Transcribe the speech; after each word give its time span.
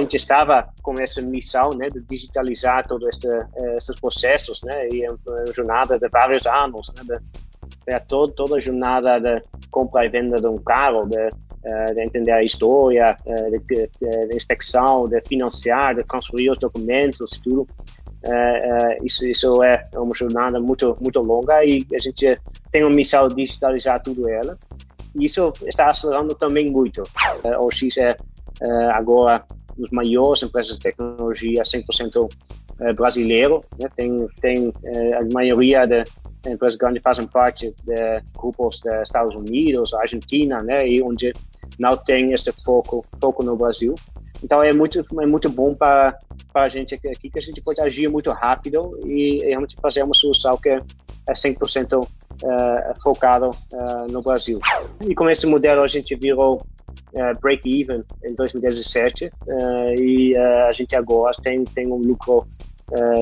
gente 0.00 0.16
estava 0.16 0.68
com 0.82 0.94
essa 1.00 1.22
missão 1.22 1.70
né, 1.70 1.88
de 1.88 2.00
digitalizar 2.00 2.86
todos 2.86 3.08
esses 3.76 4.00
processos, 4.00 4.62
né, 4.62 4.88
e 4.90 5.04
é 5.04 5.10
uma 5.10 5.52
jornada 5.54 5.98
de 5.98 6.08
vários 6.08 6.46
anos, 6.46 6.92
né, 6.96 7.02
de, 7.04 7.98
de 7.98 8.06
todo, 8.06 8.32
toda 8.32 8.56
a 8.56 8.60
jornada 8.60 9.18
de 9.20 9.42
compra 9.70 10.04
e 10.04 10.08
venda 10.08 10.36
de 10.40 10.46
um 10.46 10.58
carro, 10.58 11.06
de, 11.06 11.30
eh, 11.64 11.94
de 11.94 12.02
entender 12.02 12.32
a 12.32 12.42
história, 12.42 13.16
eh, 13.26 13.50
de, 13.50 13.58
de, 13.58 14.26
de, 14.28 14.36
inspeção, 14.36 15.08
de 15.08 15.20
financiar, 15.22 15.94
de 15.94 16.04
transferir 16.04 16.50
os 16.52 16.58
documentos, 16.58 17.30
tudo. 17.42 17.66
isso, 19.02 19.26
isso 19.26 19.62
é 19.62 19.82
uma 19.94 20.14
jornada 20.14 20.60
muito, 20.60 20.94
muito 21.00 21.20
longa 21.20 21.64
e 21.64 21.86
a 21.94 21.98
gente 21.98 22.38
tem 22.70 22.84
uma 22.84 22.94
missão 22.94 23.28
de 23.28 23.34
digitalizar 23.34 24.02
tudo 24.02 24.28
ela. 24.28 24.56
Isso 25.18 25.52
está 25.66 25.88
acelerando 25.88 26.34
também 26.34 26.70
muito. 26.70 27.02
O 27.60 27.70
X 27.70 27.96
é 27.96 28.14
agora 28.92 29.42
dos 29.80 29.90
maiores 29.90 30.42
empresas 30.42 30.76
de 30.76 30.82
tecnologia 30.82 31.62
100% 31.62 32.28
eh, 32.80 32.92
brasileiro. 32.92 33.62
Né? 33.78 33.88
Tem, 33.96 34.26
tem 34.40 34.72
eh, 34.84 35.14
a 35.14 35.24
maioria 35.32 35.86
das 35.86 36.08
empresas 36.46 36.76
grandes 36.76 37.02
fazem 37.02 37.26
parte 37.28 37.70
de 37.70 38.22
grupos 38.38 38.80
dos 38.80 39.02
Estados 39.02 39.34
Unidos, 39.34 39.92
Argentina, 39.94 40.62
né? 40.62 40.88
E 40.88 41.02
onde 41.02 41.32
não 41.78 41.96
tem 41.96 42.32
esse 42.32 42.52
foco, 42.64 43.04
foco 43.20 43.42
no 43.42 43.56
Brasil. 43.56 43.94
Então 44.42 44.62
é 44.62 44.72
muito 44.72 45.00
é 45.00 45.26
muito 45.26 45.48
bom 45.48 45.74
para 45.74 46.18
para 46.52 46.62
a 46.62 46.68
gente 46.68 46.94
aqui 46.94 47.30
que 47.30 47.38
a 47.38 47.42
gente 47.42 47.60
pode 47.60 47.80
agir 47.80 48.08
muito 48.08 48.30
rápido 48.32 48.98
e 49.06 49.38
realmente 49.44 49.76
fazer 49.80 50.02
uma 50.02 50.14
solução 50.14 50.56
que 50.56 50.68
é 50.70 50.80
100% 51.32 52.02
uh, 52.02 52.08
eh, 52.42 52.94
focado 53.02 53.50
uh, 53.50 54.10
no 54.10 54.20
Brasil. 54.20 54.58
E 55.06 55.14
com 55.14 55.28
esse 55.30 55.46
modelo 55.46 55.82
a 55.82 55.88
gente 55.88 56.16
virou 56.16 56.66
uh, 57.14 57.38
break-even 57.40 58.02
em 58.24 58.34
2017 58.34 59.26
uh, 59.26 59.30
e 59.98 60.34
uh, 60.36 60.66
a 60.68 60.72
gente 60.72 60.94
agora 60.94 61.32
tem, 61.42 61.64
tem 61.64 61.86
um 61.88 61.96
lucro 61.96 62.46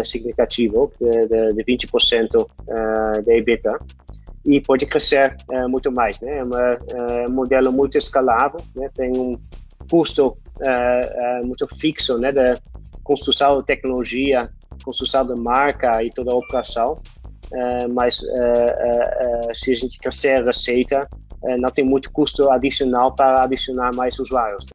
significativo 0.02 0.90
de, 0.98 1.26
de, 1.26 1.52
de 1.52 1.62
20% 1.62 2.40
uh, 2.40 3.22
da 3.22 3.34
EBITDA 3.34 3.78
e 4.42 4.62
pode 4.62 4.86
crescer 4.86 5.36
muito 5.68 5.92
mais. 5.92 6.18
Né? 6.20 6.38
É 6.38 7.28
um 7.28 7.32
modelo 7.32 7.70
muito 7.70 7.98
escalável, 7.98 8.58
né? 8.74 8.88
tem 8.94 9.12
um 9.12 9.38
custo 9.90 10.34
muito 11.44 11.68
fixo 11.76 12.16
né? 12.16 12.32
da 12.32 12.54
construção 13.04 13.60
de 13.60 13.66
tecnologia, 13.66 14.48
construção 14.82 15.26
de 15.26 15.38
marca 15.38 16.02
e 16.02 16.08
toda 16.08 16.32
a 16.32 16.34
operação, 16.34 16.96
mas 17.92 18.22
se 19.54 19.70
a 19.70 19.76
gente 19.76 19.98
crescer 19.98 20.36
a 20.36 20.44
receita, 20.44 21.06
não 21.42 21.70
tem 21.70 21.84
muito 21.84 22.10
custo 22.10 22.50
adicional 22.50 23.12
para 23.12 23.42
adicionar 23.42 23.94
mais 23.94 24.18
usuários. 24.18 24.66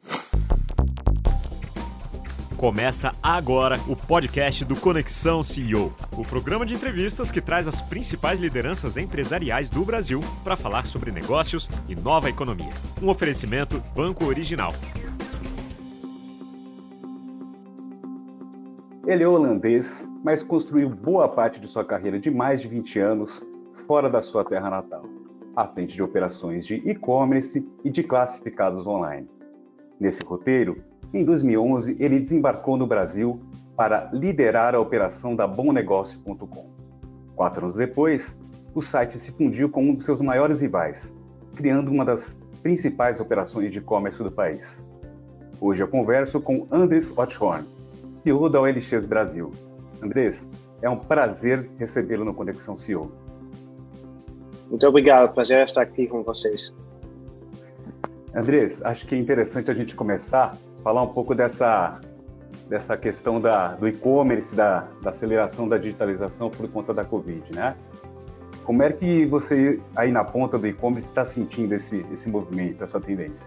Começa 2.58 3.12
agora 3.22 3.76
o 3.90 3.96
podcast 3.96 4.64
do 4.64 4.80
Conexão 4.80 5.44
CEO, 5.44 5.94
o 6.18 6.24
programa 6.24 6.66
de 6.66 6.74
entrevistas 6.74 7.30
que 7.30 7.42
traz 7.42 7.68
as 7.68 7.82
principais 7.82 8.40
lideranças 8.40 8.96
empresariais 8.96 9.70
do 9.70 9.84
Brasil 9.84 10.22
para 10.46 10.56
falar 10.56 10.86
sobre 10.86 11.12
negócios 11.12 11.70
e 11.90 11.96
nova 11.96 12.30
economia. 12.30 12.72
Um 13.02 13.10
oferecimento 13.10 13.84
Banco 13.94 14.24
Original. 14.24 14.72
Ele 19.06 19.24
é 19.24 19.28
holandês, 19.28 20.08
mas 20.24 20.42
construiu 20.42 20.90
boa 20.90 21.28
parte 21.28 21.60
de 21.60 21.68
sua 21.68 21.84
carreira 21.84 22.18
de 22.18 22.32
mais 22.32 22.62
de 22.62 22.70
20 22.70 22.98
anos 23.00 23.46
fora 23.86 24.10
da 24.10 24.22
sua 24.22 24.46
terra 24.46 24.70
natal 24.70 25.04
à 25.56 25.68
frente 25.68 25.96
de 25.96 26.02
operações 26.02 26.66
de 26.66 26.76
e-commerce 26.76 27.68
e 27.84 27.90
de 27.90 28.04
classificados 28.04 28.86
online. 28.88 29.28
Nesse 30.00 30.24
roteiro, 30.24 30.84
em 31.14 31.24
2011, 31.24 31.96
ele 32.00 32.20
desembarcou 32.20 32.76
no 32.76 32.88
Brasil 32.88 33.40
para 33.76 34.10
liderar 34.14 34.76
a 34.76 34.80
operação 34.80 35.36
da 35.36 35.48
BomNegócio.com. 35.48 36.70
Quatro 37.36 37.66
anos 37.66 37.78
depois, 37.78 38.38
o 38.74 38.82
site 38.82 39.20
se 39.20 39.32
fundiu 39.32 39.70
com 39.70 39.84
um 39.84 39.94
dos 39.94 40.06
seus 40.06 40.22
maiores 40.22 40.62
rivais, 40.62 41.14
criando 41.56 41.92
uma 41.92 42.04
das 42.04 42.38
principais 42.62 43.20
operações 43.20 43.72
de 43.72 43.80
e-commerce 43.80 44.24
do 44.24 44.32
país. 44.32 44.88
Hoje 45.62 45.84
eu 45.84 45.88
converso 45.88 46.42
com 46.42 46.68
Andres 46.72 47.16
Otshorn, 47.16 47.68
CEO 48.24 48.50
da 48.50 48.62
OLX 48.62 49.06
Brasil. 49.06 49.52
Andrés, 50.04 50.80
é 50.84 50.90
um 50.90 50.98
prazer 50.98 51.70
recebê-lo 51.78 52.26
no 52.26 52.34
Conexão 52.34 52.76
CEO. 52.76 53.23
Muito 54.70 54.88
obrigado, 54.88 55.34
prazer 55.34 55.66
estar 55.66 55.82
aqui 55.82 56.08
com 56.08 56.24
vocês. 56.24 56.74
Andrés, 58.36 58.82
acho 58.84 59.06
que 59.06 59.14
é 59.14 59.18
interessante 59.18 59.70
a 59.70 59.74
gente 59.74 59.96
começar 59.96 60.46
a 60.46 60.54
falar 60.84 61.04
um 61.04 61.14
pouco 61.14 61.36
dessa, 61.36 61.86
dessa 62.68 62.98
questão 62.98 63.40
da, 63.40 63.76
do 63.76 63.88
e-commerce, 63.88 64.54
da, 64.56 64.88
da 65.02 65.12
aceleração 65.12 65.70
da 65.70 65.78
digitalização 65.78 66.50
por 66.50 66.72
conta 66.72 66.94
da 66.94 67.06
Covid, 67.06 67.54
né? 67.54 67.72
Como 68.66 68.82
é 68.82 68.92
que 68.92 69.26
você, 69.28 69.80
aí 69.96 70.12
na 70.12 70.24
ponta 70.24 70.58
do 70.58 70.66
e-commerce, 70.66 71.10
está 71.10 71.26
sentindo 71.26 71.76
esse, 71.76 72.06
esse 72.12 72.28
movimento, 72.30 72.84
essa 72.84 73.00
tendência? 73.00 73.46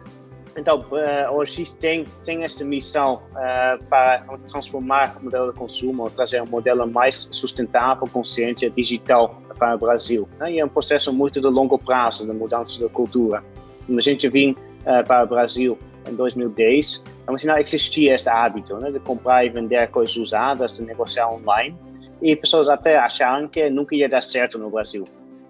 Então, 0.57 0.81
uh, 0.81 1.77
tem, 1.79 2.05
tem 2.25 2.45
esta 2.45 2.65
missão 2.65 3.23
uh, 3.33 3.85
para 3.85 4.25
transformar 4.49 5.17
o 5.21 5.25
modelo 5.25 5.53
de 5.53 5.59
consumo, 5.59 6.09
trazer 6.09 6.41
um 6.41 6.47
modelo 6.47 6.87
mais 6.87 7.29
sustentável, 7.31 8.07
consciente, 8.11 8.69
digital 8.71 9.43
para 9.59 9.75
o 9.75 9.79
Brasil. 9.79 10.29
Né? 10.39 10.53
E 10.53 10.61
é 10.61 10.65
um 10.65 10.69
processo 10.69 11.13
muito 11.13 11.41
de 11.41 11.47
longo 11.47 11.79
prazo, 11.79 12.27
de 12.27 12.33
mudança 12.33 12.81
da 12.81 12.89
cultura. 12.89 13.45
Quando 13.85 13.99
a 13.99 14.03
gente 14.03 14.29
vem 14.29 14.53
uh, 14.53 15.07
para 15.07 15.25
o 15.25 15.27
Brasil 15.27 15.79
em 16.09 16.15
2010, 16.15 17.05
não 17.27 17.59
existia 17.59 18.15
este 18.15 18.29
hábito 18.29 18.77
né, 18.77 18.91
de 18.91 19.01
comprar 19.01 19.45
e 19.45 19.49
vender 19.49 19.89
coisas 19.89 20.17
usadas, 20.17 20.77
de 20.77 20.83
negociar 20.83 21.29
online, 21.29 21.77
e 22.23 22.35
pessoas 22.35 22.69
até 22.69 22.97
acharam 22.97 23.47
que 23.49 23.69
nunca 23.69 23.95
ia 23.95 24.09
dar 24.09 24.23
certo 24.23 24.59
no 24.59 24.71
Brasil. 24.71 25.07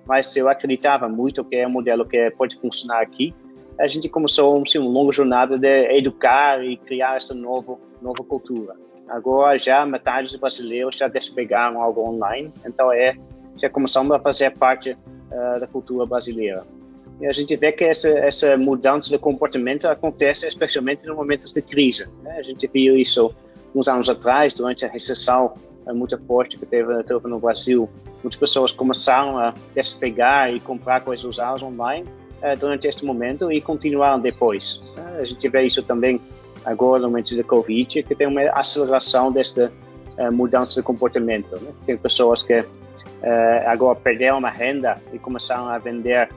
Mas 0.07 0.35
eu 0.37 0.49
acreditava 0.49 1.09
muito 1.09 1.45
que 1.45 1.57
é 1.57 1.67
um 1.67 1.71
modelo 1.71 2.05
que 2.05 2.31
pode 2.33 2.57
funcionar 2.57 3.03
aqui. 3.03 3.35
A 3.79 3.87
gente 3.87 4.09
começou 4.09 4.63
assim, 4.63 4.79
uma 4.79 4.89
longa 4.89 5.13
jornada 5.13 5.59
de 5.59 5.97
educar 5.97 6.65
e 6.65 6.77
criar 6.79 7.17
essa 7.17 7.35
nova, 7.35 7.77
nova 8.01 8.25
cultura. 8.25 8.75
Agora 9.09 9.59
já 9.59 9.85
metade 9.85 10.29
dos 10.29 10.37
brasileiros 10.37 10.97
já 10.97 11.09
despegaram 11.09 11.81
algo 11.81 12.01
online, 12.01 12.53
então 12.65 12.91
é 12.91 13.17
já 13.57 13.71
começamos 13.71 14.13
a 14.13 14.19
fazer 14.19 14.51
parte 14.57 14.93
uh, 14.93 15.61
da 15.61 15.67
cultura 15.67 16.07
brasileira. 16.07 16.65
E 17.21 17.27
a 17.27 17.33
gente 17.33 17.55
vê 17.57 17.73
que 17.73 17.85
essa, 17.85 18.09
essa 18.09 18.57
mudança 18.59 19.09
de 19.09 19.19
comportamento 19.19 19.87
acontece 19.87 20.47
especialmente 20.47 21.07
nos 21.07 21.17
momentos 21.17 21.53
de 21.53 21.63
crise. 21.63 22.07
Né? 22.23 22.37
A 22.39 22.43
gente 22.43 22.67
viu 22.67 22.97
isso 22.97 23.33
uns 23.75 23.89
anos 23.89 24.09
atrás, 24.09 24.53
durante 24.53 24.85
a 24.85 24.89
recessão 24.89 25.49
uh, 25.87 25.95
muito 25.95 26.19
forte 26.27 26.59
que 26.59 26.67
teve, 26.67 27.03
teve 27.05 27.29
no 27.29 27.39
Brasil. 27.39 27.89
Muitas 28.23 28.39
pessoas 28.39 28.73
começaram 28.73 29.39
a 29.39 29.51
despegar 29.75 30.53
e 30.53 30.61
comprar 30.61 31.03
coisas 31.03 31.25
usadas 31.25 31.63
online 31.63 32.07
uh, 32.53 32.57
durante 32.59 32.87
este 32.87 33.05
momento 33.05 33.51
e 33.51 33.61
continuaram 33.61 34.21
depois. 34.21 34.97
A 35.19 35.25
gente 35.25 35.49
vê 35.49 35.63
isso 35.63 35.83
também 35.83 36.21
agora 36.65 37.03
no 37.03 37.09
momento 37.09 37.37
da 37.37 37.45
Covid, 37.45 38.03
que 38.03 38.15
tem 38.15 38.27
uma 38.27 38.43
aceleração 38.51 39.31
desta 39.33 39.71
mudança 40.33 40.77
de 40.77 40.83
comportamento. 40.83 41.55
Né? 41.57 41.71
Tem 41.85 41.99
pessoas 41.99 42.43
que 42.43 42.59
uh, 42.61 42.67
agora 43.67 43.95
perderam 43.97 44.39
uma 44.39 44.51
renda 44.51 44.99
e 45.13 45.19
começaram 45.19 45.69
a 45.69 45.79
vender 45.79 46.29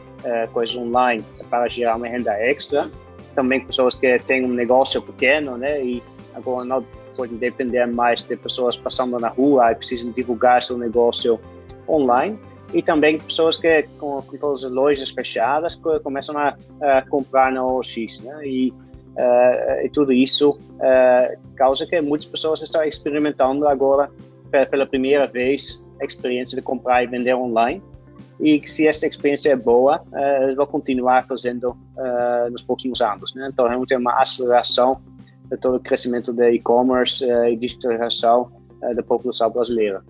coisas 0.52 0.76
online 0.76 1.24
para 1.50 1.66
gerar 1.70 1.96
uma 1.96 2.06
renda 2.06 2.34
extra. 2.34 2.86
Também 3.34 3.62
pessoas 3.66 3.96
que 3.96 4.20
têm 4.20 4.44
um 4.44 4.50
negócio 4.50 5.02
pequeno, 5.02 5.58
né, 5.58 5.82
e 5.82 6.04
agora 6.36 6.66
não 6.66 6.86
podem 7.16 7.38
depender 7.38 7.86
mais 7.86 8.22
de 8.22 8.36
pessoas 8.36 8.76
passando 8.76 9.18
na 9.18 9.30
rua 9.30 9.72
e 9.72 9.76
precisam 9.76 10.12
divulgar 10.12 10.62
seu 10.62 10.78
negócio 10.78 11.40
online. 11.88 12.38
E 12.74 12.82
também 12.82 13.18
pessoas 13.18 13.58
que, 13.58 13.84
com, 13.98 14.22
com 14.22 14.38
todas 14.38 14.64
as 14.64 14.72
lojas 14.72 15.10
fechadas, 15.10 15.76
começam 16.04 16.38
a, 16.38 16.56
a 16.82 17.02
comprar 17.10 17.52
na 17.52 17.66
OX, 17.66 18.20
né, 18.22 18.48
e 18.48 18.74
Uh, 19.10 19.86
e 19.86 19.90
tudo 19.90 20.14
isso 20.14 20.52
uh, 20.52 21.56
causa 21.58 21.86
que 21.86 22.00
muitas 22.00 22.26
pessoas 22.26 22.62
estão 22.62 22.82
experimentando 22.86 23.68
agora 23.68 24.10
pela 24.72 24.86
primeira 24.86 25.28
vez 25.28 25.86
a 26.02 26.06
experiência 26.06 26.56
de 26.56 26.62
comprar 26.62 27.04
e 27.04 27.08
vender 27.08 27.36
online 27.36 27.84
e 28.40 28.60
que 28.60 28.72
se 28.72 28.88
esta 28.88 29.06
experiência 29.06 29.52
é 29.52 29.56
boa, 29.56 30.02
uh, 30.02 30.56
vou 30.56 30.66
continuar 30.66 31.26
fazendo 31.26 31.72
uh, 31.72 32.50
nos 32.50 32.64
próximos 32.64 33.02
anos. 33.02 33.34
Né? 33.36 33.50
Então, 33.52 33.68
realmente 33.68 33.94
é 33.94 33.98
uma 33.98 34.14
aceleração 34.14 35.02
de 35.50 35.58
todo 35.58 35.76
o 35.76 35.80
crescimento 35.80 36.32
da 36.32 36.50
e-commerce 36.50 37.26
uh, 37.26 37.46
e 37.46 37.58
digitalização 37.58 38.50
uh, 38.82 38.96
da 38.96 39.04
população 39.04 39.50
brasileira. 39.50 40.02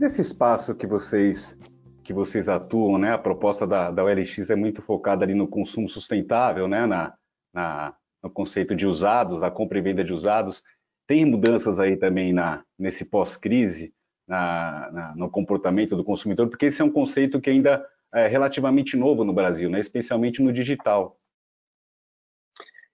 Nesse 0.00 0.22
espaço 0.22 0.74
que 0.74 0.86
vocês 0.86 1.56
que 2.02 2.12
vocês 2.12 2.48
atuam, 2.48 2.98
né? 2.98 3.12
A 3.12 3.18
proposta 3.18 3.66
da, 3.66 3.90
da 3.90 4.02
OLX 4.02 4.50
é 4.50 4.56
muito 4.56 4.82
focada 4.82 5.24
ali 5.24 5.34
no 5.34 5.46
consumo 5.46 5.88
sustentável, 5.88 6.66
né? 6.66 6.86
Na, 6.86 7.14
na, 7.52 7.94
no 8.22 8.30
conceito 8.30 8.74
de 8.74 8.86
usados, 8.86 9.38
da 9.38 9.50
compra 9.50 9.78
e 9.78 9.82
venda 9.82 10.02
de 10.02 10.12
usados. 10.12 10.62
Tem 11.06 11.24
mudanças 11.24 11.78
aí 11.78 11.96
também 11.96 12.32
na, 12.32 12.64
nesse 12.78 13.04
pós-crise? 13.04 13.92
na, 14.30 14.90
na, 14.92 15.14
no 15.16 15.28
comportamento 15.28 15.96
do 15.96 16.04
consumidor, 16.04 16.48
porque 16.48 16.66
esse 16.66 16.80
é 16.80 16.84
um 16.84 16.90
conceito 16.90 17.40
que 17.40 17.50
ainda 17.50 17.84
é 18.14 18.28
relativamente 18.28 18.96
novo 18.96 19.24
no 19.24 19.32
Brasil, 19.32 19.68
né? 19.68 19.80
especialmente 19.80 20.40
no 20.40 20.52
digital. 20.52 21.16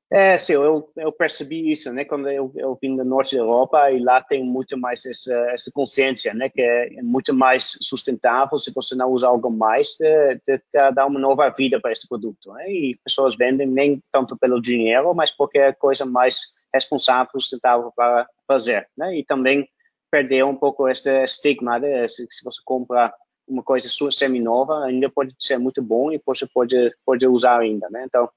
É, 0.09 0.39
sim, 0.39 0.53
eu, 0.53 0.89
eu 0.97 1.11
percebi 1.11 1.73
isso, 1.73 1.93
né, 1.93 2.05
quando 2.05 2.29
eu, 2.31 2.53
eu 2.55 2.79
vim 2.81 2.95
do 2.95 3.05
norte 3.05 3.35
da 3.35 3.43
Europa 3.43 3.91
e 3.91 3.99
lá 3.99 4.23
tem 4.23 4.45
muito 4.45 4.79
mais 4.79 5.05
essa, 5.05 5.35
essa 5.51 5.69
consciência, 5.75 6.33
né, 6.33 6.49
que 6.49 6.63
é 6.63 7.03
muito 7.03 7.35
mais 7.35 7.77
sustentável 7.81 8.57
se 8.57 8.73
você 8.73 8.95
não 8.95 9.11
usa 9.11 9.27
algo 9.27 9.51
mais, 9.51 9.97
de, 9.99 10.35
de, 10.47 10.59
de 10.59 10.93
dar 10.95 11.07
uma 11.07 11.19
nova 11.19 11.49
vida 11.51 11.81
para 11.81 11.91
esse 11.91 12.09
produto, 12.09 12.53
né, 12.53 12.71
e 12.71 12.97
pessoas 13.03 13.35
vendem 13.37 13.67
nem 13.67 14.01
tanto 14.13 14.37
pelo 14.37 14.63
dinheiro, 14.63 15.13
mas 15.13 15.33
porque 15.33 15.59
é 15.59 15.73
coisa 15.73 16.07
mais 16.07 16.39
responsável, 16.73 17.41
sustentável 17.41 17.91
para 17.97 18.29
fazer, 18.47 18.89
né, 18.97 19.19
e 19.19 19.25
também 19.25 19.69
perder 20.09 20.45
um 20.45 20.55
pouco 20.55 20.89
este 20.89 21.11
estigma, 21.25 21.81
né, 21.81 22.07
se, 22.07 22.25
se 22.31 22.45
você 22.45 22.61
compra 22.65 23.13
uma 23.49 23.63
coisa 23.63 23.89
semi-nova, 24.13 24.85
ainda 24.85 25.11
pode 25.11 25.35
ser 25.41 25.59
muito 25.59 25.83
bom 25.83 26.13
e 26.13 26.23
você 26.25 26.47
pode, 26.47 26.95
pode 27.05 27.27
usar 27.27 27.59
ainda, 27.59 27.91
né, 27.91 28.05
então 28.07 28.31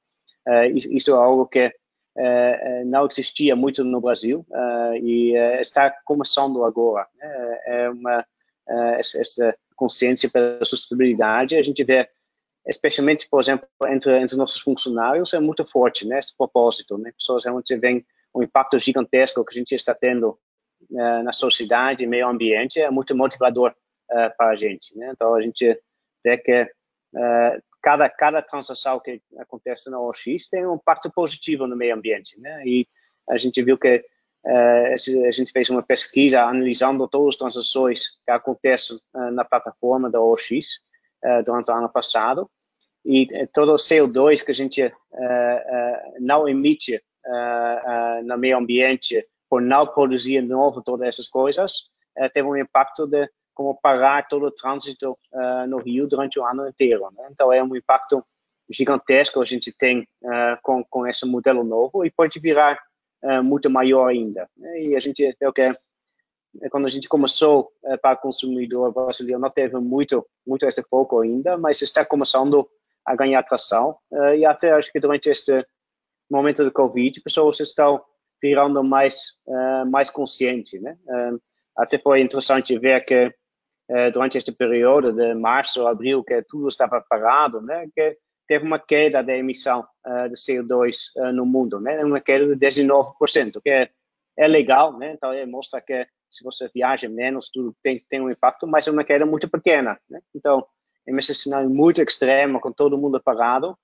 isso 0.68 1.12
é 1.12 1.14
algo 1.14 1.46
que 1.46 1.68
uh, 1.68 2.86
não 2.86 3.06
existia 3.06 3.56
muito 3.56 3.84
no 3.84 4.02
Brasil 4.02 4.46
uh, 4.50 4.96
e 4.96 5.36
está 5.60 5.92
começando 6.06 6.64
agora. 6.64 7.08
Né? 7.16 7.60
É 7.66 7.90
uma 7.90 8.26
essa, 8.98 9.56
consciência 9.76 10.30
pela 10.30 10.64
sustentabilidade 10.64 11.56
a 11.56 11.62
gente 11.64 11.84
vê 11.84 12.08
especialmente 12.68 13.28
por 13.28 13.42
exemplo 13.42 13.68
entre 13.88 14.16
entre 14.20 14.38
nossos 14.38 14.62
funcionários 14.62 15.34
é 15.34 15.40
muito 15.40 15.66
forte 15.66 16.06
né 16.06 16.20
esse 16.20 16.38
propósito 16.38 16.96
né 16.96 17.12
pessoas 17.18 17.46
realmente 17.46 17.76
veem 17.78 18.06
um 18.36 18.44
impacto 18.44 18.78
gigantesco 18.78 19.44
que 19.44 19.56
a 19.56 19.58
gente 19.58 19.74
está 19.74 19.96
tendo 19.96 20.38
na 20.92 21.32
sociedade 21.32 22.04
e 22.04 22.08
meio 22.08 22.28
ambiente 22.28 22.80
é 22.80 22.92
muito 22.92 23.16
motivador 23.16 23.74
para 24.08 24.50
a 24.52 24.56
gente 24.56 24.96
né 24.96 25.10
então 25.16 25.34
a 25.34 25.42
gente 25.42 25.82
vê 26.24 26.38
que 26.38 26.70
cada, 27.82 28.10
cada 28.10 28.42
transação 28.42 29.00
que 29.00 29.22
acontece 29.38 29.90
na 29.90 30.00
OX 30.00 30.48
tem 30.50 30.66
um 30.66 30.76
impacto 30.76 31.12
positivo 31.12 31.68
no 31.68 31.76
meio 31.76 31.96
ambiente, 31.96 32.40
né? 32.40 32.62
E 32.66 32.88
a 33.30 33.38
gente 33.38 33.62
viu 33.62 33.78
que 33.78 34.04
uh, 34.46 35.28
a 35.28 35.32
gente 35.32 35.52
fez 35.52 35.70
uma 35.70 35.84
pesquisa 35.84 36.42
analisando 36.42 37.08
todas 37.08 37.36
as 37.36 37.36
transações 37.38 38.20
que 38.26 38.32
acontecem 38.32 38.98
uh, 39.14 39.32
na 39.32 39.46
plataforma 39.46 40.10
da 40.10 40.20
OX 40.20 40.50
uh, 41.24 41.44
durante 41.46 41.72
o 41.72 41.74
ano 41.74 41.90
passado 41.90 42.50
e 43.06 43.28
todo 43.54 43.72
o 43.72 43.76
CO2 43.76 44.44
que 44.44 44.52
a 44.52 44.54
gente 44.54 44.94
não 46.20 46.50
emite 46.50 47.02
no 48.26 48.38
meio 48.38 48.58
ambiente 48.58 49.26
por 49.50 49.62
não 49.62 49.88
produzir 49.88 50.42
novo 50.42 50.84
todas 50.84 51.08
essas 51.08 51.30
coisas 51.30 51.90
teve 52.34 52.46
um 52.46 52.58
impacto 52.58 53.08
de 53.08 53.26
como 53.60 53.76
parar 53.76 54.26
todo 54.26 54.46
o 54.46 54.52
trânsito 54.52 55.12
uh, 55.34 55.68
no 55.68 55.80
Rio 55.80 56.08
durante 56.08 56.40
o 56.40 56.46
ano 56.46 56.66
inteiro. 56.66 57.12
Né? 57.12 57.28
Então, 57.30 57.52
é 57.52 57.62
um 57.62 57.76
impacto 57.76 58.26
gigantesco 58.70 59.42
a 59.42 59.46
gente 59.46 59.70
tem 59.78 60.08
uh, 60.24 60.58
com, 60.64 60.82
com 60.86 61.06
esse 61.06 61.26
modelo 61.26 61.62
novo 61.62 62.06
e 62.06 62.10
pode 62.10 62.40
virar 62.40 62.80
uh, 63.22 63.44
muito 63.44 63.70
maior 63.70 64.08
ainda. 64.08 64.50
Né? 64.56 64.84
E 64.84 64.96
a 64.96 65.00
gente, 65.02 65.36
eu 65.42 65.52
que 65.52 65.74
quando 66.72 66.86
a 66.86 66.90
gente 66.90 67.10
começou 67.10 67.70
para 68.02 68.16
o 68.16 68.22
consumidor 68.22 68.94
brasileiro, 68.94 69.42
não 69.42 69.50
teve 69.50 69.76
muito, 69.78 70.26
muito 70.48 70.66
esse 70.66 70.82
foco 70.84 71.20
ainda, 71.20 71.58
mas 71.58 71.82
está 71.82 72.06
começando 72.06 72.66
a 73.06 73.14
ganhar 73.14 73.40
atração. 73.40 73.98
e 74.36 74.44
até 74.46 74.72
acho 74.72 74.92
que 74.92 75.00
durante 75.00 75.30
este 75.30 75.64
momento 76.28 76.64
do 76.64 76.72
Covid, 76.72 77.22
pessoas 77.22 77.60
estão 77.60 78.02
virando 78.42 78.84
mais, 78.84 79.38
mais 79.92 80.10
conscientes, 80.10 80.82
né? 80.82 80.98
até 81.78 81.98
foi 81.98 82.20
interessante 82.22 82.78
ver 82.78 83.06
que 83.06 83.32
eh, 83.90 84.12
durante 84.12 84.38
este 84.38 84.52
período 84.52 85.12
de 85.12 85.34
março, 85.34 85.88
abril, 85.88 86.24
que 86.24 86.44
tudo 86.44 86.68
estava 86.68 87.04
parado, 87.10 87.60
né, 87.60 87.88
que 87.96 88.18
teve 88.48 88.64
uma 88.64 88.78
queda 88.78 89.24
da 89.24 89.36
emissão 89.36 89.84
uh, 90.06 90.30
de 90.30 90.36
CO2 90.36 90.96
uh, 91.16 91.26
eh, 91.26 91.32
no 91.32 91.44
mundo, 91.44 91.80
né, 91.80 92.04
uma 92.06 92.22
queda 92.22 92.56
de 92.56 92.56
19%, 92.56 93.60
que 93.60 93.70
é, 93.70 93.90
é 94.38 94.48
legal, 94.48 94.96
né, 94.96 95.14
então 95.14 95.34
é, 95.34 95.44
mostra 95.44 95.82
que 95.82 96.06
se 96.30 96.44
você 96.44 96.70
viaja 96.72 97.10
menos, 97.10 97.50
tudo 97.50 97.76
tem, 97.82 98.00
tem 98.08 98.22
um 98.22 98.30
impacto, 98.30 98.68
mas 98.68 98.88
é 98.88 98.92
uma 98.92 99.04
queda 99.04 99.26
muito 99.26 99.50
pequena, 99.50 100.00
né, 100.08 100.22
então, 100.36 100.64
em 101.08 101.16
um 101.16 101.22
cenário 101.22 101.70
muito 101.70 102.00
extremo, 102.00 102.60
com 102.60 102.72
todo 102.72 102.98
mundo 102.98 103.20
parado, 103.20 103.76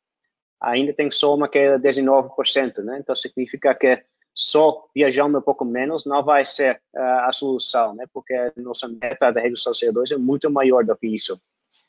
ainda 0.62 0.94
tem 0.94 1.10
só 1.10 1.34
uma 1.34 1.50
queda 1.50 1.80
de 1.80 1.90
19%, 1.90 2.84
né, 2.84 3.00
então 3.00 3.16
significa 3.16 3.74
que 3.74 4.04
só 4.36 4.86
viajando 4.94 5.38
um 5.38 5.42
pouco 5.42 5.64
menos 5.64 6.06
não 6.06 6.22
vai 6.22 6.46
ser 6.46 6.82
uh, 6.94 7.00
a 7.24 7.32
solução, 7.32 7.96
né? 7.96 8.06
Porque 8.14 8.34
a 8.34 8.52
nossa 8.58 8.86
meta 8.86 9.32
da 9.32 9.40
redução 9.40 9.72
de 9.72 9.80
CO2 9.80 10.12
é 10.12 10.18
muito 10.18 10.52
maior 10.52 10.84
do 10.84 10.96
que 10.98 11.08
isso. 11.08 11.42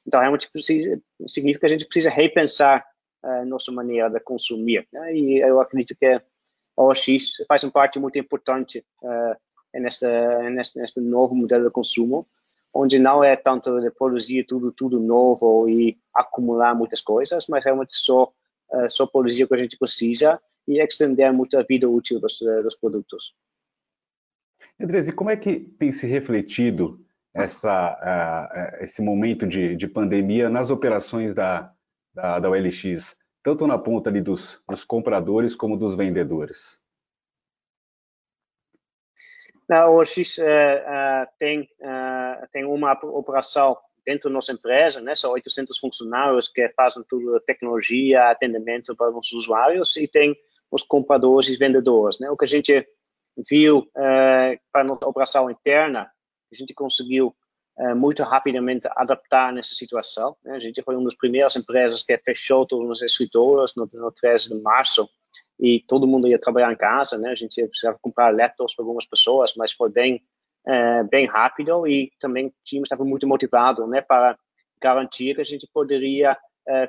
Então, 0.07 0.21
realmente 0.21 0.49
precisa, 0.49 1.01
significa 1.27 1.67
que 1.67 1.67
a 1.67 1.77
gente 1.77 1.85
precisa 1.87 2.09
repensar 2.09 2.87
a 3.21 3.41
uh, 3.41 3.47
nossa 3.47 3.73
maneira 3.73 4.09
de 4.09 4.21
consumir. 4.21 4.87
Né? 4.93 5.17
E 5.17 5.41
eu 5.41 5.61
acredito 5.61 5.97
que 5.99 6.07
a 6.07 6.23
OX 6.77 7.45
faz 7.49 7.65
uma 7.65 7.73
parte 7.73 7.99
muito 7.99 8.17
importante 8.17 8.85
uh, 9.03 9.81
neste, 9.81 10.07
neste, 10.51 10.79
neste 10.79 11.01
novo 11.01 11.35
modelo 11.35 11.65
de 11.65 11.71
consumo, 11.71 12.29
onde 12.73 12.97
não 12.97 13.25
é 13.25 13.35
tanto 13.35 13.81
de 13.81 13.91
produzir 13.91 14.45
tudo 14.45 14.71
tudo 14.71 15.01
novo 15.01 15.69
e 15.69 15.99
acumular 16.15 16.77
muitas 16.77 17.03
coisas, 17.03 17.49
mas 17.49 17.65
realmente 17.65 17.97
só 17.97 18.33
uh, 18.71 18.89
só 18.89 19.05
produzir 19.05 19.43
o 19.43 19.49
que 19.49 19.55
a 19.55 19.59
gente 19.59 19.77
precisa 19.77 20.41
e 20.67 20.81
extender 20.81 21.33
muito 21.33 21.57
a 21.59 21.63
vida 21.63 21.89
útil 21.89 22.21
dos, 22.21 22.41
eh, 22.43 22.63
dos 22.63 22.75
produtos. 22.75 23.35
Andres, 24.81 25.09
e 25.09 25.13
como 25.13 25.31
é 25.31 25.37
que 25.37 25.61
tem 25.61 25.91
se 25.91 26.07
refletido 26.07 27.01
essa, 27.35 28.73
uh, 28.81 28.83
esse 28.83 29.03
momento 29.03 29.47
de, 29.47 29.77
de, 29.77 29.87
pandemia 29.87 30.49
nas 30.49 30.71
operações 30.71 31.35
da, 31.35 31.73
da, 32.15 32.39
da 32.39 32.51
OLX, 32.51 33.17
tanto 33.43 33.67
na 33.67 33.79
ponta 33.79 34.11
ali 34.11 34.21
dos, 34.21 34.61
dos 34.69 34.85
compradores 34.85 35.55
como 35.55 35.77
dos 35.77 35.95
vendedores? 35.95 36.79
Na 39.69 39.89
OLX 39.89 40.39
uh, 40.39 40.43
uh, 40.43 41.27
tem, 41.39 41.69
tem 42.53 42.65
uma 42.65 42.93
operação 42.93 43.77
dentro 44.07 44.31
da 44.31 44.35
nossa 44.35 44.53
empresa, 44.53 45.01
né, 45.01 45.15
são 45.17 45.33
800 45.33 45.77
funcionários 45.79 46.47
que 46.47 46.69
fazem 46.77 47.03
tudo 47.09 47.41
tecnologia, 47.41 48.31
atendimento 48.31 48.95
para 48.95 49.11
os 49.11 49.33
usuários 49.33 49.97
e 49.97 50.07
tem 50.07 50.37
os 50.71 50.83
compradores 50.83 51.49
e 51.49 51.57
vendedores. 51.57 52.19
Né? 52.19 52.31
O 52.31 52.37
que 52.37 52.45
a 52.45 52.49
gente 52.49 52.87
viu 53.49 53.79
uh, 53.79 54.59
para 54.73 54.81
a 54.81 54.85
nossa 54.85 55.07
operação 55.07 55.51
interna, 55.51 56.11
a 56.51 56.55
gente 56.55 56.73
conseguiu 56.73 57.35
uh, 57.79 57.95
muito 57.95 58.23
rapidamente 58.23 58.89
adaptar 58.93 59.53
nessa 59.53 59.75
situação. 59.75 60.37
Né? 60.45 60.57
A 60.57 60.59
gente 60.59 60.83
foi 60.83 60.97
uma 60.97 61.05
das 61.05 61.17
primeiras 61.17 61.55
empresas 61.57 62.03
que 62.03 62.17
fechou 62.19 62.67
todos 62.67 62.89
os 62.89 63.03
escritórios 63.03 63.75
no, 63.77 63.89
no 63.93 64.13
13 64.13 64.49
de 64.49 64.61
março 64.61 65.09
e 65.61 65.85
todo 65.87 66.07
mundo 66.07 66.29
ia 66.29 66.39
trabalhar 66.39 66.73
em 66.73 66.77
casa, 66.77 67.17
né? 67.17 67.31
A 67.31 67.35
gente 67.35 67.67
precisava 67.67 67.99
comprar 68.01 68.35
laptops 68.35 68.75
para 68.75 68.85
algumas 68.85 69.07
pessoas, 69.07 69.55
mas 69.57 69.73
foi 69.73 69.90
bem 69.90 70.23
uh, 70.67 71.09
bem 71.11 71.26
rápido 71.26 71.87
e 71.87 72.12
também 72.21 72.49
o 72.49 72.55
time 72.62 72.83
estava 72.83 73.05
muito 73.05 73.26
motivado, 73.26 73.87
né, 73.87 74.02
para 74.02 74.38
garantir 74.81 75.35
que 75.35 75.40
a 75.40 75.45
gente 75.45 75.67
poderia 75.73 76.37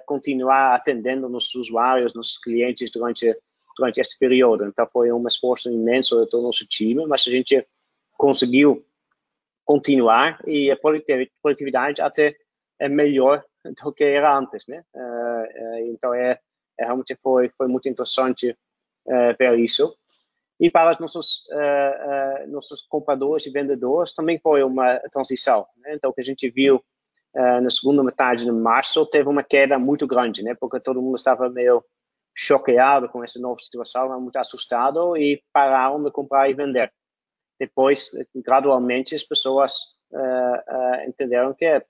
continuar 0.08 0.74
atendendo 0.74 1.30
nossos 1.30 1.54
usuários, 1.54 2.16
nossos 2.16 2.40
clientes 2.40 2.90
durante 2.90 3.32
durante 3.78 4.02
este 4.02 4.18
período. 4.18 4.66
Então 4.66 4.88
foi 4.92 5.12
um 5.12 5.26
esforço 5.28 5.72
imenso 5.72 6.24
de 6.24 6.30
todo 6.30 6.42
o 6.42 6.48
nosso 6.48 6.66
time, 6.66 7.06
mas 7.06 7.26
a 7.28 7.32
gente 7.32 7.66
conseguiu 8.18 8.86
continuar 9.64 10.40
e 10.48 10.72
a 10.72 10.78
produtividade 10.78 12.02
até 12.02 12.36
é 12.80 12.88
melhor 12.88 13.44
do 13.84 13.92
que 13.92 14.04
era 14.04 14.38
antes, 14.38 14.66
né? 14.68 14.84
Uh, 14.94 15.92
então 15.92 16.14
é, 16.14 16.40
é, 16.80 16.86
realmente 16.86 17.16
foi 17.22 17.50
foi 17.58 17.68
muito 17.68 17.90
interessante 17.90 18.52
uh, 19.06 19.36
ver 19.38 19.60
isso. 19.60 19.96
E 20.60 20.72
para 20.72 20.92
os 20.92 20.98
nossos 20.98 21.48
nossos 22.48 22.82
compradores 22.82 23.46
e 23.46 23.52
vendedores 23.52 24.12
também 24.12 24.40
foi 24.40 24.64
uma 24.64 24.98
transição. 25.12 25.68
Né? 25.78 25.94
Então 25.94 26.10
o 26.10 26.14
que 26.14 26.22
a 26.22 26.24
gente 26.24 26.50
viu 26.50 26.84
na 27.62 27.70
segunda 27.70 28.04
metade 28.04 28.44
de 28.44 28.52
março 28.52 29.06
teve 29.06 29.30
uma 29.30 29.44
queda 29.44 29.78
muito 29.78 30.08
grande, 30.08 30.42
né? 30.42 30.56
Porque 30.60 30.80
todo 30.80 31.00
mundo 31.00 31.16
estava 31.16 31.48
meio 31.48 31.84
choqueado 32.38 33.10
com 33.10 33.24
essa 33.24 33.40
nova 33.40 33.60
situação, 33.60 34.22
muito 34.22 34.38
assustado 34.38 35.18
e 35.18 35.42
pararam 35.52 36.04
de 36.04 36.12
comprar 36.12 36.48
e 36.48 36.54
vender. 36.54 36.94
Depois, 37.60 38.12
gradualmente, 38.36 39.16
as 39.16 39.24
pessoas 39.24 39.74
uh, 40.12 40.20
uh, 40.20 41.10
entenderam 41.10 41.52
que 41.56 41.66
a, 41.66 41.82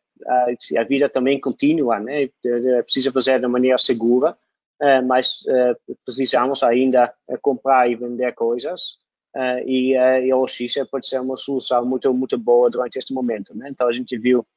a, 0.80 0.84
vida 0.86 1.10
também 1.10 1.38
continua, 1.42 2.00
né? 2.00 2.30
Precisa 2.82 3.12
fazer 3.12 3.42
de 3.42 3.48
maneira 3.48 3.78
segura, 3.78 4.38
uh, 4.82 5.06
mas 5.06 5.44
precisamos 6.06 6.64
ainda 6.64 7.14
comprar 7.42 7.92
e 7.92 7.96
vender 7.96 8.34
coisas 8.34 8.96
e, 9.66 9.92
e 9.92 10.32
a 10.32 10.38
OX 10.38 10.58
pode 10.90 11.08
ser 11.08 11.20
uma 11.20 11.38
solução 11.38 11.86
muito 11.86 12.12
muito 12.14 12.38
boa 12.38 12.70
durante 12.70 12.98
este 12.98 13.14
momento, 13.14 13.56
né? 13.56 13.68
Então 13.70 13.88
a 13.88 13.94
gente 13.94 14.18
viu 14.18 14.48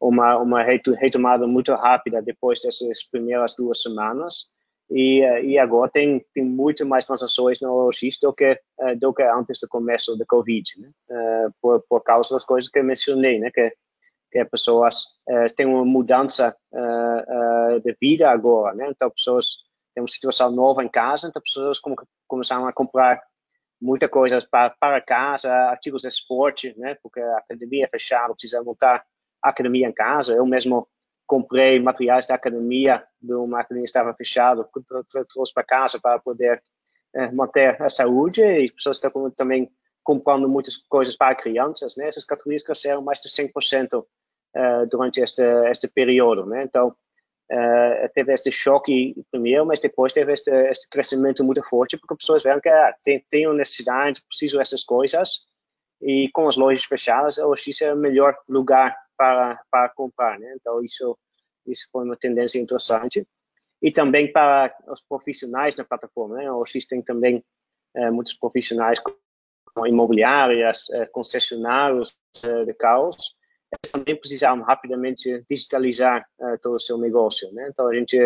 uma 0.00 0.38
uma 0.38 0.62
retomada 0.62 1.46
muito 1.46 1.72
rápida 1.74 2.22
depois 2.22 2.60
dessas 2.60 3.04
primeiras 3.04 3.54
duas 3.54 3.82
semanas 3.82 4.48
e, 4.90 5.22
eh, 5.22 5.44
e 5.44 5.58
agora 5.58 5.90
tem, 5.90 6.24
tem 6.34 6.44
muito 6.44 6.84
mais 6.86 7.04
transações 7.04 7.60
no 7.60 7.72
OLX 7.72 8.18
do 8.20 8.32
que, 8.32 8.60
eh, 8.80 8.94
do 8.96 9.12
que 9.12 9.22
antes 9.22 9.58
do 9.60 9.68
começo 9.68 10.16
da 10.16 10.24
Covid, 10.26 10.80
né? 10.80 10.90
Uh, 11.08 11.54
por, 11.60 11.84
por 11.88 12.00
causa 12.02 12.34
das 12.34 12.44
coisas 12.44 12.70
que 12.70 12.78
eu 12.78 12.84
mencionei, 12.84 13.38
né? 13.38 13.50
Que, 13.50 13.72
que 14.30 14.38
as 14.38 14.48
pessoas 14.48 15.04
têm 15.56 15.66
uma 15.66 15.84
mudança 15.84 16.56
de 17.84 17.96
vida 18.00 18.28
agora, 18.28 18.74
né? 18.74 18.88
Então, 18.90 19.08
pessoas 19.08 19.58
tem 19.94 20.02
uma 20.02 20.08
situação 20.08 20.50
nova 20.50 20.82
em 20.82 20.88
casa, 20.88 21.28
então 21.28 21.40
pessoas 21.40 21.80
começaram 22.26 22.66
a 22.66 22.72
comprar 22.72 23.22
muita 23.80 24.08
coisa 24.08 24.44
para, 24.50 24.70
para 24.70 25.00
casa, 25.00 25.52
artigos 25.52 26.02
de 26.02 26.08
esporte, 26.08 26.74
né? 26.76 26.96
Porque 27.02 27.20
a 27.20 27.38
academia 27.38 27.84
é 27.84 27.88
fechada, 27.88 28.32
precisa 28.32 28.62
montar 28.62 29.04
a 29.42 29.50
academia 29.50 29.86
em 29.86 29.92
casa. 29.92 30.32
Eu 30.32 30.46
mesmo 30.46 30.88
comprei 31.26 31.80
materiais 31.80 32.26
da 32.26 32.34
academia, 32.34 33.02
de 33.20 33.34
uma 33.34 33.60
academia 33.60 33.84
que 33.84 33.88
estava 33.88 34.14
fechada, 34.14 34.68
trouxe 35.32 35.52
para 35.52 35.64
casa 35.64 35.98
para 36.00 36.18
poder 36.18 36.62
é, 37.14 37.30
manter 37.30 37.80
a 37.80 37.88
saúde 37.88 38.42
e 38.42 38.64
as 38.64 38.70
pessoas 38.70 38.96
estão 38.96 39.30
também 39.30 39.70
comprando 40.02 40.48
muitas 40.48 40.76
coisas 40.76 41.16
para 41.16 41.34
crianças, 41.34 41.96
né? 41.96 42.08
Essas 42.08 42.24
categorias 42.24 42.62
cresceram 42.62 43.02
mais 43.02 43.20
de 43.20 43.28
100% 43.28 44.00
uh, 44.00 44.06
eh, 44.54 44.86
durante 44.86 45.20
este, 45.20 45.42
este 45.70 45.88
período, 45.88 46.44
né? 46.44 46.62
Então, 46.62 46.88
uh, 46.88 48.08
teve 48.12 48.34
este 48.34 48.52
choque 48.52 49.14
primeiro, 49.30 49.64
mas 49.64 49.80
depois 49.80 50.12
teve 50.12 50.32
este, 50.32 50.50
este 50.68 50.88
crescimento 50.90 51.42
muito 51.42 51.62
forte, 51.62 51.96
porque 51.96 52.12
as 52.12 52.18
pessoas 52.18 52.42
viram 52.42 52.60
que 52.60 52.68
ah, 52.68 52.94
tem, 53.02 53.24
tem 53.30 53.50
necessidade, 53.54 54.22
preciso 54.28 54.58
dessas 54.58 54.84
coisas, 54.84 55.46
e 56.02 56.28
com 56.32 56.46
as 56.46 56.56
lojas 56.56 56.84
fechadas, 56.84 57.38
o 57.38 57.56
X 57.56 57.80
é 57.80 57.94
o 57.94 57.96
melhor 57.96 58.36
lugar 58.46 58.94
para, 59.16 59.60
para 59.70 59.88
comprar, 59.90 60.38
né? 60.38 60.54
Então, 60.60 60.82
isso, 60.82 61.16
isso 61.66 61.88
foi 61.90 62.04
uma 62.04 62.16
tendência 62.16 62.58
interessante. 62.58 63.26
E 63.82 63.90
também 63.90 64.32
para 64.32 64.74
os 64.88 65.00
profissionais 65.00 65.76
na 65.76 65.84
plataforma, 65.84 66.36
né? 66.36 66.44
X 66.66 66.86
tem 66.86 67.02
também 67.02 67.44
uh, 67.96 68.12
muitos 68.12 68.34
profissionais 68.34 69.00
imobiliárias, 69.86 70.88
eh, 70.90 71.06
concessionários 71.06 72.16
eh, 72.44 72.64
de 72.64 72.74
carros, 72.74 73.34
eles 73.72 73.92
também 73.92 74.16
precisavam 74.16 74.62
rapidamente 74.62 75.44
digitalizar 75.50 76.24
eh, 76.40 76.56
todo 76.62 76.76
o 76.76 76.80
seu 76.80 76.96
negócio. 76.96 77.52
Né? 77.52 77.68
Então, 77.70 77.88
a 77.88 77.94
gente 77.94 78.16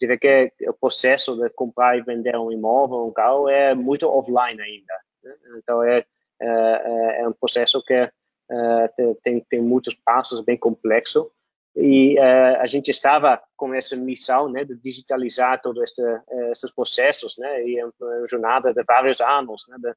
vê 0.00 0.18
que 0.18 0.52
o 0.68 0.72
processo 0.72 1.36
de 1.36 1.50
comprar 1.50 1.98
e 1.98 2.02
vender 2.02 2.36
um 2.36 2.52
imóvel, 2.52 3.06
um 3.06 3.12
carro, 3.12 3.48
é 3.48 3.74
muito 3.74 4.08
offline 4.08 4.60
ainda. 4.60 4.94
Né? 5.22 5.34
Então, 5.58 5.82
é, 5.82 6.04
é, 6.40 7.22
é, 7.22 7.28
um 7.28 7.32
processo 7.32 7.82
que 7.82 8.08
tem, 9.22 9.40
tem 9.40 9.62
muitos 9.62 9.94
passos, 9.94 10.44
bem 10.44 10.56
complexo. 10.56 11.30
E 11.76 12.18
a 12.18 12.66
gente 12.66 12.90
estava 12.90 13.40
com 13.56 13.72
essa 13.72 13.94
missão 13.94 14.48
né, 14.48 14.64
de 14.64 14.74
digitalizar 14.74 15.60
todos 15.60 15.82
este, 15.82 16.02
esses 16.50 16.72
processos, 16.72 17.36
né, 17.38 17.64
e 17.64 17.78
é 17.78 17.84
uma 17.84 18.26
jornada 18.26 18.74
de 18.74 18.82
vários 18.82 19.20
anos, 19.20 19.64
né, 19.68 19.76
de 19.78 19.94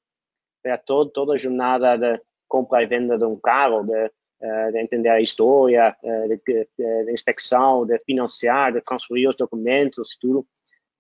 é 0.64 0.78
todo, 0.78 1.10
toda 1.10 1.34
a 1.34 1.38
jornada 1.38 1.98
de 1.98 2.22
compra 2.48 2.84
e 2.84 2.86
venda 2.86 3.18
de 3.18 3.26
um 3.26 3.40
carro, 3.40 3.84
de, 3.84 4.12
eh, 4.42 4.72
de 4.72 4.80
entender 4.80 5.10
a 5.10 5.22
história, 5.22 5.96
eh, 6.04 6.28
de, 6.28 6.42
de, 6.46 7.06
de, 7.06 7.12
inspeção, 7.12 7.86
de 7.86 7.98
financiar, 8.00 8.74
de 8.74 8.82
transferir 8.82 9.30
os 9.30 9.36
documentos, 9.36 10.18
tudo. 10.20 10.46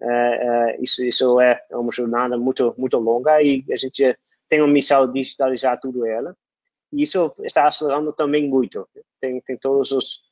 Eh, 0.01 0.77
isso, 0.81 1.03
isso 1.03 1.39
é 1.39 1.61
uma 1.71 1.91
jornada 1.91 2.37
muito, 2.37 2.73
muito 2.77 2.97
longa 2.97 3.41
e 3.41 3.63
a 3.71 3.75
gente 3.75 4.17
tem 4.49 4.61
uma 4.61 4.71
missão 4.71 5.05
de 5.05 5.13
digitalizar 5.13 5.79
tudo 5.79 6.05
ela. 6.05 6.35
Isso 6.91 7.33
está 7.39 7.67
acelerando 7.67 8.11
também 8.13 8.49
muito. 8.49 8.87
Tem, 9.19 9.39
tem 9.41 9.57
todos 9.57 9.91
os, 9.91 10.23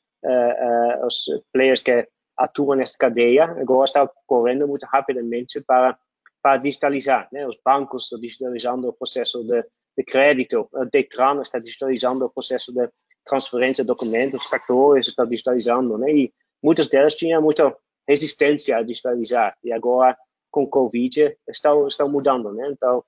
os 1.04 1.24
players 1.52 1.80
que 1.80 2.06
atuam 2.36 2.76
nessa 2.76 2.96
cadeia, 2.98 3.44
agora 3.44 3.84
está 3.84 4.10
correndo 4.26 4.66
muito 4.68 4.84
rapidamente 4.84 5.60
para 5.60 5.98
para 6.42 6.56
digitalizar. 6.56 7.28
Né? 7.32 7.46
Os 7.46 7.58
bancos 7.64 8.04
estão 8.04 8.18
digitalizando 8.18 8.88
o 8.88 8.92
processo 8.92 9.44
de, 9.44 9.64
de 9.96 10.04
crédito, 10.04 10.68
a 10.74 10.84
Detran 10.84 11.40
está 11.42 11.58
digitalizando 11.58 12.24
o 12.24 12.30
processo 12.30 12.72
de 12.72 12.88
transferência 13.24 13.84
de 13.84 13.88
documentos, 13.88 14.42
os 14.42 14.50
cartões 14.50 15.06
estão 15.06 15.26
digitalizando, 15.26 15.98
né? 15.98 16.10
e 16.10 16.32
muitas 16.62 16.88
delas 16.88 17.14
tinham 17.14 17.42
muita 17.42 17.74
resistência 18.08 18.76
a 18.76 18.82
digitalizar, 18.82 19.56
e 19.62 19.72
agora 19.72 20.16
com 20.50 20.64
o 20.64 20.68
Covid 20.68 21.36
estão, 21.48 21.86
estão 21.86 22.08
mudando. 22.08 22.52
Né? 22.52 22.68
Então, 22.72 23.04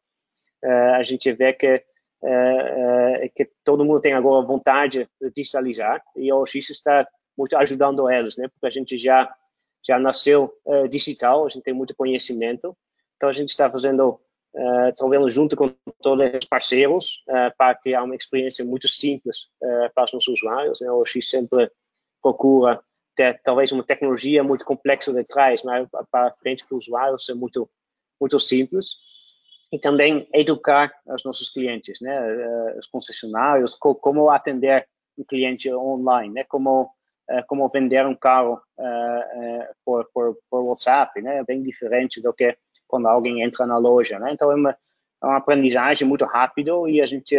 uh, 0.64 0.94
a 0.94 1.02
gente 1.02 1.32
vê 1.32 1.52
que, 1.52 1.82
uh, 2.22 3.24
uh, 3.24 3.30
que 3.34 3.50
todo 3.64 3.84
mundo 3.84 4.00
tem 4.00 4.12
agora 4.12 4.46
vontade 4.46 5.08
de 5.20 5.30
digitalizar, 5.30 6.02
e 6.16 6.32
o 6.32 6.42
OX 6.42 6.54
está 6.54 7.06
muito 7.36 7.56
ajudando 7.56 8.10
eles, 8.10 8.36
né? 8.36 8.48
porque 8.48 8.66
a 8.66 8.70
gente 8.70 8.96
já 8.98 9.32
já 9.84 9.98
nasceu 9.98 10.54
digital, 10.88 11.44
a 11.44 11.48
gente 11.48 11.64
tem 11.64 11.74
muito 11.74 11.92
conhecimento, 11.96 12.76
então 13.16 13.28
a 13.28 13.32
gente 13.32 13.48
está 13.48 13.68
fazendo, 13.68 14.20
uh, 14.54 14.94
trabalhando 14.96 15.28
junto 15.28 15.56
com 15.56 15.66
todos 16.00 16.24
os 16.40 16.44
parceiros 16.44 17.24
uh, 17.28 17.52
para 17.58 17.74
criar 17.74 18.04
uma 18.04 18.14
experiência 18.14 18.64
muito 18.64 18.86
simples 18.86 19.48
para 19.92 20.04
os 20.04 20.12
nossos 20.12 20.28
usuários. 20.40 20.80
Né? 20.80 20.88
O 20.92 21.04
X 21.04 21.28
sempre 21.28 21.68
procura 22.22 22.80
ter 23.16 23.40
talvez 23.42 23.72
uma 23.72 23.82
tecnologia 23.82 24.44
muito 24.44 24.64
complexa 24.64 25.12
de 25.12 25.24
trás, 25.24 25.64
mas 25.64 25.88
para 26.12 26.30
frente 26.34 26.64
para 26.64 26.76
o 26.76 26.78
usuário 26.78 27.18
ser 27.18 27.34
muito 27.34 27.68
muito 28.20 28.38
simples 28.38 28.94
e 29.72 29.78
também 29.78 30.28
educar 30.34 30.92
os 31.06 31.24
nossos 31.24 31.48
clientes, 31.48 31.98
né, 32.02 32.76
os 32.78 32.86
concessionários, 32.86 33.74
co 33.74 33.94
como 33.94 34.28
atender 34.28 34.86
um 35.16 35.24
cliente 35.24 35.72
online, 35.72 36.34
né, 36.34 36.44
como 36.44 36.90
como 37.46 37.66
vender 37.68 38.04
um 38.04 38.14
carro 38.14 38.60
por, 39.86 40.06
por, 40.12 40.36
por 40.50 40.60
WhatsApp, 40.64 41.22
né, 41.22 41.42
bem 41.44 41.62
diferente 41.62 42.20
do 42.20 42.32
que 42.34 42.54
quando 42.86 43.06
alguém 43.06 43.42
entra 43.42 43.64
na 43.64 43.78
loja, 43.78 44.18
né? 44.18 44.32
Então 44.32 44.52
é 44.52 44.54
uma, 44.54 44.70
é 44.72 45.26
uma 45.26 45.38
aprendizagem 45.38 46.06
muito 46.06 46.26
rápido 46.26 46.86
e 46.86 47.00
a 47.00 47.06
gente 47.06 47.34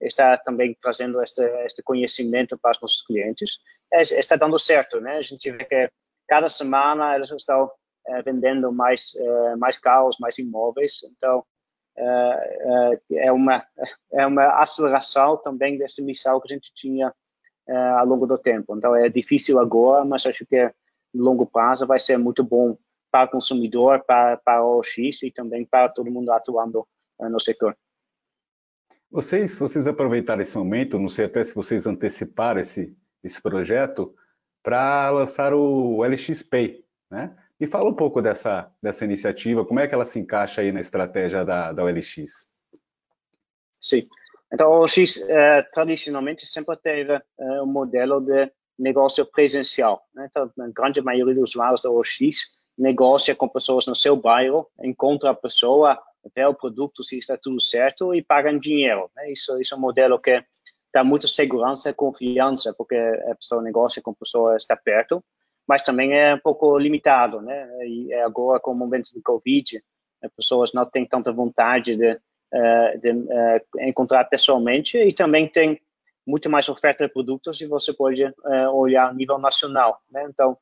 está 0.00 0.36
também 0.36 0.74
trazendo 0.80 1.22
este, 1.22 1.42
este 1.64 1.80
conhecimento 1.80 2.58
para 2.58 2.72
os 2.72 2.80
nossos 2.80 3.02
clientes. 3.02 3.58
É, 3.92 4.00
está 4.02 4.34
dando 4.34 4.58
certo, 4.58 5.00
né? 5.00 5.18
A 5.18 5.22
gente 5.22 5.48
vê 5.52 5.64
que 5.64 5.90
cada 6.26 6.48
semana 6.48 7.14
eles 7.14 7.30
estão 7.30 7.70
vendendo 8.24 8.72
mais 8.72 9.12
mais 9.58 9.78
carros, 9.78 10.16
mais 10.18 10.38
imóveis. 10.38 11.00
Então 11.16 11.44
é, 11.98 13.00
é, 13.12 13.32
uma 13.32 13.64
é 14.12 14.26
uma 14.26 14.60
aceleração 14.60 15.36
também 15.36 15.78
dessa 15.78 16.02
missão 16.02 16.40
que 16.40 16.52
a 16.52 16.54
gente 16.54 16.72
tinha 16.74 17.12
ao 17.98 18.06
longo 18.06 18.26
do 18.26 18.38
tempo. 18.38 18.76
Então 18.76 18.94
é 18.94 19.08
difícil 19.08 19.58
agora, 19.58 20.04
mas 20.04 20.24
acho 20.24 20.46
que 20.46 20.72
no 21.12 21.24
longo 21.24 21.46
prazo 21.46 21.86
vai 21.86 21.98
ser 21.98 22.16
muito 22.16 22.44
bom 22.44 22.76
para 23.10 23.26
o 23.26 23.30
consumidor, 23.30 24.04
para, 24.04 24.36
para 24.36 24.64
o 24.64 24.78
OX 24.78 25.22
e 25.22 25.30
também 25.30 25.64
para 25.64 25.88
todo 25.88 26.10
mundo 26.10 26.30
atuando 26.30 26.86
no 27.18 27.40
setor. 27.40 27.76
Vocês, 29.10 29.58
vocês 29.58 29.86
aproveitaram 29.86 30.42
esse 30.42 30.56
momento, 30.56 30.98
não 30.98 31.08
sei 31.08 31.24
até 31.24 31.44
se 31.44 31.54
vocês 31.54 31.86
anteciparam 31.86 32.60
esse, 32.60 32.94
esse 33.22 33.40
projeto, 33.40 34.14
para 34.62 35.10
lançar 35.10 35.54
o 35.54 36.02
LX 36.04 36.42
Pay, 36.42 36.84
né? 37.10 37.34
Me 37.58 37.66
fala 37.66 37.88
um 37.88 37.94
pouco 37.94 38.20
dessa, 38.20 38.70
dessa 38.82 39.04
iniciativa, 39.04 39.64
como 39.64 39.80
é 39.80 39.88
que 39.88 39.94
ela 39.94 40.04
se 40.04 40.18
encaixa 40.18 40.60
aí 40.60 40.70
na 40.72 40.80
estratégia 40.80 41.44
da, 41.44 41.72
da 41.72 41.84
OLX? 41.84 42.48
Sim, 43.80 44.06
então 44.52 44.68
o 44.70 44.80
OLX 44.80 45.18
eh, 45.28 45.62
tradicionalmente 45.72 46.46
sempre 46.46 46.76
teve 46.76 47.14
eh, 47.14 47.62
um 47.62 47.66
modelo 47.66 48.20
de 48.20 48.50
negócio 48.78 49.24
presencial. 49.24 50.06
Né? 50.14 50.26
Então, 50.28 50.50
a 50.58 50.68
grande 50.68 51.00
maioria 51.00 51.34
dos 51.34 51.50
usuários 51.50 51.82
da 51.82 51.90
OLX 51.90 52.56
negocia 52.76 53.34
com 53.34 53.48
pessoas 53.48 53.86
no 53.86 53.94
seu 53.94 54.14
bairro, 54.16 54.68
encontra 54.82 55.30
a 55.30 55.34
pessoa, 55.34 55.98
vê 56.34 56.44
o 56.44 56.54
produto 56.54 57.02
se 57.02 57.16
está 57.16 57.38
tudo 57.38 57.60
certo 57.60 58.14
e 58.14 58.22
paga 58.22 58.52
dinheiro. 58.58 59.10
Né? 59.16 59.32
Isso, 59.32 59.58
isso 59.58 59.74
é 59.74 59.76
um 59.78 59.80
modelo 59.80 60.18
que 60.18 60.44
dá 60.92 61.02
muita 61.02 61.26
segurança 61.26 61.90
e 61.90 61.94
confiança, 61.94 62.74
porque 62.76 62.94
a 62.94 63.34
pessoa 63.34 63.62
negocia 63.62 64.02
com 64.02 64.10
a 64.10 64.14
pessoa 64.14 64.56
está 64.56 64.76
perto, 64.76 65.24
mas 65.66 65.82
também 65.82 66.12
é 66.18 66.34
um 66.34 66.38
pouco 66.38 66.78
limitado, 66.78 67.40
né? 67.40 67.68
E 67.86 68.12
agora, 68.14 68.60
com 68.60 68.72
o 68.72 68.74
momento 68.74 69.12
do 69.12 69.22
Covid, 69.22 69.82
as 70.22 70.30
pessoas 70.34 70.72
não 70.72 70.86
têm 70.86 71.06
tanta 71.06 71.32
vontade 71.32 71.96
de, 71.96 72.12
uh, 72.12 73.00
de 73.00 73.10
uh, 73.10 73.60
encontrar 73.80 74.24
pessoalmente 74.24 74.96
e 74.96 75.12
também 75.12 75.48
tem 75.48 75.80
muito 76.26 76.48
mais 76.48 76.68
oferta 76.68 77.06
de 77.06 77.12
produtos 77.12 77.60
e 77.60 77.66
você 77.66 77.92
pode 77.92 78.24
uh, 78.24 78.70
olhar 78.72 79.08
a 79.08 79.14
nível 79.14 79.38
nacional, 79.38 80.00
né? 80.10 80.26
Então, 80.28 80.56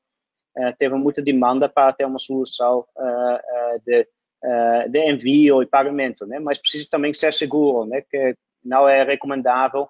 eh, 0.56 0.72
teve 0.72 0.94
muita 0.94 1.20
demanda 1.20 1.68
para 1.68 1.92
ter 1.92 2.04
uma 2.04 2.18
solução 2.18 2.86
eh, 2.96 3.42
eh, 3.48 3.78
de, 3.84 4.88
de 4.88 5.10
envio 5.10 5.62
e 5.62 5.66
pagamento, 5.66 6.26
né? 6.26 6.38
Mas 6.38 6.58
precisa 6.58 6.86
também 6.88 7.12
ser 7.12 7.32
seguro, 7.32 7.86
né? 7.86 8.02
Que 8.02 8.36
não 8.64 8.88
é 8.88 9.02
recomendável 9.02 9.88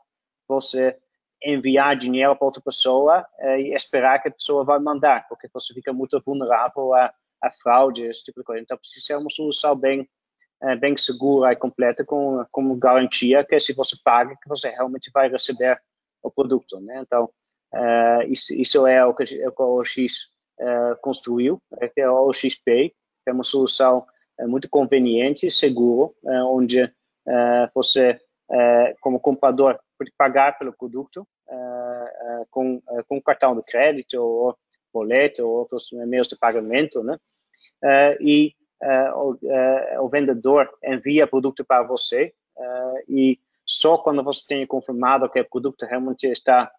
você 0.48 0.96
enviar 1.44 1.96
dinheiro 1.96 2.34
para 2.36 2.46
outra 2.46 2.62
pessoa 2.62 3.26
e 3.58 3.74
esperar 3.74 4.20
que 4.22 4.28
a 4.28 4.32
pessoa 4.32 4.64
vai 4.64 4.78
mandar, 4.78 5.26
porque 5.28 5.48
você 5.52 5.74
fica 5.74 5.92
muito 5.92 6.20
vulnerável 6.24 6.94
a, 6.94 7.12
a 7.42 7.50
fraude, 7.50 8.02
esse 8.02 8.24
tipo 8.24 8.40
de 8.40 8.44
coisa. 8.44 8.62
Então, 8.62 8.78
precisa 8.78 9.04
ser 9.04 9.16
uma 9.16 9.28
solução 9.28 9.76
bem, 9.76 10.08
bem 10.80 10.96
segura 10.96 11.52
e 11.52 11.56
completa, 11.56 12.04
com, 12.04 12.44
com 12.50 12.78
garantia 12.78 13.44
que 13.44 13.60
se 13.60 13.74
você 13.74 13.96
paga, 14.02 14.36
que 14.42 14.48
você 14.48 14.70
realmente 14.70 15.10
vai 15.12 15.28
receber 15.28 15.78
o 16.22 16.30
produto, 16.30 16.80
né? 16.80 17.02
Então, 17.06 17.28
isso, 18.28 18.54
isso 18.54 18.86
é 18.86 19.04
o 19.04 19.14
que, 19.14 19.24
é 19.40 19.48
o 19.56 19.84
X 19.84 20.34
uh, 20.60 20.96
construiu, 21.00 21.60
é 21.80 21.88
que 21.88 22.00
é 22.00 22.10
o 22.10 22.32
XP, 22.32 22.90
que 23.24 23.30
é 23.30 23.32
uma 23.32 23.44
solução 23.44 24.06
uh, 24.40 24.48
muito 24.48 24.68
conveniente 24.68 25.46
e 25.46 25.50
seguro, 25.50 26.14
uh, 26.22 26.46
onde 26.46 26.92
você, 27.74 28.20
como 29.00 29.18
comprador, 29.18 29.80
pode 29.98 30.12
pagar 30.14 30.58
pelo 30.58 30.74
produto 30.74 31.26
com, 32.50 32.82
com 33.08 33.22
cartão 33.22 33.56
de 33.56 33.62
crédito 33.62 34.14
ou 34.14 34.56
boleto 34.92 35.46
ou 35.46 35.58
outros 35.58 35.90
meios 35.92 36.28
de 36.28 36.36
pagamento, 36.36 37.02
né? 37.02 37.18
e 38.20 38.54
o, 39.14 39.36
o, 40.04 40.08
vendedor 40.08 40.70
envia 40.84 41.26
produto 41.26 41.64
para 41.64 41.82
você 41.82 42.34
e 43.08 43.38
só 43.66 43.96
quando 43.96 44.22
você 44.22 44.44
tem 44.46 44.66
confirmado 44.66 45.28
que 45.28 45.40
o 45.40 45.48
produto 45.48 45.84
realmente 45.84 46.26
está 46.28 46.70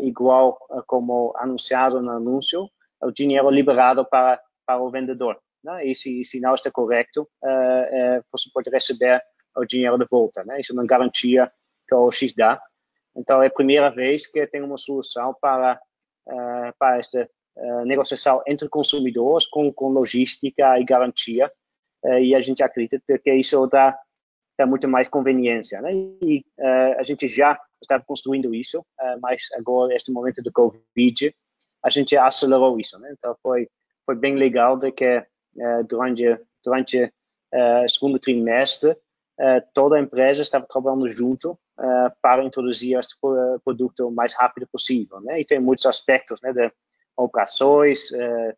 igual 0.00 0.58
como 0.86 1.32
anunciado 1.36 2.00
no 2.02 2.10
anúncio, 2.10 2.68
o 3.00 3.10
dinheiro 3.10 3.50
liberado 3.50 4.04
para, 4.04 4.40
para 4.66 4.80
o 4.80 4.90
vendedor. 4.90 5.38
Né? 5.62 5.86
E 5.86 5.94
se, 5.94 6.22
se 6.24 6.40
não 6.40 6.54
está 6.54 6.70
correto, 6.70 7.28
você 8.30 8.50
pode 8.52 8.70
receber 8.70 9.22
o 9.56 9.64
dinheiro 9.64 9.98
de 9.98 10.06
volta. 10.10 10.44
Né? 10.44 10.60
Isso 10.60 10.72
é 10.72 10.74
uma 10.74 10.86
garantia 10.86 11.50
que 11.88 11.94
o 11.94 12.10
X 12.10 12.32
dá. 12.34 12.60
Então, 13.16 13.42
é 13.42 13.46
a 13.46 13.50
primeira 13.50 13.90
vez 13.90 14.26
que 14.26 14.46
tem 14.46 14.62
uma 14.62 14.76
solução 14.76 15.34
para, 15.40 15.80
uh, 16.28 16.72
para 16.78 16.98
esta 16.98 17.28
uh, 17.56 17.84
negociação 17.84 18.42
entre 18.46 18.68
consumidores 18.68 19.46
com, 19.46 19.72
com 19.72 19.88
logística 19.88 20.78
e 20.78 20.84
garantia. 20.84 21.50
Uh, 22.04 22.18
e 22.18 22.34
a 22.34 22.40
gente 22.40 22.62
acredita 22.62 23.18
que 23.18 23.32
isso 23.34 23.66
dá, 23.66 23.96
dá 24.58 24.66
muito 24.66 24.88
mais 24.88 25.08
conveniência. 25.08 25.80
Né? 25.80 25.92
E 26.22 26.44
a 26.98 27.02
gente 27.02 27.28
já 27.28 27.58
estava 27.80 28.02
construindo 28.04 28.54
isso, 28.54 28.84
mas 29.20 29.42
agora, 29.54 29.88
neste 29.88 30.10
momento 30.10 30.42
do 30.42 30.52
Covid, 30.52 31.34
a 31.82 31.90
gente 31.90 32.16
acelerou 32.16 32.78
isso. 32.80 32.98
Né? 32.98 33.14
Então, 33.16 33.36
foi, 33.42 33.68
foi 34.06 34.16
bem 34.16 34.34
legal 34.36 34.76
de 34.78 34.90
que 34.90 35.22
durante, 35.88 36.38
durante 36.64 37.12
o 37.52 37.88
segundo 37.88 38.18
trimestre, 38.18 38.96
toda 39.72 39.96
a 39.96 40.00
empresa 40.00 40.42
estava 40.42 40.66
trabalhando 40.66 41.08
junto 41.08 41.52
uh, 41.52 42.10
para 42.22 42.44
introduzir 42.44 42.98
este 42.98 43.14
produto 43.64 44.06
o 44.06 44.12
mais 44.12 44.34
rápido 44.34 44.66
possível, 44.66 45.20
né? 45.20 45.40
E 45.40 45.44
tem 45.44 45.58
muitos 45.58 45.86
aspectos, 45.86 46.40
né, 46.40 46.52
de 46.52 46.70
operações, 47.16 48.08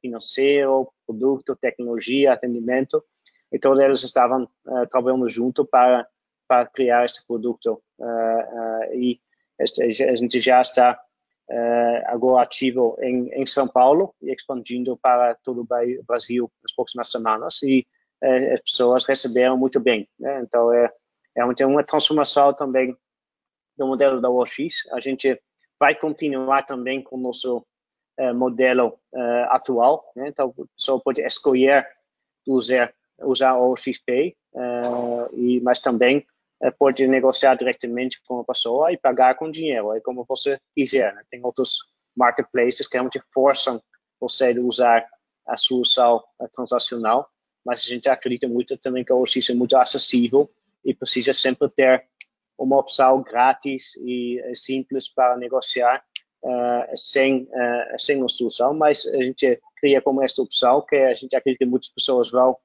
financeiro, 0.00 0.90
produto, 1.06 1.56
tecnologia, 1.56 2.33
atendimento, 2.33 3.04
e 3.52 3.59
todos 3.59 3.83
eles 3.83 4.02
estavam 4.02 4.49
trabalhando 4.90 5.28
junto 5.28 5.64
para 5.64 6.06
para 6.49 6.64
criar 6.64 7.04
este 7.04 7.26
produto 7.26 7.83
e 8.95 9.21
a 9.61 10.14
gente 10.14 10.40
já 10.40 10.62
está 10.62 10.99
agora 12.06 12.45
ativo 12.45 12.97
em 13.02 13.45
São 13.45 13.68
Paulo 13.68 14.14
e 14.23 14.33
expandindo 14.33 14.97
para 14.97 15.35
todo 15.45 15.61
o 15.61 16.04
Brasil 16.04 16.50
nas 16.62 16.73
próximas 16.75 17.11
semanas 17.11 17.62
e 17.62 17.87
as 18.23 18.61
pessoas 18.61 19.04
receberam 19.04 19.56
muito 19.56 19.78
bem, 19.78 20.08
né? 20.18 20.40
Então 20.42 20.73
é 20.73 20.90
é 21.37 21.66
uma 21.66 21.85
transformação 21.85 22.54
também 22.54 22.96
do 23.76 23.87
modelo 23.87 24.20
da 24.20 24.30
OX. 24.30 24.87
A 24.92 25.00
gente 25.00 25.40
vai 25.78 25.94
continuar 25.94 26.62
também 26.64 27.02
com 27.02 27.16
o 27.16 27.20
nosso 27.20 27.58
uh, 28.18 28.35
modelo 28.35 28.99
uh, 29.12 29.44
atual. 29.50 30.11
Né? 30.16 30.28
Então, 30.28 30.54
a 30.58 30.66
pessoa 30.75 31.00
pode 31.00 31.20
escolher 31.20 31.87
usar, 32.46 32.94
usar 33.20 33.54
o 33.54 33.73
OXP, 33.73 34.37
uh, 34.54 34.61
eh, 34.61 35.28
e, 35.35 35.61
mas 35.61 35.78
também 35.78 36.26
pode 36.78 37.06
negociar 37.06 37.54
diretamente 37.54 38.18
com 38.26 38.40
a 38.40 38.44
pessoa 38.44 38.90
e 38.90 38.96
pagar 38.96 39.35
com 39.35 39.50
dinheiro, 39.50 39.92
é 39.92 40.00
como 40.00 40.25
você 40.26 40.58
quiser. 40.75 41.14
Né? 41.14 41.23
Tem 41.30 41.44
outros 41.44 41.76
marketplaces 42.16 42.87
que 42.87 42.96
realmente 42.96 43.20
forçam 43.35 43.82
você 44.18 44.54
a 44.56 44.61
usar 44.62 45.06
a 45.46 45.56
solução 45.56 46.25
transacional, 46.54 47.28
mas 47.66 47.80
a 47.80 47.88
gente 47.88 48.08
acredita 48.08 48.46
muito 48.46 48.78
também 48.78 49.04
que 49.04 49.12
o 49.12 49.20
OX 49.20 49.50
é 49.50 49.54
muito 49.54 49.76
acessível 49.76 50.49
e 50.85 50.94
precisa 50.94 51.35
sempre 51.35 51.68
ter 51.68 52.06
uma 52.56 52.78
opção 52.78 53.23
grátis 53.23 53.96
e 53.96 54.38
eh, 54.38 54.54
simples 54.54 55.08
para 55.08 55.37
negociar 55.37 56.02
uh, 56.44 56.96
sem, 56.96 57.42
uh, 57.42 57.99
sem 57.99 58.18
uma 58.18 58.28
solução, 58.28 58.73
mas 58.73 59.04
a 59.06 59.23
gente 59.23 59.61
cria 59.78 60.00
como 60.00 60.23
esta 60.23 60.40
opção 60.40 60.80
que 60.88 60.96
a 60.96 61.12
gente 61.12 61.35
acredita 61.35 61.64
que 61.64 61.70
muitas 61.70 61.90
pessoas 61.90 62.30
vão 62.30 62.56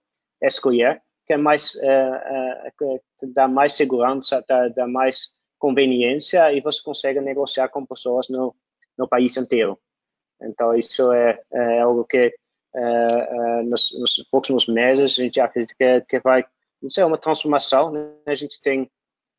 escolher, 0.41 1.01
que 1.25 1.33
é 1.33 1.37
mais, 1.37 1.73
uh, 1.75 3.01
dá 3.33 3.47
mais 3.47 3.73
segurança, 3.73 4.45
dá, 4.47 4.67
dá, 4.69 4.87
mais 4.87 5.33
conveniência 5.57 6.53
e 6.53 6.61
você 6.61 6.81
consegue 6.81 7.19
negociar 7.19 7.69
com 7.69 7.85
pessoas 7.85 8.29
no, 8.29 8.55
no 8.97 9.07
país 9.07 9.35
inteiro. 9.35 9.79
Então, 10.41 10.75
isso 10.75 11.11
é, 11.11 11.39
é 11.51 11.81
algo 11.81 12.05
que 12.05 12.33
nos, 13.65 13.91
nos, 13.99 14.25
próximos 14.29 14.67
meses 14.67 15.19
a 15.19 15.23
gente 15.23 15.39
acredita 15.39 15.75
que, 15.77 16.01
que 16.01 16.19
vai 16.19 16.45
ser 16.89 17.05
uma 17.05 17.17
transformação. 17.17 17.91
Né? 17.91 18.11
A 18.27 18.35
gente 18.35 18.61
tem 18.61 18.89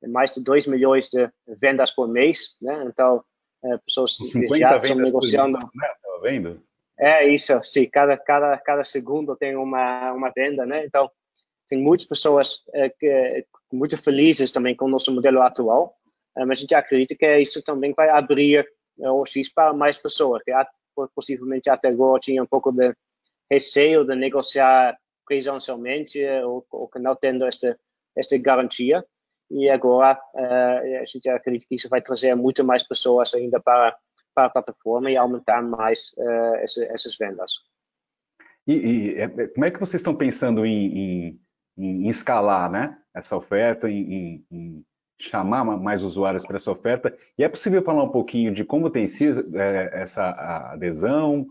mais 0.09 0.31
de 0.31 0.42
2 0.42 0.66
milhões 0.66 1.09
de 1.09 1.31
vendas 1.47 1.90
por 1.90 2.09
mês, 2.09 2.57
né? 2.61 2.85
Então, 2.87 3.25
é, 3.64 3.79
pessoas 3.79 4.16
já 4.16 4.77
estão 4.77 4.97
negociando. 4.97 5.59
Dia, 5.59 5.68
né? 5.75 5.88
Tava 6.03 6.21
vendo? 6.21 6.62
É 6.99 7.27
isso, 7.27 7.53
sim. 7.62 7.88
Cada, 7.88 8.16
cada, 8.16 8.57
cada 8.59 8.85
segundo 8.85 9.37
tem 9.37 9.57
uma, 9.57 10.12
uma 10.12 10.31
venda, 10.31 10.66
né? 10.66 10.85
Então, 10.85 11.11
tem 11.68 11.81
muitas 11.81 12.07
pessoas 12.07 12.62
é, 12.75 12.88
que, 12.90 13.47
muito 13.73 13.97
felizes 13.97 14.51
também 14.51 14.77
com 14.77 14.85
o 14.85 14.90
nosso 14.90 15.12
modelo 15.12 15.40
atual, 15.40 15.97
é, 16.37 16.45
mas 16.45 16.59
a 16.59 16.61
gente 16.61 16.75
acredita 16.75 17.14
que 17.14 17.38
isso 17.38 17.62
também 17.62 17.92
vai 17.97 18.11
abrir 18.11 18.66
é, 19.01 19.11
o 19.11 19.25
X 19.25 19.53
para 19.53 19.73
mais 19.73 19.97
pessoas, 19.97 20.42
que 20.42 20.53
possivelmente 21.14 21.71
até 21.71 21.88
agora 21.88 22.21
tinha 22.21 22.42
um 22.42 22.47
pouco 22.47 22.71
de 22.71 22.95
receio 23.53 24.05
de 24.05 24.15
negociar 24.15 24.97
presencialmente 25.27 26.19
ou, 26.45 26.65
ou 26.71 26.88
que 26.88 26.99
não 26.99 27.15
tendo 27.15 27.45
esta, 27.45 27.79
esta 28.17 28.38
garantia 28.38 29.05
e 29.51 29.69
agora 29.69 30.19
uh, 30.35 31.03
a 31.03 31.05
gente 31.05 31.29
acredita 31.29 31.67
que 31.69 31.75
isso 31.75 31.88
vai 31.88 32.01
trazer 32.01 32.35
muito 32.35 32.65
mais 32.65 32.83
pessoas 32.83 33.35
ainda 33.35 33.61
para, 33.61 33.95
para 34.35 34.47
a 34.47 34.51
plataforma 34.51 35.11
e 35.11 35.17
aumentar 35.17 35.62
mais 35.62 36.15
uh, 36.17 36.57
essa, 36.57 36.85
essas 36.87 37.17
vendas. 37.19 37.53
E, 38.67 38.75
e, 38.75 39.49
como 39.49 39.67
é 39.67 39.71
que 39.71 39.79
vocês 39.79 40.01
estão 40.01 40.15
pensando 40.15 40.65
em, 40.65 40.97
em, 40.97 41.41
em 41.77 42.09
escalar 42.09 42.71
né, 42.71 42.97
essa 43.15 43.37
oferta, 43.37 43.91
em, 43.91 44.47
em, 44.51 44.85
chamar 45.21 45.65
mais 45.65 46.03
usuários 46.03 46.47
para 46.47 46.57
essa 46.57 46.71
oferta? 46.71 47.15
E 47.37 47.45
é 47.45 47.49
possível 47.49 47.83
falar 47.83 48.05
um 48.05 48.12
pouquinho 48.12 48.55
de 48.55 48.65
como 48.65 48.88
tem 48.88 49.07
sido 49.07 49.55
essa 49.59 50.31
adesão, 50.73 51.47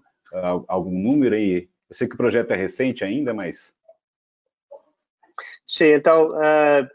algum 0.68 0.98
número 0.98 1.36
aí? 1.36 1.70
Eu 1.92 1.96
sei 1.96 2.08
que 2.08 2.16
o 2.16 2.18
projeto 2.18 2.50
é 2.52 2.56
recente 2.56 3.04
ainda, 3.04 3.34
mas 3.34 3.76
Sim, 5.66 5.94
então 5.94 6.32
uh, 6.32 6.88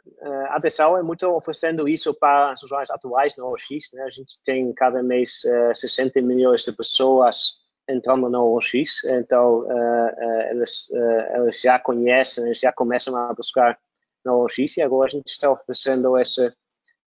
a 0.48 0.58
Dessal 0.58 0.96
é 0.96 1.02
muito 1.02 1.26
oferecendo 1.28 1.86
isso 1.86 2.14
para 2.14 2.54
os 2.54 2.62
usuários 2.62 2.90
atuais 2.90 3.36
no 3.36 3.52
OX. 3.52 3.92
Né? 3.92 4.02
A 4.04 4.10
gente 4.10 4.42
tem 4.42 4.72
cada 4.72 5.02
mês 5.02 5.42
uh, 5.44 5.74
60 5.74 6.22
milhões 6.22 6.62
de 6.62 6.72
pessoas 6.72 7.58
entrando 7.86 8.30
no 8.30 8.56
OX, 8.56 9.04
então 9.04 9.60
uh, 9.60 10.50
eles, 10.50 10.88
eles 11.34 11.60
já 11.60 11.78
conhecem, 11.78 12.46
eles 12.46 12.58
já 12.58 12.72
começam 12.72 13.14
a 13.14 13.34
buscar 13.34 13.78
no 14.24 14.44
OX 14.44 14.78
e 14.78 14.82
agora 14.82 15.08
a 15.08 15.10
gente 15.10 15.28
está 15.28 15.50
oferecendo 15.50 16.16
essa, 16.16 16.56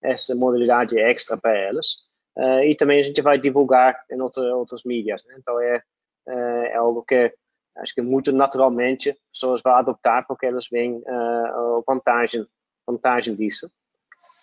essa 0.03 0.35
modalidade 0.35 0.99
extra 0.99 1.37
para 1.37 1.57
elas. 1.57 1.99
e 2.66 2.75
também 2.75 2.99
a 2.99 3.03
gente 3.03 3.20
vai 3.20 3.38
divulgar 3.38 4.05
em 4.11 4.20
outra, 4.20 4.42
outras 4.57 4.85
mídias. 4.85 5.23
Né? 5.27 5.37
Então 5.38 5.61
é, 5.61 5.83
é 6.27 6.77
algo 6.77 7.05
que 7.05 7.33
acho 7.77 7.95
que 7.95 8.03
muito 8.03 8.33
naturalmente 8.33 9.17
pessoas 9.33 9.61
vão 9.63 9.75
adoptar 9.75 10.27
porque 10.27 10.47
elas 10.47 10.69
veem 10.69 10.97
uh, 10.99 11.07
a 11.09 11.83
vantagem, 11.87 12.47
vantagem 12.87 13.35
disso. 13.35 13.71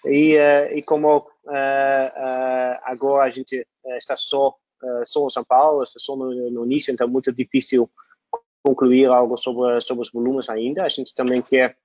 E, 0.06 0.38
uh, 0.38 0.76
e 0.76 0.84
como 0.84 1.18
uh, 1.18 2.82
agora 2.84 3.26
a 3.26 3.30
gente 3.30 3.66
está 3.98 4.16
só, 4.16 4.56
só 5.06 5.26
em 5.26 5.30
São 5.30 5.44
Paulo, 5.44 5.84
está 5.84 6.00
só 6.00 6.16
no, 6.16 6.52
no, 6.52 6.66
início, 6.66 6.92
então 6.92 7.08
é 7.08 7.10
muito 7.10 7.32
difícil 7.32 7.90
concluir 8.64 9.08
algo 9.08 9.38
sobre, 9.38 9.80
sobre 9.82 10.02
os 10.04 10.12
volumes 10.12 10.50
ainda. 10.50 10.84
A 10.84 10.90
gente 10.90 11.16
também 11.16 11.42
quer 11.42 11.78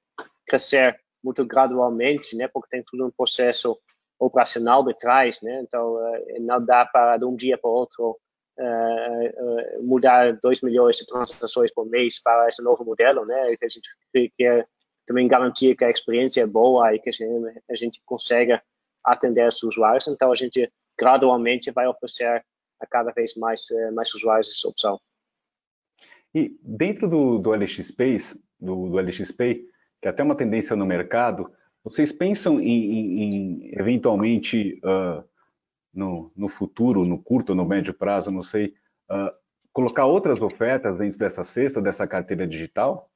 crescer 0.46 0.98
muito 1.22 1.44
gradualmente, 1.44 2.36
né, 2.36 2.48
porque 2.48 2.68
tem 2.70 2.84
tudo 2.86 3.06
um 3.06 3.10
processo 3.10 3.78
operacional 4.18 4.84
de 4.84 4.94
trás, 4.94 5.42
né, 5.42 5.60
então 5.62 5.98
não 6.40 6.64
dá 6.64 6.86
para 6.86 7.16
de 7.18 7.24
um 7.24 7.34
dia 7.34 7.58
para 7.58 7.68
o 7.68 7.72
outro 7.72 8.18
uh, 8.58 9.82
mudar 9.82 10.32
2 10.40 10.60
milhões 10.62 10.96
de 10.96 11.06
transações 11.06 11.72
por 11.72 11.86
mês 11.86 12.20
para 12.22 12.48
esse 12.48 12.62
novo 12.62 12.84
modelo, 12.84 13.24
né? 13.24 13.56
A 13.62 13.68
gente 13.68 13.90
quer 14.36 14.66
também 15.06 15.28
garantir 15.28 15.76
que 15.76 15.84
a 15.84 15.90
experiência 15.90 16.42
é 16.42 16.46
boa 16.46 16.94
e 16.94 16.98
que 16.98 17.08
a 17.08 17.12
gente, 17.12 17.62
a 17.70 17.74
gente 17.74 18.02
consegue 18.04 18.60
atender 19.04 19.46
os 19.46 19.62
usuários. 19.62 20.08
Então, 20.08 20.32
a 20.32 20.36
gente 20.36 20.70
gradualmente 20.98 21.70
vai 21.70 21.86
oferecer 21.86 22.44
a 22.80 22.86
cada 22.86 23.12
vez 23.12 23.34
mais, 23.36 23.66
mais 23.94 24.12
usuários 24.14 24.50
essa 24.50 24.68
opção. 24.68 25.00
E 26.34 26.58
dentro 26.62 27.08
do, 27.08 27.38
do 27.38 27.54
LXP, 27.54 28.18
do, 28.60 28.90
do 28.90 28.98
LXP, 28.98 29.66
que 30.02 30.08
é 30.08 30.10
até 30.10 30.22
uma 30.22 30.36
tendência 30.36 30.76
no 30.76 30.84
mercado, 30.84 31.50
vocês 31.82 32.12
pensam 32.12 32.60
em, 32.60 32.66
em, 32.66 33.22
em 33.22 33.70
eventualmente 33.78 34.80
uh, 34.84 35.24
no, 35.96 36.30
no 36.36 36.48
futuro, 36.48 37.04
no 37.04 37.20
curto, 37.20 37.54
no 37.54 37.64
médio 37.64 37.94
prazo, 37.94 38.30
não 38.30 38.42
sei, 38.42 38.74
uh, 39.10 39.34
colocar 39.72 40.06
outras 40.06 40.40
ofertas 40.40 40.98
dentro 40.98 41.18
dessa 41.18 41.42
cesta, 41.42 41.82
dessa 41.82 42.06
carteira 42.06 42.46
digital? 42.46 43.10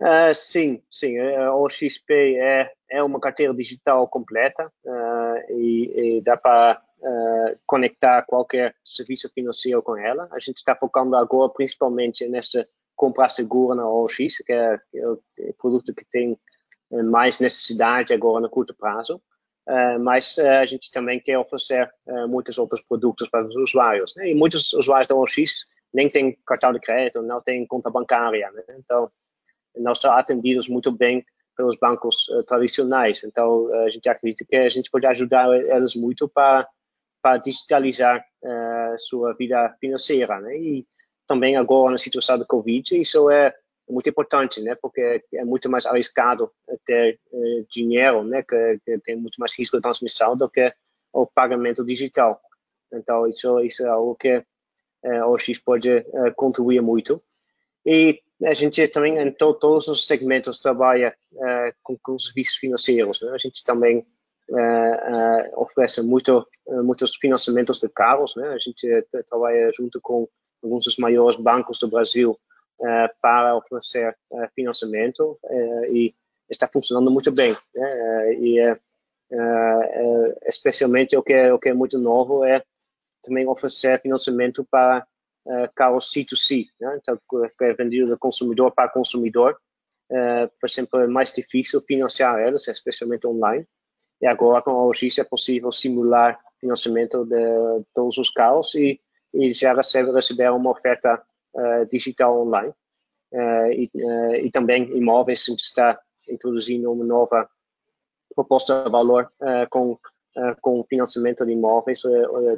Uh, 0.00 0.34
sim, 0.34 0.82
sim. 0.90 1.18
O 1.54 1.68
XP 1.70 2.36
é, 2.36 2.70
é 2.90 3.02
uma 3.02 3.18
carteira 3.18 3.54
digital 3.54 4.06
completa 4.08 4.70
uh, 4.84 5.52
e, 5.52 6.18
e, 6.18 6.20
dá 6.20 6.36
para 6.36 6.82
uh, 6.98 7.58
conectar 7.66 8.22
qualquer 8.22 8.74
serviço 8.84 9.30
financeiro 9.32 9.82
com 9.82 9.96
ela. 9.96 10.28
A 10.32 10.38
gente 10.38 10.58
está 10.58 10.74
focando 10.74 11.16
agora 11.16 11.50
principalmente 11.50 12.28
nessa 12.28 12.66
compra 12.94 13.28
segura 13.28 13.74
na 13.74 13.88
OX, 13.88 14.18
é, 14.48 14.78
que 14.90 14.98
é 14.98 15.08
o 15.08 15.18
produto 15.58 15.94
que 15.94 16.04
tem 16.04 16.38
mais 17.04 17.40
necessidade 17.40 18.14
agora 18.14 18.40
no 18.40 18.50
curto 18.50 18.74
prazo. 18.74 19.20
Uh, 19.68 19.98
mas 19.98 20.36
uh, 20.36 20.46
a 20.60 20.66
gente 20.66 20.92
também 20.92 21.18
quer 21.18 21.36
oferecer 21.38 21.90
uh, 22.06 22.28
muitos 22.28 22.56
outros 22.56 22.80
produtos 22.80 23.28
para 23.28 23.44
os 23.44 23.56
usuários. 23.56 24.14
Né? 24.14 24.30
E 24.30 24.34
muitos 24.34 24.72
usuários 24.72 25.08
da 25.08 25.16
OX 25.16 25.66
nem 25.92 26.08
têm 26.08 26.38
cartão 26.46 26.72
de 26.72 26.78
crédito, 26.78 27.20
não 27.20 27.40
têm 27.40 27.66
conta 27.66 27.90
bancária. 27.90 28.48
Né? 28.52 28.62
Então, 28.78 29.10
nós 29.76 29.98
somos 29.98 30.18
atendidos 30.18 30.68
muito 30.68 30.92
bem 30.92 31.24
pelos 31.56 31.76
bancos 31.76 32.26
tradicionais. 32.46 33.24
Então, 33.24 33.72
a 33.84 33.90
gente 33.90 34.08
acredita 34.08 34.44
que 34.44 34.56
a 34.56 34.68
gente 34.68 34.90
pode 34.90 35.06
ajudar 35.06 35.48
eles 35.54 35.94
muito 35.94 36.28
para, 36.28 36.68
para 37.22 37.38
digitalizar 37.38 38.22
sua 38.98 39.32
vida 39.34 39.74
financeira. 39.80 40.38
Né? 40.38 40.58
E 40.58 40.86
também 41.26 41.56
agora, 41.56 41.92
na 41.92 41.98
situação 41.98 42.38
do 42.38 42.46
Covid, 42.46 43.00
isso 43.00 43.30
é 43.30 43.54
muito 43.88 44.08
importante, 44.08 44.60
né? 44.60 44.74
Porque 44.74 45.22
é 45.34 45.44
muito 45.44 45.70
mais 45.70 45.86
arriscado 45.86 46.50
ter 46.84 47.20
eh, 47.32 47.64
dinheiro, 47.70 48.24
né? 48.24 48.42
Que, 48.42 48.80
que, 48.84 48.98
tem 48.98 49.16
muito 49.16 49.36
mais 49.38 49.56
risco 49.56 49.76
de 49.76 49.82
transmissão 49.82 50.36
do 50.36 50.48
que 50.48 50.72
o 51.12 51.26
pagamento 51.26 51.84
digital. 51.84 52.40
Então 52.92 53.26
isso 53.26 53.60
isso 53.60 53.84
é 53.84 53.88
algo 53.88 54.14
que 54.16 54.44
eh, 55.04 55.24
o 55.24 55.38
X 55.38 55.58
pode 55.58 55.90
eh, 55.90 56.04
contribuir 56.34 56.82
muito. 56.82 57.22
E 57.84 58.20
a 58.44 58.54
gente 58.54 58.86
também 58.88 59.18
em 59.18 59.30
to, 59.32 59.54
todos 59.54 59.88
os 59.88 60.06
segmentos 60.06 60.58
trabalha 60.58 61.16
com, 61.82 61.96
com 62.02 62.18
serviços 62.18 62.56
financeiros. 62.56 63.20
Né? 63.22 63.30
A 63.32 63.38
gente 63.38 63.62
também 63.64 64.04
oferece 65.54 66.02
muito 66.02 66.46
muitos 66.84 67.16
financiamentos 67.16 67.80
de 67.80 67.88
carros, 67.88 68.36
né? 68.36 68.48
A 68.48 68.58
gente 68.58 68.86
trabalha 69.28 69.70
junto 69.72 70.00
com 70.00 70.28
alguns 70.62 70.84
dos 70.84 70.96
maiores 70.96 71.36
bancos 71.38 71.78
do 71.78 71.88
Brasil 71.88 72.32
uh, 72.32 72.45
para 73.20 73.56
oferecer 73.56 74.16
uh, 74.30 74.48
financiamento 74.54 75.38
e 75.90 76.14
está 76.48 76.68
funcionando 76.68 77.10
muito 77.10 77.32
bem. 77.32 77.56
Né? 77.74 78.34
e 78.34 78.76
especialmente 80.44 81.16
o 81.16 81.22
que, 81.22 81.32
é, 81.32 81.52
o 81.52 81.58
que 81.58 81.68
é 81.68 81.74
muito 81.74 81.98
novo 81.98 82.44
é 82.44 82.62
também 83.22 83.44
oferecer 83.48 84.00
financiamento 84.00 84.64
para 84.70 85.04
carros 85.74 86.12
C2C, 86.12 86.66
né? 86.80 86.98
então 87.00 87.18
que 87.58 87.64
é 87.64 87.72
vendido 87.72 88.08
do 88.08 88.18
consumidor 88.18 88.72
para 88.72 88.88
consumidor. 88.88 89.58
por 90.08 90.68
exemplo, 90.68 91.00
é 91.00 91.08
mais 91.08 91.32
difícil 91.32 91.80
financiar 91.80 92.38
eles, 92.38 92.68
especialmente 92.68 93.26
online. 93.26 93.66
E 94.20 94.26
agora 94.26 94.62
com 94.62 94.70
a 94.70 94.86
OX 94.86 95.18
é 95.18 95.24
possível 95.24 95.72
simular 95.72 96.38
financiamento 96.60 97.24
de 97.24 97.84
todos 97.94 98.16
os 98.18 98.30
carros 98.30 98.74
e, 98.74 98.98
e 99.34 99.52
já 99.52 99.74
recebe, 99.74 100.10
receber 100.10 100.50
uma 100.50 100.70
oferta 100.70 101.22
digital 101.90 102.40
online. 102.40 102.72
Uh, 103.32 103.72
e, 103.72 103.90
uh, 103.96 104.34
e, 104.36 104.50
também 104.50 104.84
imóveis, 104.96 105.44
a 105.46 105.50
gente 105.50 105.64
está 105.64 106.00
introduzindo 106.28 106.90
uma 106.92 107.04
nova 107.04 107.48
proposta 108.34 108.84
de 108.84 108.90
valor 108.90 109.30
com, 109.70 109.98
com 110.60 110.84
financiamento 110.84 111.46
de 111.46 111.52
imóveis 111.52 112.02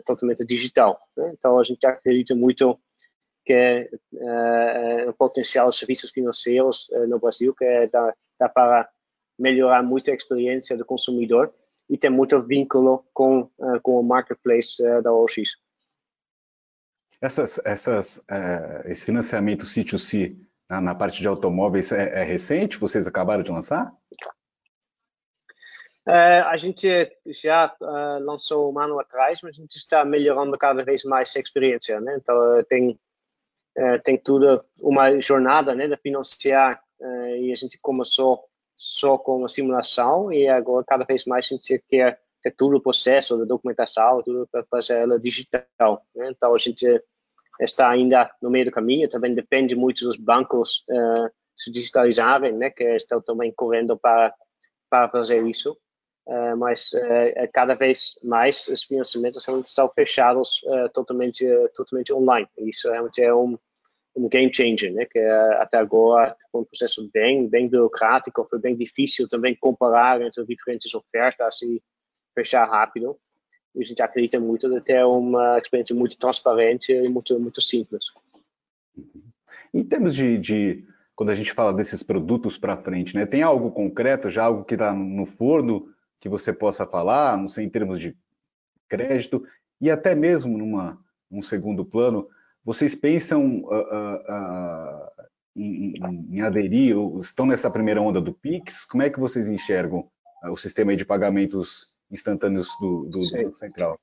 totalmente 0.04 0.44
digital. 0.44 0.98
Né? 1.16 1.32
Então, 1.38 1.58
a 1.58 1.62
gente 1.62 1.86
acredita 1.86 2.34
muito 2.34 2.78
que 3.44 3.88
o 5.06 5.12
potencial 5.12 5.68
de 5.68 5.76
serviços 5.76 6.10
financeiros 6.10 6.88
no 7.06 7.20
Brasil, 7.20 7.54
que 7.54 7.86
dá, 7.92 8.12
dá 8.40 8.48
para 8.48 8.88
melhorar 9.38 9.82
muito 9.82 10.10
a 10.10 10.14
experiência 10.14 10.76
do 10.76 10.84
consumidor 10.84 11.52
e 11.88 11.96
tem 11.96 12.10
muito 12.10 12.42
vínculo 12.42 13.04
com, 13.12 13.48
com 13.82 14.00
o 14.00 14.02
marketplace 14.02 14.82
da 15.02 15.12
OX. 15.12 15.36
Essas, 17.20 17.60
essas, 17.64 18.22
é, 18.30 18.82
esse 18.86 19.04
financiamento 19.04 19.66
C2C 19.66 20.36
na, 20.68 20.80
na, 20.80 20.94
parte 20.94 21.20
de 21.20 21.26
automóveis 21.26 21.90
é, 21.90 22.20
é, 22.20 22.24
recente? 22.24 22.78
Vocês 22.78 23.06
acabaram 23.06 23.42
de 23.42 23.50
lançar? 23.50 23.92
É, 26.06 26.40
a 26.40 26.56
gente 26.56 26.88
já 27.26 27.74
uh, 27.80 28.24
lançou 28.24 28.72
um 28.72 28.78
ano 28.78 28.98
atrás, 28.98 29.40
mas 29.42 29.58
a 29.58 29.60
gente 29.60 29.76
está 29.76 30.04
melhorando 30.04 30.56
cada 30.56 30.82
vez 30.82 31.04
mais 31.04 31.34
a 31.36 31.40
experiência, 31.40 32.00
né? 32.00 32.16
Então 32.16 32.36
tem 32.68 32.98
tem 34.02 34.18
tudo 34.18 34.64
uma 34.82 35.20
jornada, 35.20 35.72
né, 35.72 35.86
de 35.86 35.96
financiar 35.98 36.82
e 37.38 37.52
a 37.52 37.54
gente 37.54 37.78
começou 37.80 38.44
só 38.76 39.16
com 39.16 39.36
uma 39.38 39.48
simulação 39.48 40.32
e 40.32 40.48
agora 40.48 40.84
cada 40.84 41.04
vez 41.04 41.24
mais 41.24 41.46
a 41.46 41.54
gente 41.54 41.80
quer 41.88 42.20
ter 42.42 42.52
tudo 42.52 42.76
o 42.76 42.80
processo 42.80 43.36
da 43.36 43.44
documentação, 43.44 44.22
tudo 44.22 44.48
para 44.50 44.64
fazer 44.70 44.98
ela 44.98 45.18
digital. 45.18 46.02
Né? 46.14 46.30
Então 46.30 46.54
a 46.54 46.58
gente 46.58 46.86
está 47.60 47.90
ainda 47.90 48.30
no 48.40 48.50
meio 48.50 48.66
do 48.66 48.70
caminho, 48.70 49.08
também 49.08 49.34
depende 49.34 49.74
muito 49.74 50.04
dos 50.04 50.16
bancos 50.16 50.84
uh, 50.88 51.28
se 51.56 51.70
digitalizarem, 51.70 52.52
né? 52.52 52.70
Que 52.70 52.84
estão 52.94 53.20
também 53.20 53.52
correndo 53.52 53.96
para 53.96 54.34
para 54.90 55.08
fazer 55.08 55.46
isso. 55.46 55.76
Uh, 56.26 56.56
mas 56.56 56.92
uh, 56.92 57.48
cada 57.52 57.74
vez 57.74 58.14
mais 58.22 58.68
os 58.68 58.82
financiamentos 58.84 59.46
estão 59.64 59.88
fechados 59.88 60.60
totalmente 60.92 61.44
totalmente 61.74 62.12
online. 62.12 62.48
Isso 62.58 62.90
realmente 62.90 63.22
é 63.22 63.34
um 63.34 63.58
um 64.16 64.28
game 64.28 64.52
changer, 64.52 64.92
né? 64.92 65.06
Que 65.06 65.20
até 65.20 65.78
agora 65.78 66.36
foi 66.50 66.62
um 66.62 66.64
processo 66.64 67.08
bem 67.12 67.48
bem 67.48 67.68
burocrático, 67.68 68.46
foi 68.48 68.58
bem 68.58 68.76
difícil 68.76 69.28
também 69.28 69.56
comparar 69.58 70.20
entre 70.20 70.44
diferentes 70.44 70.92
ofertas 70.94 71.62
e 71.62 71.82
fechar 72.38 72.68
rápido. 72.68 73.16
E 73.74 73.80
a 73.80 73.84
gente 73.84 74.00
acredita 74.00 74.38
muito 74.38 74.68
de 74.68 74.80
ter 74.80 75.04
uma 75.04 75.58
experiência 75.58 75.94
muito 75.94 76.16
transparente 76.16 76.92
e 76.92 77.08
muito 77.08 77.38
muito 77.38 77.60
simples. 77.60 78.06
Em 79.74 79.84
termos 79.84 80.14
de, 80.14 80.38
de 80.38 80.84
quando 81.14 81.30
a 81.30 81.34
gente 81.34 81.52
fala 81.52 81.72
desses 81.72 82.02
produtos 82.02 82.56
para 82.56 82.76
frente, 82.76 83.14
né? 83.14 83.26
Tem 83.26 83.42
algo 83.42 83.70
concreto, 83.70 84.30
já 84.30 84.44
algo 84.44 84.64
que 84.64 84.74
está 84.74 84.92
no 84.92 85.26
forno 85.26 85.92
que 86.20 86.28
você 86.28 86.52
possa 86.52 86.86
falar, 86.86 87.36
não 87.36 87.48
sei, 87.48 87.64
em 87.64 87.68
termos 87.68 87.98
de 87.98 88.16
crédito 88.88 89.44
e 89.80 89.90
até 89.90 90.14
mesmo 90.14 90.56
numa 90.56 90.98
um 91.30 91.42
segundo 91.42 91.84
plano, 91.84 92.26
vocês 92.64 92.94
pensam 92.94 93.60
uh, 93.64 93.68
uh, 93.68 94.16
uh, 94.16 95.28
em, 95.54 95.94
em, 96.30 96.40
aderir, 96.40 96.96
estão 97.20 97.44
nessa 97.44 97.70
primeira 97.70 98.00
onda 98.00 98.20
do 98.20 98.32
Pix? 98.32 98.84
Como 98.86 99.02
é 99.02 99.10
que 99.10 99.20
vocês 99.20 99.46
enxergam 99.48 100.08
o 100.44 100.56
sistema 100.56 100.96
de 100.96 101.04
pagamentos 101.04 101.92
instantâneos 102.10 102.68
do, 102.80 103.04
do, 103.04 103.18
do 103.18 103.56
Central. 103.56 103.98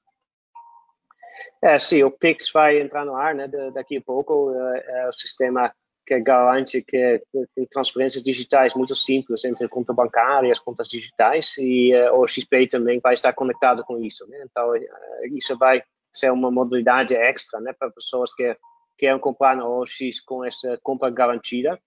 É, 1.62 1.78
sim, 1.78 2.04
o 2.04 2.12
Pix 2.12 2.52
vai 2.52 2.80
entrar 2.80 3.06
no 3.06 3.16
ar 3.16 3.36
né, 3.36 3.48
daqui 3.74 3.98
a 3.98 4.02
pouco. 4.02 4.52
É, 4.52 5.04
é 5.04 5.10
o 5.10 5.14
sistema 5.14 5.74
que 6.06 6.20
garante 6.20 6.84
que 6.84 7.22
tem 7.56 7.66
transferências 7.66 8.24
digitais 8.24 8.76
muito 8.76 8.96
simples 8.96 9.44
entre 9.44 9.68
conta 9.68 9.92
bancária 9.92 10.48
e 10.48 10.52
as 10.52 10.60
contas 10.60 10.88
digitais 10.88 11.56
e 11.58 11.94
uh, 11.96 12.20
o 12.20 12.28
XP 12.28 12.68
também 12.68 13.00
vai 13.00 13.16
estar 13.16 13.34
conectado 13.34 13.84
com 13.84 13.98
isso. 13.98 14.28
Né? 14.30 14.46
Então, 14.50 14.70
uh, 14.70 15.36
isso 15.36 15.58
vai 15.58 15.82
ser 16.14 16.32
uma 16.32 16.52
modalidade 16.52 17.16
extra 17.16 17.60
né, 17.60 17.74
para 17.74 17.90
pessoas 17.90 18.32
que 18.34 18.56
querem 18.98 19.20
comprar 19.20 19.58
na 19.58 19.68
OX 19.68 20.22
com 20.24 20.46
essa 20.46 20.80
compra 20.84 21.10
garantida 21.10 21.80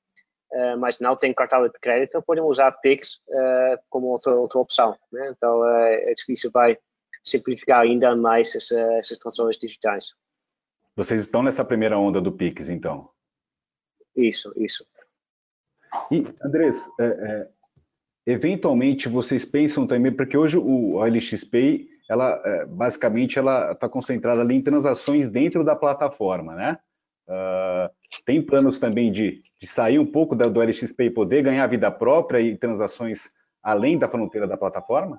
mas 0.78 0.98
não 0.98 1.14
tem 1.14 1.34
cartão 1.34 1.66
de 1.66 1.78
crédito, 1.80 2.22
podem 2.22 2.42
usar 2.42 2.72
Pix 2.72 3.20
uh, 3.28 3.78
como 3.90 4.06
outra, 4.06 4.34
outra 4.34 4.58
opção. 4.58 4.96
Né? 5.12 5.32
Então, 5.36 5.62
acho 5.62 6.24
que 6.26 6.32
isso 6.32 6.50
vai 6.50 6.76
simplificar 7.22 7.80
ainda 7.80 8.16
mais 8.16 8.54
essa, 8.54 8.78
essas 8.94 9.18
transações 9.18 9.58
digitais. 9.58 10.06
Vocês 10.96 11.20
estão 11.20 11.42
nessa 11.42 11.64
primeira 11.64 11.98
onda 11.98 12.20
do 12.20 12.32
Pix, 12.32 12.68
então? 12.68 13.10
Isso, 14.16 14.52
isso. 14.56 14.84
E, 16.10 16.24
Andrés, 16.42 16.84
é, 16.98 17.04
é, 17.06 17.48
eventualmente 18.26 19.08
vocês 19.08 19.44
pensam 19.44 19.86
também, 19.86 20.12
porque 20.12 20.36
hoje 20.36 20.58
o 20.58 20.96
OLX 20.96 21.44
Pay, 21.44 21.88
ela, 22.10 22.42
é, 22.44 22.66
basicamente, 22.66 23.38
ela 23.38 23.72
está 23.72 23.88
concentrada 23.88 24.40
ali 24.40 24.56
em 24.56 24.62
transações 24.62 25.30
dentro 25.30 25.64
da 25.64 25.76
plataforma, 25.76 26.54
né? 26.54 26.78
Uh, 27.28 27.92
tem 28.24 28.40
planos 28.40 28.78
também 28.78 29.12
de, 29.12 29.42
de 29.60 29.66
sair 29.66 29.98
um 29.98 30.06
pouco 30.06 30.36
da, 30.36 30.46
do 30.46 30.62
LXP 30.62 31.04
e 31.04 31.10
poder 31.10 31.42
ganhar 31.42 31.66
vida 31.66 31.90
própria 31.90 32.40
e 32.40 32.56
transações 32.56 33.30
além 33.62 33.98
da 33.98 34.08
fronteira 34.08 34.46
da 34.46 34.56
plataforma? 34.56 35.18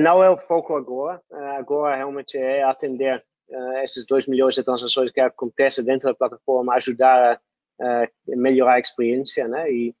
Não 0.00 0.22
é 0.22 0.28
o 0.28 0.36
foco 0.36 0.74
agora. 0.74 1.20
Agora 1.56 1.96
realmente 1.96 2.36
é 2.36 2.62
atender 2.62 3.24
uh, 3.48 3.78
esses 3.78 4.04
2 4.06 4.26
milhões 4.26 4.54
de 4.54 4.64
transações 4.64 5.10
que 5.12 5.20
acontecem 5.20 5.84
dentro 5.84 6.08
da 6.08 6.14
plataforma, 6.14 6.74
ajudar 6.74 7.40
a 7.80 8.08
melhorar 8.26 8.74
a 8.74 8.80
experiência, 8.80 9.46
né? 9.48 9.70
E 9.70 9.94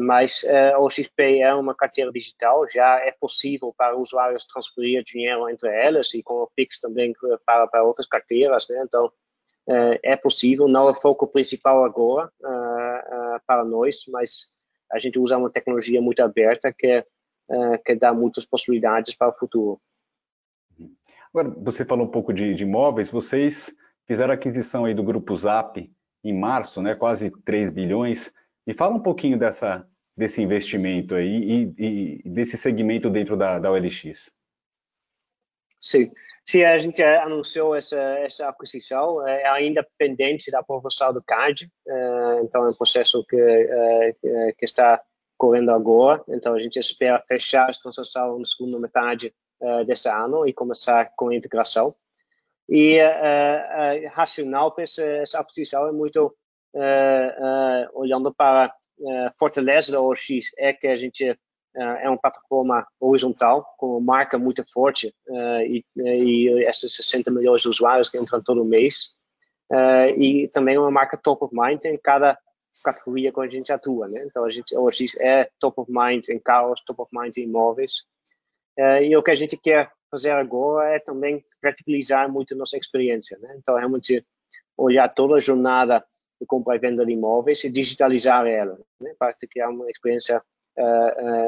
mas 0.00 0.42
o 0.78 0.88
XP 0.88 1.40
é 1.40 1.54
uma 1.54 1.74
carteira 1.74 2.10
digital, 2.10 2.66
já 2.66 2.98
é 3.00 3.12
possível 3.12 3.74
para 3.76 3.96
usuários 3.96 4.44
transferir 4.44 5.04
dinheiro 5.04 5.48
entre 5.50 5.68
elas 5.68 6.14
e 6.14 6.22
com 6.22 6.34
o 6.34 6.50
Pix 6.56 6.80
também 6.80 7.12
para, 7.44 7.66
para 7.66 7.84
outras 7.84 8.06
carteiras, 8.06 8.66
né? 8.70 8.82
então 8.82 9.12
é 9.68 10.16
possível, 10.16 10.66
não 10.66 10.88
é 10.88 10.92
o 10.92 11.00
foco 11.00 11.26
principal 11.26 11.84
agora 11.84 12.30
para 13.46 13.64
nós, 13.64 14.04
mas 14.08 14.48
a 14.90 14.98
gente 14.98 15.18
usa 15.18 15.38
uma 15.38 15.50
tecnologia 15.50 16.00
muito 16.00 16.20
aberta 16.20 16.72
que 16.76 17.04
que 17.84 17.96
dá 17.96 18.14
muitas 18.14 18.44
possibilidades 18.44 19.12
para 19.14 19.28
o 19.28 19.36
futuro. 19.36 19.80
Agora, 21.32 21.48
você 21.58 21.84
falou 21.84 22.06
um 22.06 22.10
pouco 22.10 22.32
de, 22.32 22.54
de 22.54 22.64
imóveis, 22.64 23.10
vocês 23.10 23.72
fizeram 24.06 24.32
a 24.32 24.34
aquisição 24.34 24.84
aí 24.84 24.94
do 24.94 25.02
Grupo 25.02 25.36
Zap 25.36 25.90
em 26.24 26.38
março, 26.38 26.82
né, 26.82 26.94
quase 26.94 27.30
3 27.44 27.70
bilhões. 27.70 28.32
Me 28.66 28.74
fala 28.74 28.94
um 28.94 29.00
pouquinho 29.00 29.38
dessa, 29.38 29.82
desse 30.18 30.42
investimento 30.42 31.14
aí 31.14 31.72
e, 31.78 32.22
e 32.24 32.28
desse 32.28 32.58
segmento 32.58 33.08
dentro 33.08 33.36
da, 33.36 33.58
da 33.58 33.70
OLX. 33.70 34.30
Sim, 35.80 36.12
sim, 36.46 36.62
a 36.62 36.76
gente 36.76 37.02
anunciou 37.02 37.74
essa, 37.74 37.96
essa 37.96 38.46
aquisição, 38.50 39.26
é 39.26 39.48
ainda 39.48 39.84
pendente 39.98 40.50
da 40.50 40.58
aprovação 40.58 41.10
do 41.10 41.22
CAD, 41.22 41.72
é, 41.88 42.40
então 42.42 42.66
é 42.66 42.70
um 42.70 42.74
processo 42.74 43.24
que, 43.24 43.40
é, 43.40 44.12
que 44.58 44.64
está 44.66 45.00
correndo 45.38 45.70
agora, 45.70 46.22
então 46.28 46.52
a 46.52 46.60
gente 46.60 46.78
espera 46.78 47.24
fechar 47.26 47.70
a 47.70 47.72
transação 47.72 48.38
na 48.38 48.44
segunda 48.44 48.78
metade 48.78 49.34
desse 49.86 50.08
ano 50.08 50.46
e 50.46 50.52
começar 50.52 51.12
com 51.16 51.28
a 51.28 51.34
integração. 51.34 51.94
E 52.68 52.98
uh, 52.98 54.08
racional 54.10 54.72
para 54.72 54.84
essa, 54.84 55.02
essa 55.02 55.40
aquisição 55.40 55.86
é 55.86 55.92
muito 55.92 56.34
olhando 57.94 58.32
para 58.34 58.74
a 59.26 59.30
fortaleza 59.38 59.92
da 59.92 60.00
OX, 60.00 60.50
é 60.58 60.72
que 60.72 60.86
a 60.86 60.96
gente 60.96 61.38
é 61.76 62.08
uma 62.08 62.18
plataforma 62.18 62.86
horizontal 62.98 63.64
com 63.78 63.96
uma 63.96 64.00
marca 64.00 64.38
muito 64.38 64.64
forte 64.72 65.14
e, 65.66 65.84
e 65.96 66.64
esses 66.68 66.94
60 66.96 67.30
milhões 67.30 67.62
de 67.62 67.68
usuários 67.68 68.08
que 68.08 68.18
entram 68.18 68.42
todo 68.42 68.64
mês. 68.64 69.10
e 70.16 70.48
também 70.52 70.76
uma 70.76 70.90
marca 70.90 71.16
top 71.16 71.44
of 71.44 71.54
mind 71.54 71.84
em 71.84 71.96
cada 71.96 72.36
categoria 72.84 73.32
que 73.32 73.40
a 73.40 73.48
gente 73.48 73.72
atua, 73.72 74.08
né? 74.08 74.24
Então 74.26 74.44
a 74.44 74.50
gente 74.50 74.76
hoje 74.76 75.06
é 75.20 75.48
top 75.60 75.80
of 75.80 75.92
mind 75.92 76.28
em 76.28 76.38
carros, 76.38 76.82
top 76.84 77.02
of 77.02 77.10
mind 77.12 77.36
em 77.36 77.44
imóveis 77.44 78.04
e 79.02 79.16
o 79.16 79.22
que 79.22 79.30
a 79.30 79.34
gente 79.34 79.56
quer 79.56 79.90
fazer 80.10 80.30
agora 80.30 80.94
é 80.94 80.98
também 80.98 81.42
verticalizar 81.62 82.30
muito 82.30 82.52
a 82.54 82.56
nossa 82.56 82.76
experiência. 82.76 83.38
Né? 83.38 83.54
Então, 83.58 83.76
realmente 83.76 84.26
olhar 84.76 85.08
toda 85.08 85.36
a 85.36 85.40
jornada 85.40 86.02
de 86.40 86.46
compra 86.46 86.74
e 86.76 86.78
venda 86.78 87.06
de 87.06 87.12
imóveis 87.12 87.62
e 87.64 87.70
digitalizar 87.70 88.46
ela, 88.46 88.76
né? 89.00 89.14
para 89.18 89.32
criar 89.50 89.68
uma 89.68 89.88
experiência 89.90 90.42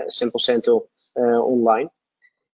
100% 0.08 0.80
uh, 1.16 1.20
online. 1.42 1.90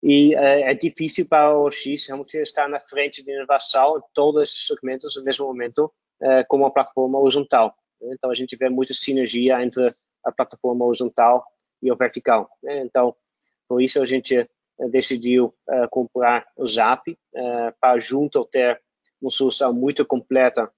E 0.03 0.35
uh, 0.35 0.39
é 0.39 0.75
difícil 0.75 1.27
para 1.29 1.57
o 1.57 1.71
X 1.71 2.07
realmente 2.07 2.37
estar 2.37 2.69
na 2.69 2.79
frente 2.79 3.23
de 3.23 3.33
inovação 3.33 3.99
em 3.99 4.03
todos 4.15 4.51
os 4.51 4.67
segmentos 4.67 5.17
no 5.17 5.25
mesmo 5.25 5.47
momento, 5.47 5.93
uh, 6.23 6.45
como 6.49 6.65
uma 6.65 6.73
plataforma 6.73 7.19
horizontal. 7.19 7.75
Então, 8.01 8.31
a 8.31 8.35
gente 8.35 8.57
vê 8.57 8.69
muita 8.69 8.95
sinergia 8.95 9.61
entre 9.63 9.93
a 10.25 10.31
plataforma 10.31 10.85
horizontal 10.85 11.45
e 11.83 11.91
o 11.91 11.97
vertical. 11.97 12.49
Né? 12.63 12.81
Então, 12.81 13.15
por 13.69 13.83
isso 13.83 14.01
a 14.01 14.07
gente 14.07 14.37
eh, 14.37 14.49
decidiu 14.89 15.53
comprar 15.91 16.47
o 16.57 16.67
Zap 16.67 17.03
para 17.81 17.99
junto 17.99 18.45
ter 18.47 18.81
uma 19.21 19.31
solução 19.31 19.75
muito 19.75 20.07
completa 20.07 20.73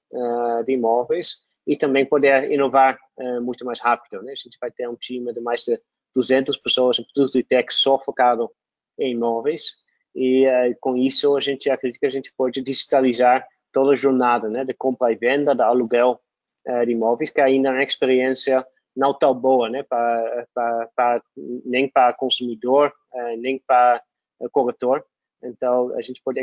de 0.65 0.73
imóveis 0.73 1.37
e 1.71 1.77
também 1.77 2.05
poder 2.05 2.51
inovar 2.51 2.99
muito 3.41 3.65
mais 3.65 3.79
rápido. 3.79 4.21
Né? 4.23 4.33
A 4.33 4.35
gente 4.35 4.59
vai 4.61 4.73
ter 4.73 4.89
um 4.89 4.97
time 4.97 5.33
de 5.33 5.41
mais 5.41 5.63
de 5.63 5.81
200 6.13 6.57
pessoas 6.57 6.99
em 6.99 7.05
produto 7.15 7.39
e 7.39 7.45
tech 7.45 7.73
só 7.73 7.97
focado 8.03 8.51
em 8.99 9.13
imóveis 9.13 9.77
e 10.13 10.47
com 10.81 10.97
isso 10.97 11.37
a 11.37 11.41
gente 11.41 11.71
acredita 11.71 12.01
que 12.01 12.07
a 12.07 12.11
gente 12.11 12.33
pode 12.37 12.61
digitalizar 12.61 13.47
toda 13.73 13.93
a 13.93 13.95
jornada 13.95 14.49
né, 14.49 14.65
de 14.65 14.75
compra 14.75 15.13
e 15.13 15.15
venda, 15.15 15.55
de 15.55 15.63
aluguel 15.63 16.21
de 16.85 16.91
imóveis, 16.91 17.31
que 17.31 17.41
ainda 17.41 17.69
é 17.69 17.73
uma 17.73 17.85
experiência 17.85 18.67
não 18.97 19.15
tão 19.15 19.35
boa, 19.35 19.71
né, 19.71 19.83
para, 19.83 20.47
para, 20.53 20.89
para 20.95 21.23
nem 21.65 21.89
para 21.89 22.13
consumidor, 22.13 22.93
uh, 23.13 23.37
nem 23.39 23.59
para 23.59 24.03
corretor. 24.53 25.05
Então, 25.43 25.95
a 25.97 26.03
gente 26.03 26.21
pode 26.23 26.43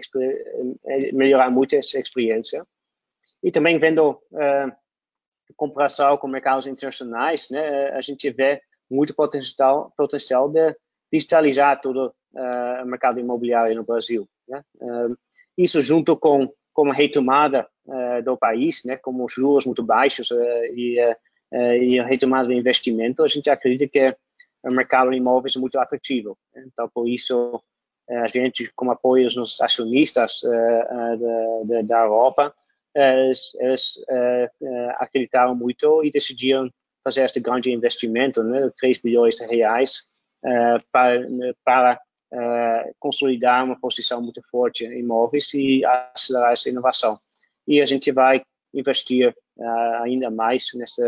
melhorar 1.13 1.51
muito 1.51 1.75
essa 1.75 1.99
experiência. 1.99 2.65
E 3.43 3.51
também 3.51 3.77
vendo 3.77 4.11
uh, 4.11 4.71
comparação 5.55 6.17
com 6.17 6.27
mercados 6.27 6.67
internacionais, 6.67 7.49
né, 7.49 7.89
a 7.89 8.01
gente 8.01 8.29
vê 8.29 8.61
muito 8.89 9.15
potencial, 9.15 9.93
potencial 9.97 10.49
de 10.49 10.75
digitalizar 11.11 11.79
todo 11.81 12.13
uh, 12.33 12.83
o 12.83 12.85
mercado 12.85 13.19
imobiliário 13.19 13.75
no 13.75 13.85
Brasil. 13.85 14.27
Né? 14.47 14.61
Uh, 14.75 15.17
isso 15.57 15.81
junto 15.81 16.15
com, 16.17 16.51
com 16.73 16.91
a 16.91 16.93
retomada 16.93 17.67
uh, 17.85 18.21
do 18.23 18.37
país, 18.37 18.83
né, 18.85 18.97
com 18.97 19.23
os 19.23 19.33
juros 19.33 19.65
muito 19.65 19.83
baixos 19.83 20.29
e 20.73 20.99
uh, 21.01 21.15
e 21.51 21.99
a 21.99 22.05
retomada 22.05 22.49
de 22.49 22.55
investimento, 22.55 23.23
a 23.23 23.27
gente 23.27 23.49
acredita 23.49 23.87
que 23.87 24.15
o 24.63 24.71
mercado 24.71 25.11
de 25.11 25.17
imóveis 25.17 25.55
é 25.55 25.59
muito 25.59 25.79
atrativo. 25.79 26.37
Então, 26.55 26.89
por 26.89 27.07
isso, 27.07 27.61
eh, 28.09 28.17
a 28.17 28.27
gente, 28.27 28.69
com 28.75 28.91
apoio 28.91 29.29
dos 29.29 29.61
acionistas 29.61 30.41
da, 30.43 31.81
da 31.83 32.01
Europa, 32.01 32.53
eles, 32.99 33.55
eles 33.59 33.99
acreditaram 34.97 35.55
muito 35.55 36.03
e 36.03 36.11
decidiram 36.11 36.69
fazer 37.03 37.23
este 37.23 37.39
grande 37.39 37.71
investimento, 37.71 38.43
né, 38.43 38.69
3 38.77 38.97
bilhões 38.97 39.35
de 39.35 39.45
reais, 39.45 40.03
para, 40.91 41.21
para 41.63 41.99
consolidar 42.99 43.63
uma 43.63 43.79
posição 43.79 44.21
muito 44.21 44.41
forte 44.49 44.85
em 44.85 44.99
imóveis 44.99 45.53
e 45.53 45.83
acelerar 45.85 46.53
essa 46.53 46.69
inovação. 46.69 47.19
E 47.67 47.81
a 47.81 47.85
gente 47.85 48.11
vai 48.11 48.41
investir 48.73 49.35
uh, 49.57 50.03
ainda 50.03 50.29
mais 50.29 50.69
nesse, 50.73 51.01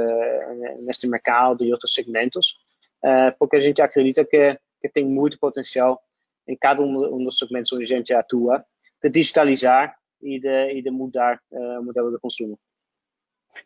neste 0.81 1.07
mercado 1.07 1.63
e 1.63 1.71
outros 1.71 1.93
segmentos, 1.93 2.55
uh, 3.03 3.35
porque 3.37 3.55
a 3.55 3.61
gente 3.61 3.81
acredita 3.81 4.25
que, 4.25 4.57
que 4.81 4.89
tem 4.89 5.05
muito 5.05 5.39
potencial 5.39 6.01
em 6.47 6.55
cada 6.55 6.81
um 6.81 7.23
dos 7.23 7.37
segmentos 7.37 7.71
onde 7.71 7.83
a 7.83 7.97
gente 7.97 8.13
atua, 8.13 8.65
de 9.01 9.09
digitalizar 9.09 9.95
e 10.21 10.39
de, 10.39 10.73
e 10.73 10.81
de 10.81 10.91
mudar 10.91 11.39
uh, 11.51 11.79
o 11.79 11.83
modelo 11.83 12.11
de 12.11 12.19
consumo. 12.19 12.59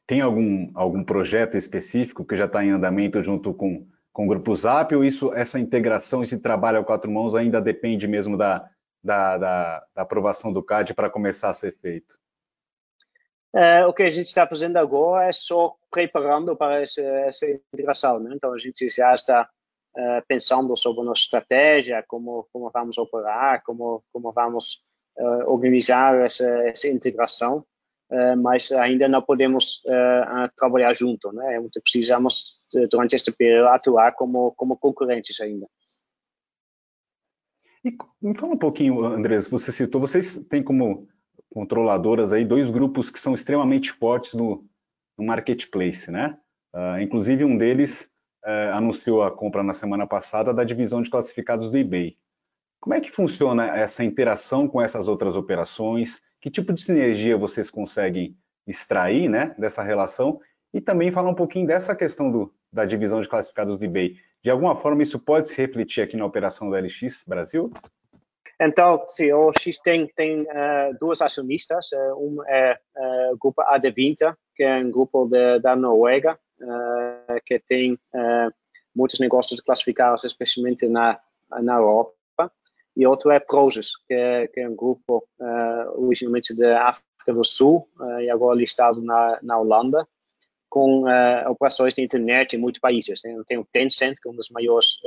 Tem 0.08 0.22
algum, 0.22 0.72
algum 0.74 1.04
projeto 1.04 1.58
específico 1.58 2.26
que 2.26 2.36
já 2.36 2.46
está 2.46 2.64
em 2.64 2.72
andamento 2.72 3.22
junto 3.22 3.54
com, 3.54 3.88
com 4.12 4.26
o 4.26 4.28
Grupo 4.28 4.56
Zap 4.56 4.96
ou 4.96 5.04
isso, 5.04 5.34
essa 5.34 5.60
integração, 5.60 6.24
esse 6.24 6.40
trabalho 6.40 6.80
a 6.80 6.84
quatro 6.84 7.12
mãos 7.12 7.36
ainda 7.36 7.62
depende 7.62 8.08
mesmo 8.08 8.38
da, 8.38 8.70
da, 9.04 9.38
da, 9.38 9.86
da 9.94 10.02
aprovação 10.02 10.52
do 10.52 10.64
CAD 10.64 10.94
para 10.94 11.10
começar 11.10 11.50
a 11.50 11.54
ser 11.54 11.78
feito? 11.80 12.18
Uh, 13.54 13.88
o 13.88 13.94
que 13.94 14.02
a 14.02 14.10
gente 14.10 14.26
está 14.26 14.48
fazendo 14.48 14.78
agora 14.78 15.28
é 15.28 15.32
só 15.32 15.76
preparando 15.92 16.56
para 16.56 16.82
essa, 16.82 17.02
essa 17.02 17.46
integração. 17.46 18.20
Né? 18.20 18.34
Então, 18.34 18.52
a 18.52 18.58
gente 18.58 18.90
já 18.90 19.14
está 19.14 19.48
uh, 19.96 20.26
pensando 20.28 20.76
sobre 20.76 21.02
a 21.02 21.06
nossa 21.06 21.22
estratégia, 21.22 22.04
como, 22.08 22.48
como 22.52 22.72
vamos 22.72 22.98
operar, 22.98 23.62
como, 23.64 24.04
como 24.12 24.32
vamos 24.32 24.84
organizar 25.46 26.16
essa, 26.22 26.46
essa 26.68 26.88
integração, 26.88 27.66
mas 28.42 28.72
ainda 28.72 29.08
não 29.08 29.22
podemos 29.22 29.82
trabalhar 30.56 30.94
junto. 30.94 31.32
Né? 31.32 31.58
Então, 31.58 31.82
precisamos, 31.82 32.60
durante 32.90 33.16
este 33.16 33.32
período, 33.32 33.70
atuar 33.70 34.14
como, 34.14 34.52
como 34.52 34.78
concorrentes 34.78 35.40
ainda. 35.42 35.68
E 37.86 37.96
me 38.22 38.38
fala 38.38 38.54
um 38.54 38.58
pouquinho, 38.58 39.04
Andrés, 39.04 39.48
você 39.48 39.72
citou, 39.72 40.00
vocês 40.00 40.38
têm 40.50 40.64
como 40.64 41.08
controladoras 41.54 42.34
aí, 42.34 42.46
dois 42.46 42.70
grupos 42.70 43.12
que 43.12 43.20
são 43.20 43.34
extremamente 43.34 43.92
fortes 43.92 44.34
no, 44.34 44.66
no 45.18 45.26
marketplace, 45.26 46.10
né? 46.10 46.38
Uh, 46.74 47.00
inclusive 47.00 47.46
um 47.46 47.56
deles 47.56 48.10
uh, 48.44 48.74
anunciou 48.74 49.22
a 49.22 49.30
compra 49.30 49.62
na 49.62 49.74
semana 49.74 50.08
passada 50.08 50.52
da 50.54 50.64
divisão 50.64 51.02
de 51.02 51.10
classificados 51.10 51.70
do 51.70 51.78
eBay. 51.78 52.18
Como 52.84 52.96
é 52.96 53.00
que 53.00 53.10
funciona 53.10 53.78
essa 53.78 54.04
interação 54.04 54.68
com 54.68 54.82
essas 54.82 55.08
outras 55.08 55.38
operações? 55.38 56.20
Que 56.42 56.52
tipo 56.52 56.74
de 56.74 56.84
sinergia 56.84 57.38
vocês 57.38 57.72
conseguem 57.72 58.36
extrair, 58.68 59.30
né, 59.30 59.56
dessa 59.58 59.82
relação? 59.82 60.42
E 60.74 60.82
também 60.82 61.10
falar 61.10 61.30
um 61.30 61.34
pouquinho 61.34 61.66
dessa 61.66 61.96
questão 61.96 62.30
do, 62.30 62.54
da 62.70 62.84
divisão 62.84 63.22
de 63.22 63.30
classificados 63.30 63.78
do 63.78 63.86
eBay. 63.86 64.18
De 64.44 64.50
alguma 64.50 64.76
forma 64.76 65.02
isso 65.02 65.18
pode 65.18 65.48
se 65.48 65.56
refletir 65.62 66.02
aqui 66.02 66.18
na 66.18 66.26
operação 66.26 66.70
da 66.70 66.78
LX 66.78 67.24
Brasil? 67.26 67.72
Então, 68.60 69.02
sim, 69.08 69.32
o 69.32 69.54
X 69.58 69.78
tem, 69.78 70.06
tem 70.08 70.42
uh, 70.42 70.98
duas 71.00 71.22
acionistas. 71.22 71.90
Uh, 71.94 72.18
um 72.20 72.44
é 72.46 72.78
uh, 72.98 73.34
o 73.34 73.38
grupo 73.38 73.64
AD20, 73.64 74.36
que 74.54 74.64
é 74.64 74.80
um 74.80 74.92
grupo 74.92 75.26
de, 75.26 75.60
da 75.60 75.74
Noruega, 75.74 76.38
que 77.46 77.60
tem 77.60 77.98
muitos 78.94 79.22
negócios 79.22 79.62
classificados, 79.62 80.26
especialmente 80.26 80.86
na, 80.86 81.18
na 81.62 81.76
Europa. 81.76 82.12
E 82.96 83.08
outro 83.08 83.32
é 83.32 83.40
Prozis, 83.40 83.96
que 84.08 84.14
é, 84.14 84.48
que 84.48 84.60
é 84.60 84.70
um 84.70 84.76
grupo 84.76 85.28
originalmente 85.96 86.54
da 86.54 86.90
África 86.90 87.34
do 87.34 87.44
Sul 87.44 87.90
e 88.22 88.30
agora 88.30 88.58
listado 88.58 89.02
na, 89.02 89.40
na 89.42 89.60
Holanda, 89.60 90.08
com 90.70 91.06
operações 91.50 91.96
de 91.96 92.04
internet 92.04 92.56
em 92.56 92.60
muitos 92.60 92.80
países. 92.80 93.22
Tem 93.48 93.58
o 93.58 93.66
Tencent, 93.66 94.18
que 94.22 94.30
é 94.30 94.32
um 94.32 94.36
dos 94.36 94.50
maiores 94.50 95.00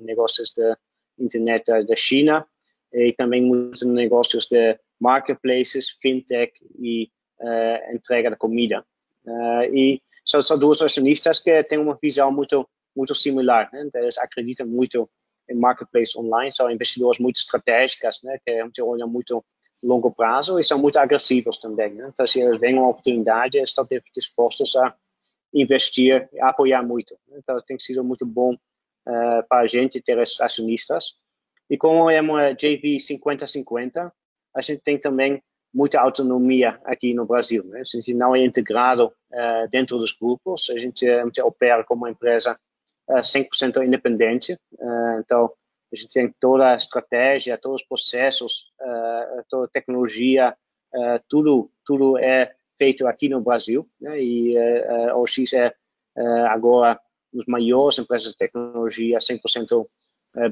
negócios 0.00 0.50
de 0.50 0.76
internet 1.18 1.64
da 1.84 1.94
China, 1.94 2.46
e 2.92 3.12
também 3.12 3.42
muitos 3.42 3.82
negócios 3.82 4.46
de 4.46 4.78
marketplaces, 4.98 5.90
fintech 6.00 6.52
e 6.78 7.10
uh, 7.40 7.94
entrega 7.94 8.30
de 8.30 8.36
comida. 8.36 8.84
Uh, 9.24 9.74
e 9.74 10.02
são, 10.24 10.42
são 10.42 10.58
duas 10.58 10.80
acionistas 10.80 11.38
que 11.38 11.62
têm 11.64 11.78
uma 11.78 11.98
visão 12.00 12.32
muito 12.32 12.68
muito 12.94 13.14
similar. 13.14 13.68
Né? 13.74 13.84
Então, 13.86 14.00
eles 14.00 14.16
acreditam 14.16 14.66
muito 14.66 15.06
em 15.48 15.54
marketplace 15.54 16.18
online, 16.18 16.52
são 16.52 16.70
investidores 16.70 17.18
muito 17.18 17.36
estratégicos, 17.36 18.20
né, 18.22 18.38
que 18.44 18.50
a 18.50 18.64
gente 18.64 18.82
olha 18.82 19.06
muito 19.06 19.44
longo 19.82 20.10
prazo 20.10 20.58
e 20.58 20.64
são 20.64 20.78
muito 20.78 20.98
agressivos 20.98 21.58
também. 21.58 21.94
Né? 21.94 22.10
Então, 22.12 22.26
se 22.26 22.40
eles 22.40 22.58
veem 22.58 22.78
uma 22.78 22.88
oportunidade, 22.88 23.58
estão 23.58 23.86
dispostos 24.14 24.74
a 24.76 24.94
investir, 25.52 26.28
a 26.40 26.48
apoiar 26.48 26.82
muito. 26.82 27.16
Né? 27.28 27.38
Então, 27.38 27.60
tem 27.62 27.78
sido 27.78 28.02
muito 28.02 28.24
bom 28.24 28.54
uh, 28.54 29.48
para 29.48 29.62
a 29.62 29.66
gente 29.66 30.00
ter 30.00 30.18
esses 30.18 30.40
acionistas. 30.40 31.14
E 31.68 31.76
como 31.76 32.10
é 32.10 32.20
uma 32.20 32.52
JV 32.52 32.96
50-50, 32.96 34.10
a 34.54 34.60
gente 34.60 34.82
tem 34.82 34.98
também 34.98 35.42
muita 35.72 36.00
autonomia 36.00 36.80
aqui 36.84 37.12
no 37.12 37.26
Brasil. 37.26 37.64
Né? 37.64 37.80
A 37.80 37.84
gente 37.84 38.14
não 38.14 38.34
é 38.34 38.44
integrado 38.44 39.06
uh, 39.06 39.68
dentro 39.70 39.98
dos 39.98 40.12
grupos, 40.12 40.70
a 40.70 40.78
gente, 40.78 41.08
a 41.08 41.24
gente 41.24 41.40
opera 41.42 41.84
como 41.84 42.02
uma 42.02 42.10
empresa 42.10 42.58
100% 43.14 43.84
independente. 43.84 44.54
Uh, 44.72 45.20
então, 45.20 45.52
a 45.92 45.96
gente 45.96 46.12
tem 46.12 46.34
toda 46.40 46.72
a 46.72 46.76
estratégia, 46.76 47.58
todos 47.58 47.82
os 47.82 47.88
processos, 47.88 48.72
uh, 48.80 49.44
toda 49.48 49.66
a 49.66 49.70
tecnologia, 49.70 50.54
uh, 50.94 51.20
tudo, 51.28 51.70
tudo 51.84 52.18
é 52.18 52.54
feito 52.78 53.06
aqui 53.06 53.28
no 53.28 53.40
Brasil. 53.40 53.82
Né? 54.00 54.20
E 54.20 54.58
a 54.58 55.16
OX 55.16 55.52
é 55.54 55.72
agora 56.50 57.00
uma 57.32 57.40
das 57.40 57.46
maiores 57.46 57.98
empresas 57.98 58.32
de 58.32 58.36
tecnologia 58.36 59.18
100% 59.18 59.82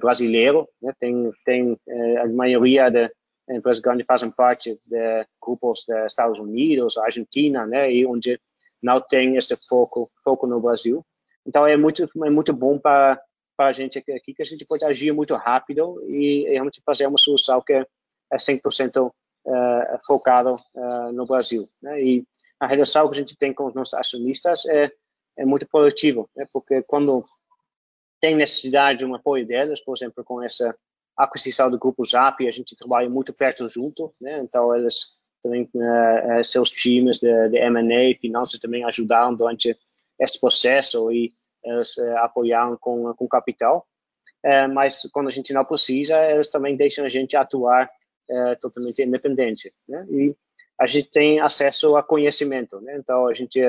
brasileiro. 0.01 0.67
Né? 0.81 0.95
Tem, 0.99 1.31
tem 1.45 1.79
a 2.19 2.27
maioria 2.29 2.91
das 2.91 3.11
empresas 3.51 3.83
grandes 3.83 4.07
fazem 4.07 4.31
parte 4.35 4.73
de 4.73 5.27
grupos 5.43 5.85
dos 5.87 6.07
Estados 6.07 6.39
Unidos, 6.39 6.97
Argentina, 6.97 7.67
né? 7.67 7.93
E 7.93 8.07
onde 8.07 8.41
não 8.83 9.01
tem 9.01 9.37
esse 9.37 9.55
foco, 9.69 10.09
foco 10.23 10.47
no 10.47 10.61
Brasil. 10.61 11.05
Então 11.47 11.67
é 11.67 11.77
muito, 11.77 12.05
é 12.05 12.31
muito 12.31 12.53
bom 12.53 12.79
para 12.79 13.21
para 13.57 13.71
a 13.71 13.73
gente 13.73 13.99
aqui 13.99 14.35
que 14.35 14.43
a 14.43 14.47
gente 14.47 14.65
pode 14.65 14.85
agir 14.85 15.13
muito 15.13 15.35
rápido 15.37 16.03
e 16.09 16.45
realmente 16.49 16.83
fazer 16.85 17.07
uma 17.07 17.19
solução 17.19 17.63
que 17.63 17.73
é 17.73 17.87
100% 18.37 19.09
uh, 19.09 19.13
focado 20.07 20.55
uh, 20.55 21.13
no 21.13 21.27
Brasil. 21.27 21.63
Né? 21.83 22.03
E 22.03 22.25
a 22.59 22.67
relação 22.67 23.09
que 23.09 23.15
a 23.15 23.21
gente 23.21 23.37
tem 23.37 23.53
com 23.53 23.67
os 23.67 23.75
nossos 23.75 23.95
acionistas 23.95 24.65
é, 24.67 24.91
é 25.39 25.45
muito 25.45 25.67
positivo, 25.69 26.29
né? 26.37 26.47
porque 26.53 26.83
quando 26.89 27.23
tem 28.21 28.35
necessidade 28.35 29.01
de 29.01 29.05
um 29.05 29.15
apoio 29.15 29.47
deles, 29.47 29.81
por 29.85 29.97
exemplo, 29.97 30.25
com 30.25 30.43
essa 30.43 30.75
aquisição 31.17 31.71
do 31.71 31.79
grupo 31.79 32.05
Zap, 32.05 32.47
a 32.47 32.51
gente 32.51 32.75
trabalha 32.75 33.09
muito 33.09 33.33
perto 33.35 33.69
junto, 33.69 34.13
né? 34.21 34.41
então 34.43 34.75
eles 34.75 35.13
também, 35.43 35.71
uh, 35.75 36.43
seus 36.43 36.71
times 36.71 37.19
de, 37.19 37.49
de 37.51 37.59
M&A, 37.59 38.19
finanças 38.19 38.59
também 38.59 38.83
ajudaram 38.85 39.35
durante 39.35 39.77
esse 40.21 40.41
processo 40.41 41.11
e 41.13 41.33
eles 41.65 41.97
uh, 41.97 42.19
apoiaram 42.19 42.77
com, 42.77 43.13
com 43.15 43.29
capital, 43.29 43.87
uh, 44.45 44.73
mas 44.73 45.03
quando 45.13 45.29
a 45.29 45.31
gente 45.31 45.53
não 45.53 45.65
precisa, 45.65 46.23
eles 46.31 46.49
também 46.49 46.77
deixam 46.77 47.05
a 47.05 47.09
gente 47.09 47.37
atuar 47.37 47.87
uh, 47.87 48.61
totalmente 48.61 49.03
independente. 49.03 49.69
Né? 49.89 50.07
E 50.11 50.37
a 50.81 50.87
gente 50.87 51.11
tem 51.11 51.41
acesso 51.41 51.97
a 51.97 52.03
conhecimento, 52.03 52.81
né? 52.81 52.97
então 52.99 53.27
a 53.27 53.35
gente 53.35 53.61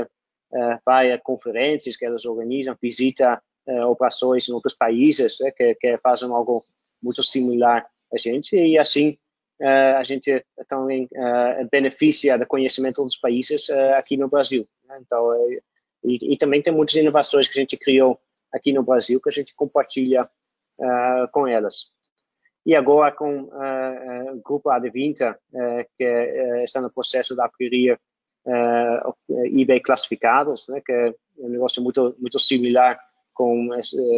vai 0.86 1.12
a 1.12 1.20
conferências 1.20 1.98
que 1.98 2.06
eles 2.06 2.24
organizam, 2.24 2.78
visita 2.82 3.42
operações 3.88 4.48
em 4.48 4.54
outros 4.54 4.74
países 4.74 5.38
né? 5.42 5.52
que, 5.52 5.76
que 5.76 5.98
fazem 5.98 6.30
algo 6.30 6.64
muito 7.04 7.22
similar 7.24 7.86
a 8.14 8.18
gente 8.18 8.56
e 8.56 8.78
assim 8.78 9.18
a 9.98 10.04
gente 10.04 10.46
também 10.68 11.10
beneficia 11.70 12.38
do 12.38 12.46
conhecimento 12.48 13.04
dos 13.04 13.18
países 13.18 13.70
aqui 13.98 14.18
no 14.18 14.30
Brasil. 14.30 14.66
Né? 14.86 14.98
Então 15.02 15.30
e, 16.06 16.34
e, 16.34 16.38
também 16.38 16.62
tem 16.62 16.74
muitas 16.74 16.96
inovações 16.96 17.48
que 17.48 17.58
a 17.58 17.62
gente 17.62 17.78
criou 17.78 18.20
aqui 18.54 18.72
no 18.72 18.84
Brasil 18.84 19.20
que 19.22 19.30
a 19.30 19.32
gente 19.32 19.54
compartilha 19.56 20.22
uh, 20.22 21.32
com 21.32 21.48
elas. 21.48 21.88
E 22.66 22.76
agora 22.76 23.12
com 23.12 23.44
uh, 23.44 24.34
o 24.34 24.42
grupo 24.42 24.70
Ad20, 24.70 25.34
uh, 25.34 25.38
que 25.98 26.04
está 26.64 26.82
no 26.82 26.94
processo 26.94 27.36
de 27.36 27.42
adquirir 27.42 28.00
eBay 29.28 29.80
classificados, 29.80 30.68
né, 30.70 30.80
que 30.80 30.92
é 30.92 31.16
um 31.40 31.50
negócio 31.50 31.82
muito, 31.82 32.16
muito 32.20 32.38
similar 32.38 32.96
com 33.34 33.70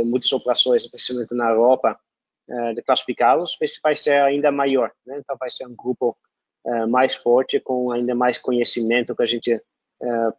muitas 0.04 0.32
operações, 0.34 0.84
especialmente 0.84 1.34
na 1.34 1.50
Europa, 1.50 1.98
de 2.76 2.82
classificados, 2.82 3.58
vai 3.82 3.96
ser 3.96 4.22
ainda 4.22 4.52
maior. 4.52 4.92
Né? 5.06 5.18
Então, 5.18 5.38
vai 5.40 5.50
ser 5.50 5.66
um 5.66 5.74
grupo 5.74 6.16
mais 6.90 7.16
forte, 7.16 7.58
com 7.62 7.90
ainda 7.90 8.14
mais 8.14 8.38
conhecimento 8.38 9.16
que 9.16 9.24
a 9.24 9.26
gente 9.26 9.62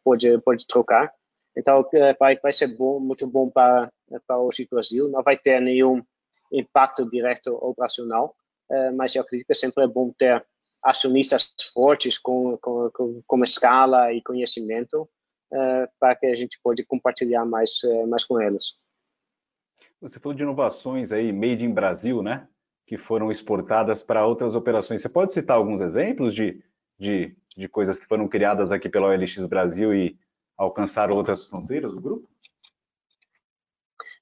pode, 0.05 0.39
pode 0.43 0.67
trocar. 0.67 1.11
Então, 1.59 1.85
vai, 2.21 2.37
vai 2.37 2.53
ser 2.53 2.69
bom, 2.69 3.01
muito 3.01 3.27
bom 3.27 3.51
para, 3.51 3.91
para 4.27 4.39
o 4.39 4.49
Brasil. 4.71 5.09
Não 5.09 5.25
vai 5.25 5.37
ter 5.37 5.61
nenhum 5.61 6.01
impacto 6.53 7.11
direto 7.11 7.53
operacional, 7.61 8.35
é, 8.71 8.91
mas 8.93 9.15
eu 9.15 9.23
acredito 9.23 9.49
que 9.49 9.55
sempre 9.55 9.83
é 9.83 9.89
bom 9.89 10.13
ter 10.17 10.47
acionistas 10.85 11.53
fortes 11.75 12.17
com, 12.17 12.57
com, 12.59 13.23
com 13.27 13.43
escala 13.43 14.13
e 14.13 14.23
conhecimento 14.23 15.09
é, 15.53 15.89
para 15.99 16.15
que 16.15 16.27
a 16.27 16.37
gente 16.37 16.61
pode 16.63 16.85
compartilhar 16.85 17.45
mais, 17.45 17.81
mais 18.09 18.25
com 18.25 18.41
eles. 18.41 18.79
Você 20.01 20.21
falou 20.21 20.37
de 20.37 20.45
inovações 20.45 21.11
aí, 21.11 21.33
made 21.33 21.65
in 21.65 21.73
Brasil, 21.73 22.23
né? 22.23 22.47
Que 22.87 22.97
foram 22.97 23.33
exportadas 23.33 24.01
para 24.01 24.25
outras 24.25 24.55
operações. 24.55 25.03
Você 25.03 25.09
pode 25.09 25.35
citar 25.35 25.57
alguns 25.57 25.81
exemplos 25.81 26.35
de, 26.35 26.63
de, 26.97 27.37
de 27.57 27.69
coisas 27.69 27.99
que 27.99 28.07
foram 28.07 28.29
criadas 28.29 28.71
aqui 28.71 28.89
pela 28.89 29.09
OLX 29.09 29.45
Brasil 29.47 29.93
e 29.93 30.17
alcançar 30.59 31.11
outras 31.11 31.45
fronteiras 31.45 31.93
do 31.93 32.01
grupo? 32.01 32.29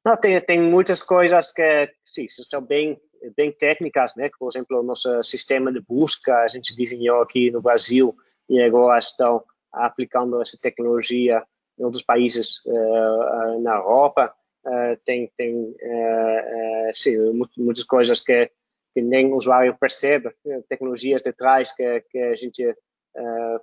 Não, 0.05 0.17
tem, 0.17 0.41
tem 0.41 0.61
muitas 0.61 1.03
coisas 1.03 1.51
que 1.51 1.91
sim, 2.05 2.29
são 2.29 2.61
bem, 2.61 3.01
bem 3.37 3.51
técnicas, 3.51 4.15
né? 4.15 4.31
Por 4.39 4.49
exemplo, 4.49 4.79
o 4.79 4.83
nosso 4.83 5.23
sistema 5.25 5.73
de 5.73 5.81
busca 5.81 6.43
a 6.43 6.49
gente 6.49 6.77
desenhou 6.77 7.21
aqui 7.21 7.51
no 7.51 7.61
Brasil 7.61 8.15
e 8.49 8.63
agora 8.63 8.99
estão 8.99 9.43
aplicando 9.73 10.41
essa 10.41 10.57
tecnologia 10.61 11.43
em 11.79 11.85
outros 11.85 12.03
países 12.03 12.65
uh, 12.67 13.61
na 13.61 13.77
Europa. 13.77 14.33
Uh, 14.65 14.97
tem 15.05 15.31
tem 15.37 15.55
uh, 15.55 16.95
sim, 16.95 17.17
muitas 17.57 17.85
coisas 17.85 18.21
que, 18.21 18.51
que 18.95 19.03
nem 19.03 19.33
o 19.33 19.37
usuário 19.37 19.77
percebe, 19.79 20.35
tecnologias 20.69 21.23
de 21.23 21.33
trás 21.33 21.75
que, 21.75 22.01
que 22.11 22.19
a 22.19 22.37
gente 22.37 22.77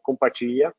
compartilha. 0.01 0.73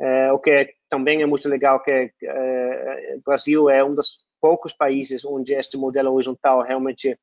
É, 0.00 0.30
o 0.32 0.38
que 0.38 0.74
também 0.88 1.22
é 1.22 1.26
muito 1.26 1.48
legal 1.48 1.82
que 1.82 2.12
é, 2.22 3.14
o 3.16 3.22
Brasil 3.24 3.70
é 3.70 3.82
um 3.82 3.94
dos 3.94 4.24
poucos 4.40 4.72
países 4.72 5.24
onde 5.24 5.54
este 5.54 5.76
modelo 5.76 6.12
horizontal 6.12 6.62
realmente 6.62 7.18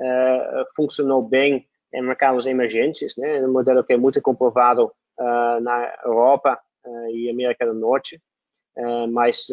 é, 0.00 0.64
funcionou 0.76 1.22
bem 1.22 1.66
em 1.92 2.02
mercados 2.02 2.46
emergentes, 2.46 3.14
né? 3.18 3.44
Um 3.44 3.52
modelo 3.52 3.84
que 3.84 3.92
é 3.92 3.96
muito 3.96 4.22
comprovado 4.22 4.90
na 5.60 5.94
Europa 6.06 6.58
e 7.12 7.28
América 7.28 7.66
do 7.66 7.74
Norte, 7.74 8.18
mas 9.10 9.48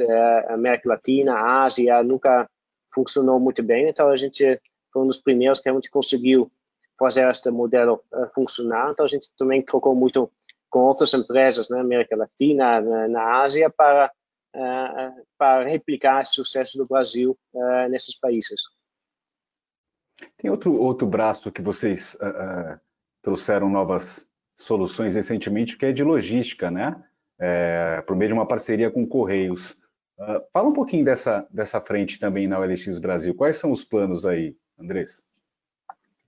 América 0.47 0.87
Latina, 0.87 1.63
Ásia 1.63 2.01
nunca 2.01 2.49
funcionou 2.95 3.41
muito 3.41 3.61
bem. 3.61 3.89
Então 3.89 4.07
a 4.07 4.15
gente 4.15 4.57
foi 4.93 5.03
um 5.03 5.07
dos 5.07 5.17
primeiros 5.17 5.59
que 5.59 5.67
a 5.67 5.73
gente 5.73 5.91
conseguiu 5.91 6.49
fazer 6.97 7.29
este 7.29 7.51
modelo 7.51 8.01
funcionar. 8.33 8.91
Então 8.91 9.05
a 9.05 9.09
gente 9.09 9.29
também 9.37 9.61
trocou 9.61 9.93
muito 9.93 10.31
com 10.69 10.79
outras 10.79 11.13
empresas 11.13 11.69
na 11.69 11.81
América 11.81 12.15
Latina, 12.15 12.81
na, 13.07 13.41
Ásia, 13.41 13.69
para, 13.69 14.11
uh, 14.55 15.25
para 15.37 15.67
replicar 15.67 16.23
o 16.23 16.25
sucesso 16.25 16.77
do 16.77 16.87
Brasil 16.87 17.37
uh, 17.53 17.89
nesses 17.89 18.17
países. 18.19 18.61
Tem 20.37 20.49
outro, 20.51 20.73
outro 20.79 21.07
braço 21.07 21.51
que 21.51 21.61
vocês 21.61 22.15
uh, 22.15 22.79
trouxeram 23.21 23.69
novas 23.69 24.27
soluções 24.57 25.15
recentemente, 25.15 25.77
que 25.77 25.85
é 25.85 25.91
de 25.91 26.03
logística, 26.03 26.69
né? 26.69 27.03
É, 27.41 28.01
por 28.01 28.17
meio 28.17 28.27
de 28.27 28.33
uma 28.33 28.45
parceria 28.45 28.91
com 28.91 29.07
Correios. 29.07 29.77
fala 30.51 30.67
um 30.67 30.73
pouquinho 30.73 31.05
dessa, 31.05 31.47
dessa 31.49 31.79
frente 31.79 32.19
também 32.19 32.49
na 32.49 32.59
OLX 32.59 32.99
Brasil. 32.99 33.33
Quais 33.33 33.55
são 33.55 33.71
os 33.71 33.85
planos 33.85 34.25
aí, 34.25 34.57
Andrés? 34.77 35.23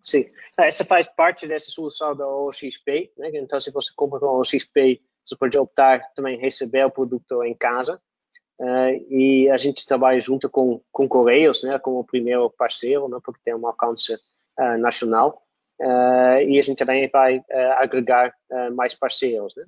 Sim, 0.03 0.25
ah, 0.57 0.65
essa 0.65 0.83
faz 0.83 1.07
parte 1.07 1.47
dessa 1.47 1.69
solução 1.69 2.15
da 2.15 2.27
OXP, 2.27 3.11
né? 3.17 3.31
Então, 3.33 3.59
se 3.59 3.71
você 3.71 3.91
compra 3.95 4.19
com 4.19 4.25
a 4.25 4.39
OXP, 4.39 5.01
você 5.25 5.35
pode 5.35 5.57
optar 5.57 6.01
também 6.15 6.39
receber 6.39 6.85
o 6.85 6.91
produto 6.91 7.43
em 7.43 7.55
casa. 7.55 8.01
Uh, 8.59 8.93
e 9.09 9.49
a 9.49 9.57
gente 9.57 9.85
trabalha 9.85 10.19
junto 10.19 10.49
com, 10.49 10.81
com 10.91 11.07
Correios, 11.07 11.63
né? 11.63 11.79
Como 11.79 12.03
primeiro 12.03 12.49
parceiro, 12.49 13.07
né? 13.07 13.17
Porque 13.23 13.41
tem 13.43 13.55
um 13.55 13.67
alcance 13.67 14.13
uh, 14.13 14.77
nacional. 14.77 15.43
Uh, 15.79 16.41
e 16.47 16.59
a 16.59 16.63
gente 16.63 16.77
também 16.77 17.09
vai 17.09 17.43
agregar 17.77 18.31
mais 18.75 18.93
parceiros, 18.93 19.55
né? 19.55 19.65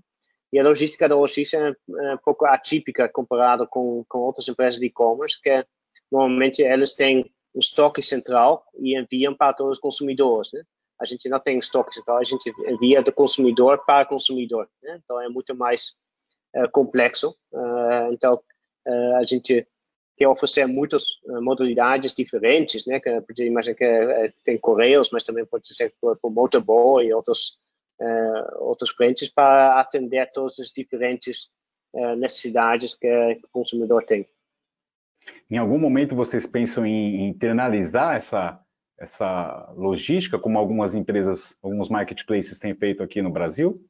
E 0.51 0.59
a 0.59 0.63
logística 0.63 1.09
da 1.09 1.15
OX 1.15 1.53
é 1.55 1.71
um 1.71 2.17
pouco 2.23 2.45
atípica 2.45 3.09
comparado 3.09 3.67
com, 3.67 4.05
com 4.07 4.19
outras 4.19 4.47
empresas 4.47 4.79
de 4.79 4.85
e-commerce, 4.85 5.41
que 5.41 5.65
normalmente 6.11 6.61
eles 6.61 6.93
têm 6.93 7.33
um 7.55 7.59
estoque 7.59 8.01
central 8.01 8.65
e 8.75 8.97
enviam 8.97 9.33
para 9.33 9.53
todos 9.53 9.73
os 9.73 9.79
consumidores. 9.79 10.51
Né? 10.51 10.63
A 10.99 11.05
gente 11.05 11.29
não 11.29 11.39
tem 11.39 11.59
estoque 11.59 11.93
central, 11.93 12.17
a 12.17 12.23
gente 12.23 12.51
envia 12.67 13.01
do 13.01 13.11
consumidor 13.11 13.83
para 13.85 14.05
consumidor. 14.05 14.69
Né? 14.81 14.99
Então 15.03 15.21
é 15.21 15.29
muito 15.29 15.55
mais 15.55 15.93
uh, 16.55 16.69
complexo. 16.71 17.35
Uh, 17.51 18.11
então 18.11 18.41
uh, 18.87 19.15
a 19.17 19.25
gente 19.25 19.67
que 20.15 20.27
oferecer 20.27 20.67
muitas 20.67 21.05
modalidades 21.25 22.13
diferentes, 22.13 22.85
né? 22.85 22.99
Que 22.99 23.19
pode 23.21 23.43
imaginar 23.45 23.73
que 23.73 24.31
tem 24.43 24.59
correios, 24.59 25.09
mas 25.11 25.23
também 25.23 25.43
pode 25.43 25.73
ser 25.73 25.91
por, 25.99 26.15
por 26.17 26.29
motorboy 26.31 27.03
e 27.03 27.11
outros 27.11 27.57
outros 28.59 28.91
clientes 28.91 29.29
para 29.29 29.79
atender 29.79 30.31
todas 30.31 30.59
as 30.59 30.69
diferentes 30.69 31.49
necessidades 32.17 32.93
que 32.93 33.07
o 33.43 33.49
consumidor 33.51 34.05
tem. 34.05 34.27
Em 35.53 35.57
algum 35.57 35.77
momento 35.77 36.15
vocês 36.15 36.47
pensam 36.47 36.83
em 36.83 37.27
internalizar 37.27 38.15
essa 38.15 38.59
essa 38.99 39.71
logística, 39.75 40.39
como 40.39 40.57
algumas 40.57 40.95
empresas, 40.95 41.55
alguns 41.61 41.89
marketplaces 41.89 42.57
têm 42.57 42.73
feito 42.73 43.03
aqui 43.03 43.21
no 43.21 43.29
Brasil? 43.29 43.85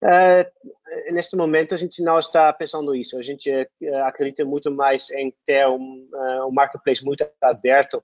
Uh, 0.00 1.12
neste 1.12 1.36
momento 1.36 1.74
a 1.74 1.76
gente 1.76 2.04
não 2.04 2.20
está 2.20 2.52
pensando 2.52 2.94
isso. 2.94 3.18
A 3.18 3.22
gente 3.22 3.50
uh, 3.50 3.96
acredita 4.04 4.44
muito 4.44 4.70
mais 4.70 5.10
em 5.10 5.34
ter 5.44 5.66
um, 5.66 6.08
uh, 6.12 6.46
um 6.46 6.52
marketplace 6.52 7.04
muito 7.04 7.28
aberto 7.40 8.00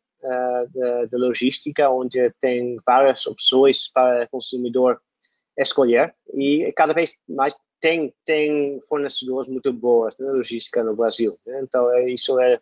de, 1.09 1.17
logística, 1.17 1.89
onde 1.89 2.33
tem 2.41 2.79
várias 2.85 3.25
opções 3.29 3.89
para 3.93 4.25
o 4.25 4.29
consumidor 4.29 5.01
escolher 5.57 6.13
e 6.35 6.73
cada 6.75 6.93
vez 6.93 7.17
mais 7.29 7.55
tem 7.81 8.15
tem 8.25 8.81
fornecedores 8.89 9.49
muito 9.49 9.73
boas 9.73 10.17
na 10.19 10.33
logística 10.33 10.83
no 10.83 10.97
Brasil. 10.97 11.37
Né? 11.47 11.61
Então 11.63 11.97
isso 12.09 12.39
é, 12.41 12.61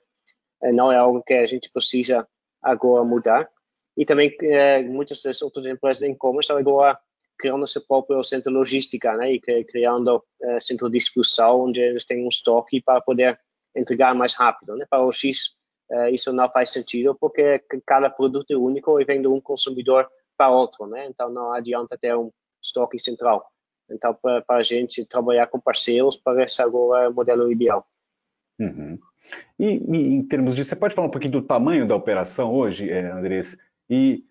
não 0.73 0.93
é 0.93 0.97
algo 0.97 1.23
que 1.23 1.35
a 1.35 1.47
gente 1.47 1.71
precisa 1.71 2.27
agora 2.63 3.05
mudar. 3.05 3.49
E 3.97 4.05
também 4.05 4.35
eh, 4.43 4.83
muitas 4.83 5.23
das 5.23 5.41
outras 5.41 5.65
empresas 5.67 6.01
de 6.01 6.11
e-commerce 6.11 6.47
estão 6.47 6.57
agora 6.57 6.99
criando 7.39 7.67
seu 7.67 7.83
próprio 7.87 8.23
centro 8.25 8.53
logística, 8.53 9.17
né? 9.17 9.33
E 9.33 9.41
criando 9.65 10.25
eh, 10.43 10.59
centro 10.61 10.89
de 10.91 10.99
distribuição 10.99 11.63
onde 11.63 11.81
eles 11.81 12.05
têm 12.05 12.25
um 12.25 12.29
estoque 12.29 12.81
para 12.83 13.01
poder 13.01 13.39
entregar 13.77 14.15
mais 14.15 14.35
rápido, 14.35 14.77
né? 14.77 14.85
Para 14.89 15.05
o 15.05 15.13
X 15.13 15.55
eh, 15.91 16.11
isso 16.11 16.33
não 16.33 16.51
faz 16.51 16.71
sentido 16.71 17.17
porque 17.21 17.63
cada 17.87 18.11
produto 18.11 18.51
é 18.53 18.57
único 18.57 19.01
e 19.01 19.05
vem 19.05 19.21
de 19.21 19.29
um 19.29 19.41
consumidor 19.41 20.09
para 20.37 20.51
outro, 20.51 20.87
né? 20.87 21.07
Então 21.07 21.31
não 21.31 21.53
adianta 21.53 21.97
ter 21.97 22.17
um 22.17 22.33
estoque 22.61 22.99
central. 22.99 23.47
Então 23.91 24.15
para, 24.15 24.43
para 24.43 24.61
a 24.61 24.63
gente 24.63 25.07
trabalhar 25.07 25.47
com 25.47 25.61
parceiros 25.61 26.17
parece 26.17 26.63
agora 26.63 27.11
o 27.11 27.15
modelo 27.15 27.51
ideal. 27.51 27.87
Uhum. 28.59 28.99
E, 29.59 29.67
e, 29.67 30.15
em 30.15 30.23
termos 30.23 30.55
de, 30.55 30.65
você 30.65 30.77
pode 30.77 30.95
falar 30.95 31.09
um 31.09 31.11
pouquinho 31.11 31.33
do 31.33 31.43
tamanho 31.43 31.87
da 31.87 31.95
operação 31.95 32.53
hoje, 32.53 32.91
é, 32.91 33.11
Andrés? 33.11 33.57
E 33.89 34.25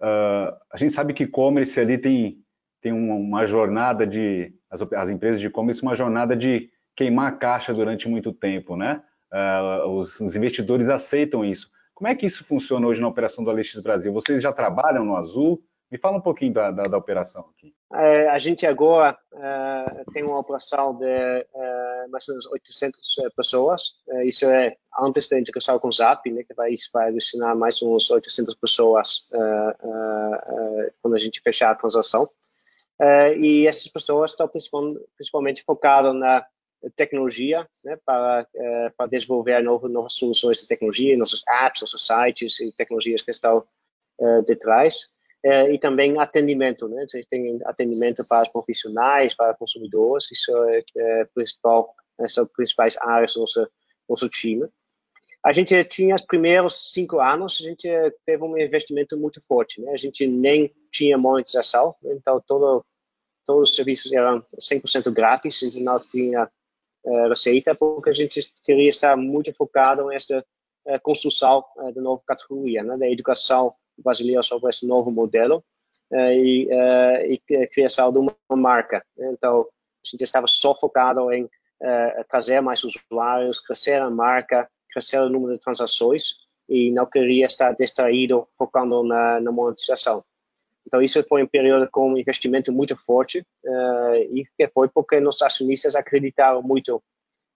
uh, 0.00 0.56
a 0.70 0.76
gente 0.76 0.92
sabe 0.92 1.12
que 1.12 1.24
e-commerce 1.24 1.78
ali 1.78 1.98
tem, 1.98 2.38
tem 2.80 2.92
uma, 2.92 3.14
uma 3.14 3.46
jornada 3.46 4.06
de, 4.06 4.54
as, 4.70 4.82
as 4.82 5.08
empresas 5.08 5.40
de 5.40 5.46
e-commerce, 5.46 5.82
uma 5.82 5.94
jornada 5.94 6.36
de 6.36 6.70
queimar 6.94 7.28
a 7.28 7.36
caixa 7.36 7.72
durante 7.72 8.08
muito 8.08 8.32
tempo, 8.32 8.76
né? 8.76 9.02
Uh, 9.32 9.88
os, 9.90 10.20
os, 10.20 10.34
investidores 10.34 10.88
aceitam 10.88 11.44
isso. 11.44 11.70
Como 11.94 12.08
é 12.08 12.14
que 12.14 12.26
isso 12.26 12.44
funciona 12.44 12.86
hoje 12.86 13.00
na 13.00 13.08
operação 13.08 13.44
do 13.44 13.50
Alexis 13.50 13.80
Brasil? 13.80 14.12
Vocês 14.12 14.42
já 14.42 14.52
trabalham 14.52 15.04
no 15.04 15.16
Azul? 15.16 15.62
Me 15.90 15.98
fala 15.98 16.18
um 16.18 16.20
pouquinho 16.20 16.52
da, 16.52 16.70
da, 16.70 16.84
da 16.84 16.96
operação 16.96 17.50
aqui. 17.50 17.74
É, 17.92 18.28
a 18.28 18.38
gente 18.38 18.64
agora 18.64 19.18
uh, 19.32 20.12
tem 20.12 20.22
uma 20.22 20.38
operação 20.38 20.94
de 20.94 21.04
uh, 21.04 22.10
mais 22.10 22.28
ou 22.28 22.34
menos 22.34 22.46
800 22.46 23.16
pessoas. 23.36 24.00
Uh, 24.06 24.22
isso 24.22 24.46
é 24.46 24.76
antes 25.00 25.28
da 25.28 25.40
integração 25.40 25.80
com 25.80 25.88
o 25.88 25.92
Zap, 25.92 26.30
né, 26.30 26.44
que 26.44 26.54
vai, 26.54 26.72
vai 26.92 27.08
adicionar 27.08 27.56
mais 27.56 27.82
uns 27.82 28.08
800 28.08 28.54
pessoas 28.54 29.28
quando 31.02 31.16
a 31.16 31.18
gente 31.18 31.40
fechar 31.40 31.70
a 31.70 31.74
transação. 31.74 32.28
e 33.38 33.66
essas 33.66 33.88
pessoas 33.88 34.32
estão 34.32 34.48
principalmente, 34.48 35.64
focadas 35.64 36.14
na 36.14 36.44
tecnologia, 36.94 37.66
né, 37.84 37.98
para, 38.04 38.46
para 38.96 39.06
desenvolver 39.06 39.60
novas, 39.62 39.90
novas 39.90 40.12
soluções 40.12 40.58
de 40.58 40.68
tecnologia, 40.68 41.16
nossos 41.16 41.42
apps, 41.48 41.80
nossos 41.80 42.06
sites 42.06 42.60
e 42.60 42.72
tecnologias 42.72 43.22
que 43.22 43.30
estão 43.30 43.64
detrás 44.46 45.04
é, 45.04 45.19
e 45.42 45.78
também 45.78 46.18
atendimento, 46.18 46.86
né? 46.86 47.06
Gente 47.10 47.28
tem 47.28 47.58
atendimento 47.64 48.22
para 48.28 48.42
os 48.42 48.52
profissionais, 48.52 49.34
para 49.34 49.54
consumidores, 49.54 50.30
isso 50.30 50.52
é, 50.64 50.82
é 50.96 51.24
principal, 51.34 51.94
são 52.28 52.46
principais 52.46 52.96
áreas 52.98 53.32
do 53.32 53.40
nosso, 53.40 53.66
nosso 54.08 54.28
time. 54.28 54.68
A 55.42 55.52
gente 55.52 55.82
tinha 55.84 56.14
os 56.14 56.22
primeiros 56.22 56.92
cinco 56.92 57.18
anos, 57.18 57.58
a 57.60 57.64
gente 57.64 57.88
teve 58.26 58.44
um 58.44 58.58
investimento 58.58 59.16
muito 59.16 59.40
forte, 59.48 59.80
né? 59.80 59.92
A 59.92 59.96
gente 59.96 60.26
nem 60.26 60.70
tinha 60.92 61.16
monetização, 61.16 61.94
então 62.04 62.42
todo, 62.46 62.84
todos 63.46 63.70
os 63.70 63.76
serviços 63.76 64.12
eram 64.12 64.44
100% 64.60 65.10
grátis, 65.10 65.56
a 65.56 65.64
gente 65.64 65.82
não 65.82 65.98
tinha 65.98 66.44
uh, 67.04 67.28
receita, 67.28 67.74
porque 67.74 68.10
a 68.10 68.12
gente 68.12 68.52
queria 68.62 68.90
estar 68.90 69.16
muito 69.16 69.52
focado 69.54 70.06
nessa 70.08 70.44
uh, 70.86 71.00
construção 71.02 71.64
uh, 71.78 71.90
da 71.90 72.02
nova 72.02 72.22
categoria, 72.26 72.82
né? 72.82 72.98
Da 72.98 73.08
educação 73.08 73.74
brasileira 74.02 74.42
sobre 74.42 74.68
esse 74.70 74.86
novo 74.86 75.10
modelo 75.10 75.64
uh, 76.10 76.32
e, 76.32 76.66
uh, 76.66 77.32
e 77.32 77.66
criação 77.68 78.12
de 78.12 78.18
uma 78.18 78.34
marca. 78.50 79.04
Então, 79.18 79.60
a 79.62 80.08
gente 80.08 80.22
estava 80.22 80.46
só 80.46 80.74
focado 80.74 81.32
em 81.32 81.44
uh, 81.44 82.24
trazer 82.28 82.60
mais 82.60 82.82
usuários, 82.84 83.60
crescer 83.60 84.00
a 84.00 84.10
marca, 84.10 84.68
crescer 84.90 85.18
o 85.18 85.28
número 85.28 85.54
de 85.54 85.60
transações 85.60 86.34
e 86.68 86.90
não 86.90 87.06
queria 87.06 87.46
estar 87.46 87.72
distraído 87.72 88.46
focando 88.56 89.02
na, 89.02 89.40
na 89.40 89.52
monetização. 89.52 90.24
Então, 90.86 91.02
isso 91.02 91.22
foi 91.24 91.42
um 91.42 91.46
período 91.46 91.88
com 91.90 92.12
um 92.12 92.18
investimento 92.18 92.72
muito 92.72 92.96
forte 92.96 93.46
e 94.32 94.44
que 94.56 94.66
foi 94.68 94.88
porque 94.88 95.20
nossos 95.20 95.42
acionistas 95.42 95.94
acreditaram 95.94 96.62
muito 96.62 97.00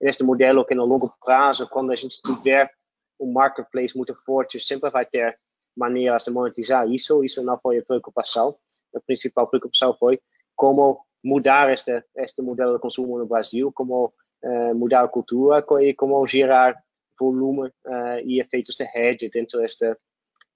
neste 0.00 0.22
modelo 0.22 0.64
que 0.64 0.74
no 0.74 0.84
longo 0.84 1.12
prazo, 1.24 1.68
quando 1.68 1.90
a 1.90 1.96
gente 1.96 2.20
tiver 2.22 2.70
um 3.18 3.32
marketplace 3.32 3.96
muito 3.96 4.14
forte, 4.24 4.60
sempre 4.60 4.90
vai 4.90 5.06
ter 5.06 5.38
maneiras 5.76 6.24
de 6.24 6.30
monetizar 6.30 6.88
isso, 6.88 7.24
isso 7.24 7.42
não 7.42 7.58
foi 7.58 7.78
a 7.78 7.84
preocupação. 7.84 8.56
A 8.94 9.00
principal 9.00 9.46
preocupação 9.48 9.96
foi 9.98 10.20
como 10.54 11.04
mudar 11.22 11.72
este, 11.72 12.04
este 12.16 12.42
modelo 12.42 12.74
de 12.74 12.80
consumo 12.80 13.18
no 13.18 13.26
Brasil, 13.26 13.72
como 13.72 14.12
uh, 14.44 14.74
mudar 14.74 15.04
a 15.04 15.08
cultura 15.08 15.64
e 15.80 15.94
como 15.94 16.26
gerar 16.26 16.76
volume 17.18 17.68
uh, 17.68 18.20
e 18.24 18.40
efeitos 18.40 18.76
de 18.76 18.84
rede 18.84 19.30
dentro 19.30 19.60
deste 19.60 19.96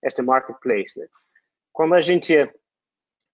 este 0.00 0.22
marketplace. 0.22 0.96
Né? 0.96 1.08
Quando 1.72 1.94
a 1.94 2.00
gente, 2.00 2.48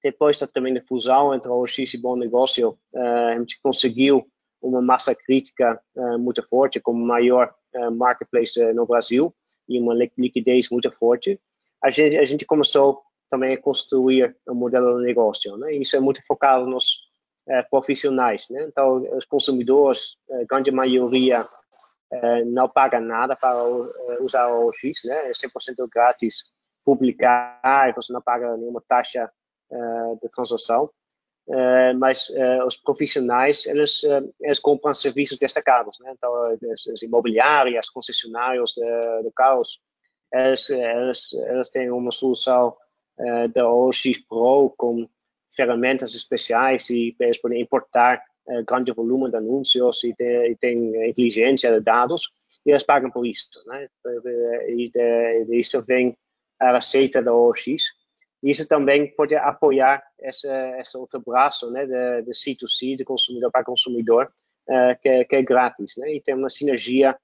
depois 0.03 0.39
da, 0.39 0.47
também 0.47 0.72
da 0.72 0.80
fusão 0.82 1.35
entre 1.35 1.51
o 1.51 1.62
OX 1.62 1.76
e 1.93 1.99
Bom 1.99 2.16
Negócio, 2.16 2.78
uh, 2.95 3.28
a 3.32 3.39
gente 3.39 3.61
conseguiu 3.61 4.26
uma 4.62 4.80
massa 4.80 5.14
crítica 5.14 5.78
muito 6.18 6.43
forte, 6.49 6.80
como 6.80 7.05
maior 7.05 7.55
marketplace 7.93 8.59
no 8.72 8.87
Brasil 8.87 9.35
e 9.68 9.78
uma 9.78 9.95
liquidez 10.16 10.70
muito 10.70 10.91
forte 10.93 11.39
a 11.85 11.91
gente, 11.91 12.16
a 12.16 12.24
gente 12.24 12.47
começou 12.47 13.03
também 13.28 13.55
a 13.55 13.61
construir 13.61 14.35
um 14.49 14.55
modelo 14.55 14.99
de 14.99 15.05
negócio, 15.05 15.55
né? 15.59 15.74
Isso 15.74 15.95
é 15.95 16.01
muito 16.01 16.24
focado 16.26 16.66
nos 16.66 17.03
é, 17.47 17.62
profissionais, 17.62 18.47
né? 18.51 18.64
Então, 18.66 19.03
os 19.14 19.26
consumidores, 19.26 20.16
a 20.30 20.41
eh, 20.41 20.45
grande 20.47 20.70
maioria, 20.70 21.45
é, 22.11 22.45
não 22.45 22.68
paga 22.68 22.99
nada 23.01 23.37
para 23.37 23.62
usar 24.20 24.49
o 24.49 24.68
OX, 24.68 25.05
né? 25.05 25.28
É 25.28 25.30
100% 25.30 25.87
grátis 25.93 26.45
publicar, 26.82 27.93
você 27.95 28.12
não 28.12 28.22
paga 28.22 28.57
nenhuma 28.57 28.82
taxa 28.87 29.30
de 30.22 30.28
transação. 30.28 30.91
mas 31.99 32.30
os 32.66 32.76
profissionais, 32.76 33.66
eles, 33.66 34.03
eles 34.41 34.59
compram 34.61 34.95
serviços 34.95 35.39
destacados, 35.39 35.99
né? 36.01 36.12
Então, 36.16 36.30
as, 36.72 36.87
as 36.87 37.03
imobiliárias, 37.03 37.89
concessionários 37.89 38.72
de, 38.72 39.22
de 39.22 39.30
carros, 39.35 39.80
elas, 40.35 40.68
elas, 40.68 41.32
elas 41.47 41.68
têm 41.68 41.91
uma 41.91 42.11
solução 42.11 42.76
uh, 43.18 43.49
da 43.49 43.70
OX 43.70 44.18
Pro 44.28 44.74
com 44.76 45.09
ferramentas 45.55 46.14
especiais 46.14 46.91
e 46.91 47.14
eles 47.20 47.39
podem 47.39 47.62
importar 47.62 48.20
uh, 48.49 48.64
grande 48.64 48.93
volume 48.93 49.30
de 49.30 49.37
anúncios 49.37 50.03
e, 50.03 50.12
tem 50.14 50.51
e 50.51 50.57
tem 50.57 51.09
inteligência 51.09 51.70
de 51.70 51.80
dados 51.80 52.32
e 52.66 52.70
eles 52.70 52.82
pagam 52.82 53.11
por 53.11 53.24
isso, 53.24 53.47
né? 53.66 53.87
E 54.68 54.91
de, 54.91 55.45
de 55.45 55.59
isso 55.59 55.80
vem 55.82 56.16
a 56.59 56.72
receita 56.72 57.22
da 57.22 57.32
OX. 57.32 57.62
Isso 58.43 58.66
também 58.66 59.14
pode 59.14 59.37
apoiar 59.37 60.03
esse, 60.20 60.49
esse 60.80 60.97
outro 60.97 61.22
braço, 61.24 61.70
né, 61.70 61.87
de, 61.87 62.22
de 62.22 62.30
C2C, 62.30 62.97
de 62.97 63.05
consumidor 63.05 63.51
para 63.51 63.64
consumidor, 63.64 64.30
uh, 64.68 64.99
que, 65.01 65.24
que, 65.26 65.37
é 65.37 65.43
grátis, 65.43 65.95
né? 65.97 66.14
E 66.14 66.20
tem 66.20 66.35
uma 66.35 66.49
sinergia 66.49 67.16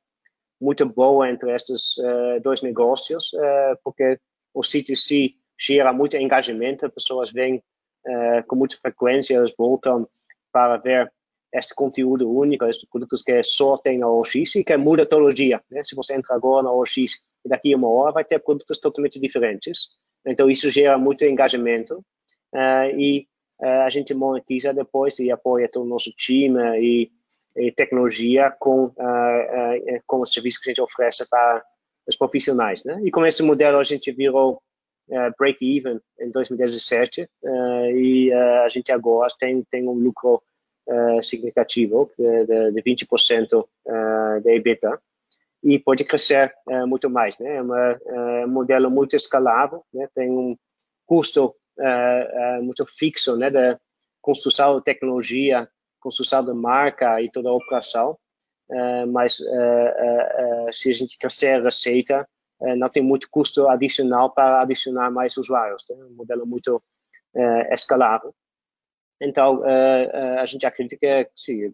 muito 0.61 0.87
boa 0.87 1.29
entre 1.31 1.53
estes 1.55 1.97
uh, 1.97 2.41
dois 2.43 2.63
negócios, 2.63 3.33
uh, 3.33 3.79
porque 3.83 4.19
o 4.53 4.61
C2C 4.61 5.35
gera 5.59 5.93
muito 5.93 6.17
engajamento, 6.17 6.85
as 6.85 6.93
pessoas 6.93 7.33
vêm 7.33 7.57
uh, 7.57 8.47
com 8.47 8.57
muita 8.57 8.77
frequência, 8.77 9.35
elas 9.35 9.55
voltam 9.57 10.07
para 10.53 10.77
ver 10.77 11.13
este 11.53 11.75
conteúdo 11.75 12.31
único, 12.31 12.65
estes 12.67 12.89
produtos 12.89 13.23
que 13.23 13.43
só 13.43 13.77
tem 13.77 13.99
na 13.99 14.09
OX 14.09 14.55
e 14.55 14.65
que 14.65 14.77
muda 14.77 15.07
todo 15.07 15.33
dia. 15.33 15.61
Né? 15.71 15.83
Se 15.83 15.97
você 15.97 16.15
entra 16.15 16.35
agora 16.35 16.65
na 16.65 16.73
OX 16.73 16.97
e 16.97 17.49
daqui 17.49 17.73
a 17.73 17.77
uma 17.77 17.89
hora 17.89 18.13
vai 18.13 18.25
ter 18.25 18.39
produtos 18.39 18.79
totalmente 18.79 19.19
diferentes. 19.19 19.89
Então 20.25 20.49
isso 20.49 20.71
gera 20.71 20.97
muito 20.99 21.25
engajamento 21.25 22.05
e 22.97 23.27
a 23.61 23.89
gente 23.89 24.15
monetiza 24.15 24.73
depois 24.73 25.19
e 25.19 25.31
apoia 25.31 25.69
todo 25.69 25.85
o 25.85 25.89
nosso 25.89 26.13
time 26.13 26.61
e 26.79 27.11
e 27.57 27.73
tecnologia 27.73 28.55
com, 28.59 28.87
uh, 28.87 30.03
com 30.07 30.21
os 30.21 30.33
serviços 30.33 30.61
que 30.61 30.71
a 30.71 30.73
gente 30.73 30.83
oferece 30.83 31.29
para 31.29 31.65
os 32.07 32.17
profissionais. 32.17 32.85
Né? 32.85 33.01
E 33.05 33.11
com 33.11 33.25
esse 33.25 33.43
modelo 33.43 33.79
a 33.79 33.85
gente 33.85 34.11
virou 34.13 34.63
break-even 35.39 36.01
em 36.21 36.31
2017 36.31 37.29
e 37.95 38.33
a 38.33 38.69
gente 38.69 38.93
agora 38.93 39.29
tem, 39.39 39.65
tem 39.69 39.89
um 39.89 39.93
lucro 39.93 40.41
significativo 41.21 42.11
de, 42.17 42.73
de 42.73 42.83
20% 42.83 43.67
da 44.43 44.53
EBITDA 44.53 45.01
e 45.65 45.79
pode 45.79 46.05
crescer 46.05 46.55
muito 46.87 47.11
mais. 47.11 47.39
Né? 47.39 47.57
É 47.57 48.47
um 48.47 48.49
modelo 48.49 48.89
muito 48.91 49.17
escalável, 49.17 49.85
né? 49.93 50.09
tem 50.15 50.31
um 50.31 50.57
custo 51.05 51.55
muito 52.63 52.87
fixo 52.87 53.37
né? 53.37 53.51
da 53.51 53.79
construção 54.21 54.79
de 54.79 54.85
tecnologia 54.85 55.69
construção 56.01 56.45
de 56.45 56.53
marca 56.53 57.21
e 57.23 57.31
toda 57.31 57.49
a 57.49 57.55
operação, 57.55 58.19
uh, 58.71 59.07
mas 59.07 59.39
uh, 59.41 59.45
uh, 59.45 60.73
se 60.73 60.91
a 60.91 60.95
gente 60.95 61.19
crescer 61.19 61.55
a 61.55 61.63
receita, 61.63 62.29
não 62.77 62.91
tem 62.91 63.03
muito 63.03 63.27
custo 63.31 63.67
adicional 63.71 64.35
para 64.35 64.61
adicionar 64.61 65.11
mais 65.11 65.35
usuários. 65.39 65.83
É 65.91 65.95
um 65.95 66.11
modelo 66.11 66.45
muito 66.45 66.83
escalável. 67.73 68.35
Então, 69.19 69.63
a 70.39 70.45
gente 70.45 70.67
acredita 70.67 71.25
que 71.25 71.31
sim, 71.35 71.73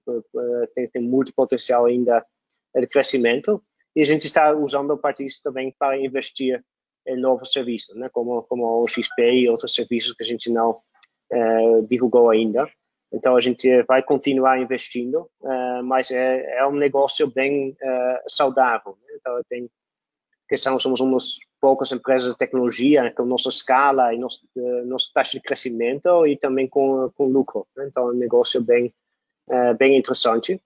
tem, 0.77 0.87
tem 0.87 1.03
muito 1.03 1.35
potencial 1.35 1.87
ainda 1.87 2.24
de 2.72 2.87
crescimento 2.87 3.61
e 3.97 4.01
a 4.01 4.05
gente 4.05 4.27
está 4.27 4.53
usando 4.53 4.93
a 4.93 4.97
parte 4.97 5.24
disso 5.24 5.41
também 5.43 5.74
para 5.77 5.99
investir 5.99 6.64
em 7.05 7.16
novos 7.16 7.51
serviços, 7.51 7.97
né? 7.97 8.09
como, 8.11 8.45
como 8.45 8.81
o 8.81 8.87
XP 8.87 9.29
e 9.33 9.49
outros 9.49 9.74
serviços 9.74 10.14
que 10.14 10.22
a 10.22 10.27
gente 10.27 10.49
não 10.49 10.81
divulgou 11.89 12.31
ainda. 12.31 12.70
Então 13.13 13.37
a 13.37 13.41
gente 13.41 13.83
vai 13.85 14.03
continuar 14.03 14.61
investindo, 14.61 15.31
uh, 15.41 15.83
mas 15.85 16.11
é, 16.11 16.59
é, 16.59 16.67
um 16.67 16.75
negócio 16.75 17.27
bem 17.27 17.71
uh, 17.71 18.29
saudável. 18.29 18.99
Né? 19.03 19.15
Então 19.17 19.41
tem 19.49 19.71
questão 20.49 20.79
somos 20.79 21.01
uma 21.01 21.15
das 21.15 21.37
poucas 21.61 21.91
empresas 21.93 22.33
de 22.33 22.39
tecnologia 22.39 23.13
com 23.13 23.25
nossa 23.25 23.49
escala 23.49 24.13
e 24.13 24.19
nossa, 24.19 24.41
uh, 24.57 24.85
nossa 24.87 25.11
taxa 25.15 25.33
de 25.33 25.41
crescimento 25.41 26.27
e 26.27 26.37
também 26.37 26.69
com, 26.69 27.11
com 27.17 27.27
lucro. 27.27 27.67
Né? 27.77 27.87
Então 27.89 28.09
é 28.09 28.13
um 28.13 28.17
negócio 28.17 28.63
bem 28.63 28.93
bem 29.79 29.97
interessante 29.97 30.61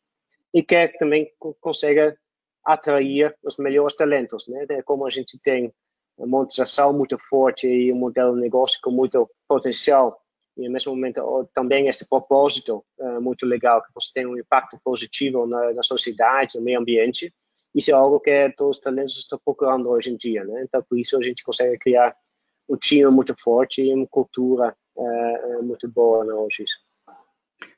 e 0.54 0.62
que 0.62 0.88
também 0.98 1.30
consegue 1.60 2.16
atrair 2.64 3.36
os 3.42 3.58
melhores 3.58 3.94
talentos, 3.94 4.48
né? 4.48 4.66
Como 4.86 5.06
a 5.06 5.10
gente 5.10 5.38
tem 5.38 5.70
uma 6.16 6.26
monetização 6.26 6.92
muito 6.92 7.18
forte 7.18 7.66
e 7.66 7.92
um 7.92 7.96
modelo 7.96 8.34
de 8.34 8.40
negócio 8.40 8.78
com 8.82 8.90
muito 8.90 9.28
potencial 9.48 10.19
e 10.60 10.66
ao 10.66 10.72
mesmo 10.72 10.94
momento 10.94 11.48
também 11.54 11.88
esse 11.88 12.08
propósito 12.08 12.84
uh, 12.98 13.20
muito 13.20 13.46
legal 13.46 13.82
que 13.82 13.92
você 13.94 14.10
tem 14.14 14.26
um 14.26 14.38
impacto 14.38 14.78
positivo 14.84 15.46
na, 15.46 15.72
na, 15.72 15.82
sociedade, 15.82 16.58
no 16.58 16.64
meio 16.64 16.78
ambiente. 16.78 17.32
Isso 17.74 17.90
é 17.90 17.94
algo 17.94 18.20
que 18.20 18.50
todos 18.56 18.76
os 18.76 18.82
talentos 18.82 19.16
estão 19.16 19.38
procurando 19.44 19.88
hoje 19.88 20.10
em 20.10 20.16
dia, 20.16 20.44
né? 20.44 20.64
Então 20.64 20.82
por 20.88 20.98
isso 20.98 21.16
a 21.16 21.22
gente 21.22 21.42
consegue 21.42 21.78
criar 21.78 22.14
um 22.68 22.76
time 22.76 23.10
muito 23.10 23.34
forte 23.38 23.82
e 23.82 23.94
uma 23.94 24.06
cultura 24.06 24.76
uh, 24.96 25.62
muito 25.62 25.88
boa 25.88 26.24
né, 26.24 26.32
hoje. 26.32 26.64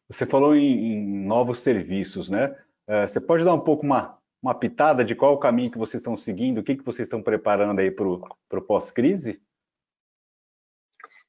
Você 0.09 0.26
falou 0.26 0.55
em, 0.55 0.93
em 0.93 1.26
novos 1.26 1.61
serviços, 1.61 2.28
né? 2.28 2.55
Você 3.07 3.20
pode 3.20 3.45
dar 3.45 3.55
um 3.55 3.61
pouco 3.61 3.87
uma 3.87 4.18
uma 4.43 4.55
pitada 4.55 5.05
de 5.05 5.14
qual 5.14 5.35
o 5.35 5.39
caminho 5.39 5.70
que 5.70 5.78
vocês 5.78 6.01
estão 6.01 6.16
seguindo, 6.16 6.59
o 6.59 6.64
que, 6.64 6.74
que 6.74 6.85
vocês 6.85 7.07
estão 7.07 7.22
preparando 7.22 7.78
aí 7.78 7.93
para 7.93 8.09
o 8.09 8.62
pós-crise? 8.66 9.41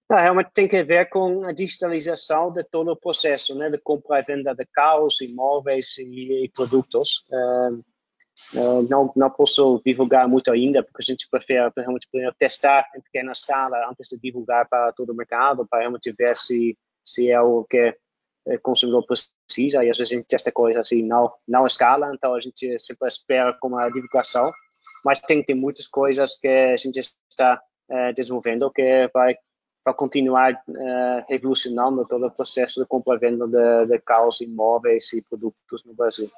Não, 0.10 0.18
realmente 0.18 0.52
tem 0.54 0.68
que 0.68 0.84
ver 0.84 1.10
com 1.10 1.44
a 1.46 1.52
digitalização 1.52 2.52
de 2.52 2.64
todo 2.64 2.92
o 2.92 2.96
processo, 2.96 3.56
né, 3.58 3.70
de 3.70 3.78
compra 3.78 4.20
e 4.20 4.24
venda 4.24 4.54
de 4.54 4.66
carros, 4.66 5.22
imóveis 5.22 5.98
e, 5.98 6.46
e 6.46 6.50
produtos. 6.50 7.24
Uh, 7.30 7.84
não, 8.90 9.12
não 9.16 9.30
posso 9.30 9.82
divulgar 9.86 10.28
muito 10.28 10.52
ainda, 10.52 10.84
porque 10.84 11.04
a 11.04 11.06
gente 11.06 11.28
prefere 11.30 11.72
realmente 11.78 12.08
testar 12.38 12.90
em 12.96 13.02
pequena 13.02 13.32
escala 13.32 13.88
antes 13.90 14.08
de 14.08 14.18
divulgar 14.18 14.68
para 14.68 14.92
todo 14.92 15.12
o 15.12 15.16
mercado, 15.16 15.68
para 15.68 15.82
realmente 15.82 16.12
ver 16.12 16.36
se, 16.36 16.78
se 17.06 17.30
é 17.30 17.40
o 17.40 17.64
que 17.64 17.96
o 18.46 18.60
consumidor 18.60 19.06
precisa. 19.06 19.84
E 19.84 19.90
às 19.90 19.98
vezes 19.98 20.12
a 20.12 20.16
gente 20.16 20.28
testa 20.28 20.52
coisas 20.52 20.82
assim, 20.82 21.04
não, 21.04 21.32
não 21.48 21.66
escala, 21.66 22.12
então 22.14 22.34
a 22.34 22.40
gente 22.40 22.78
sempre 22.80 23.08
espera 23.08 23.56
com 23.60 23.78
a 23.78 23.90
divulgação. 23.90 24.52
Mas 25.06 25.20
tem, 25.20 25.44
tem 25.44 25.56
muitas 25.56 25.88
coisas 25.88 26.36
que 26.38 26.48
a 26.48 26.78
gente 26.78 27.00
está 27.00 27.62
uh, 27.90 28.14
desenvolvendo 28.16 28.72
que 28.72 29.10
vai 29.14 29.36
para 29.84 29.94
continuar 29.94 30.54
uh, 30.54 31.26
revolucionando 31.28 32.06
todo 32.06 32.26
o 32.26 32.32
processo 32.32 32.80
de 32.80 32.88
compra-venda 32.88 33.48
de, 33.48 33.88
de 33.88 34.00
carros, 34.00 34.40
imóveis 34.40 35.12
e 35.12 35.22
produtos 35.22 35.84
no 35.86 35.94
Brasil. 35.94 36.32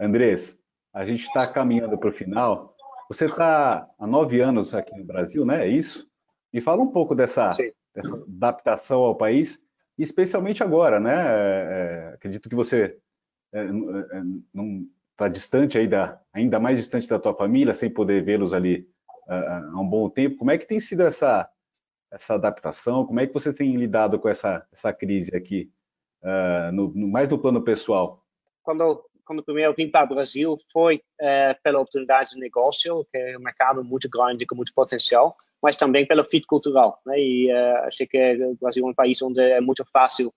Andrés, 0.00 0.58
a 0.94 1.04
gente 1.04 1.24
está 1.24 1.46
caminhando 1.46 1.98
para 1.98 2.08
o 2.08 2.12
final. 2.12 2.74
Você 3.08 3.26
está 3.26 3.86
há 3.98 4.06
nove 4.06 4.40
anos 4.40 4.74
aqui 4.74 4.96
no 4.96 5.04
Brasil, 5.04 5.44
né? 5.44 5.66
É 5.66 5.68
isso? 5.68 6.08
Me 6.52 6.60
fala 6.60 6.82
um 6.82 6.90
pouco 6.90 7.14
dessa, 7.14 7.48
dessa 7.94 8.16
adaptação 8.26 9.02
ao 9.02 9.14
país, 9.14 9.62
especialmente 9.98 10.62
agora, 10.62 10.98
né? 10.98 11.14
É, 11.14 12.08
é, 12.10 12.14
acredito 12.14 12.48
que 12.48 12.54
você 12.54 12.98
é, 13.52 13.60
é 13.60 13.70
não 14.52 14.86
está 15.12 15.28
distante 15.28 15.78
aí 15.78 15.86
da, 15.86 16.20
ainda 16.32 16.58
mais 16.58 16.78
distante 16.78 17.08
da 17.08 17.18
tua 17.18 17.34
família, 17.34 17.74
sem 17.74 17.90
poder 17.90 18.22
vê-los 18.22 18.52
ali 18.52 18.88
uh, 19.28 19.74
há 19.74 19.80
um 19.80 19.88
bom 19.88 20.08
tempo. 20.08 20.36
Como 20.36 20.50
é 20.50 20.58
que 20.58 20.66
tem 20.66 20.80
sido 20.80 21.02
essa 21.02 21.48
essa 22.16 22.34
adaptação? 22.34 23.06
Como 23.06 23.20
é 23.20 23.26
que 23.26 23.32
você 23.32 23.52
tem 23.52 23.76
lidado 23.76 24.18
com 24.18 24.28
essa, 24.28 24.66
essa 24.72 24.92
crise 24.92 25.34
aqui, 25.36 25.70
uh, 26.22 26.72
no, 26.72 26.88
no, 26.94 27.06
mais 27.06 27.30
no 27.30 27.38
plano 27.38 27.62
pessoal? 27.62 28.24
Quando, 28.62 29.04
quando 29.24 29.44
primeiro 29.44 29.74
vim 29.74 29.90
para 29.90 30.10
o 30.10 30.14
Brasil, 30.14 30.56
foi 30.72 30.96
uh, 31.20 31.62
pela 31.62 31.78
oportunidade 31.78 32.32
de 32.32 32.40
negócio, 32.40 33.06
que 33.12 33.18
é 33.18 33.38
um 33.38 33.42
mercado 33.42 33.84
muito 33.84 34.08
grande, 34.08 34.46
com 34.46 34.56
muito 34.56 34.74
potencial, 34.74 35.36
mas 35.62 35.76
também 35.76 36.06
pelo 36.06 36.24
fit 36.24 36.46
cultural. 36.46 37.00
Né? 37.06 37.20
E 37.20 37.52
uh, 37.52 37.76
achei 37.84 38.06
que 38.06 38.18
o 38.42 38.56
Brasil 38.60 38.84
é 38.84 38.90
um 38.90 38.94
país 38.94 39.20
onde 39.22 39.40
é 39.40 39.60
muito 39.60 39.84
fácil 39.92 40.32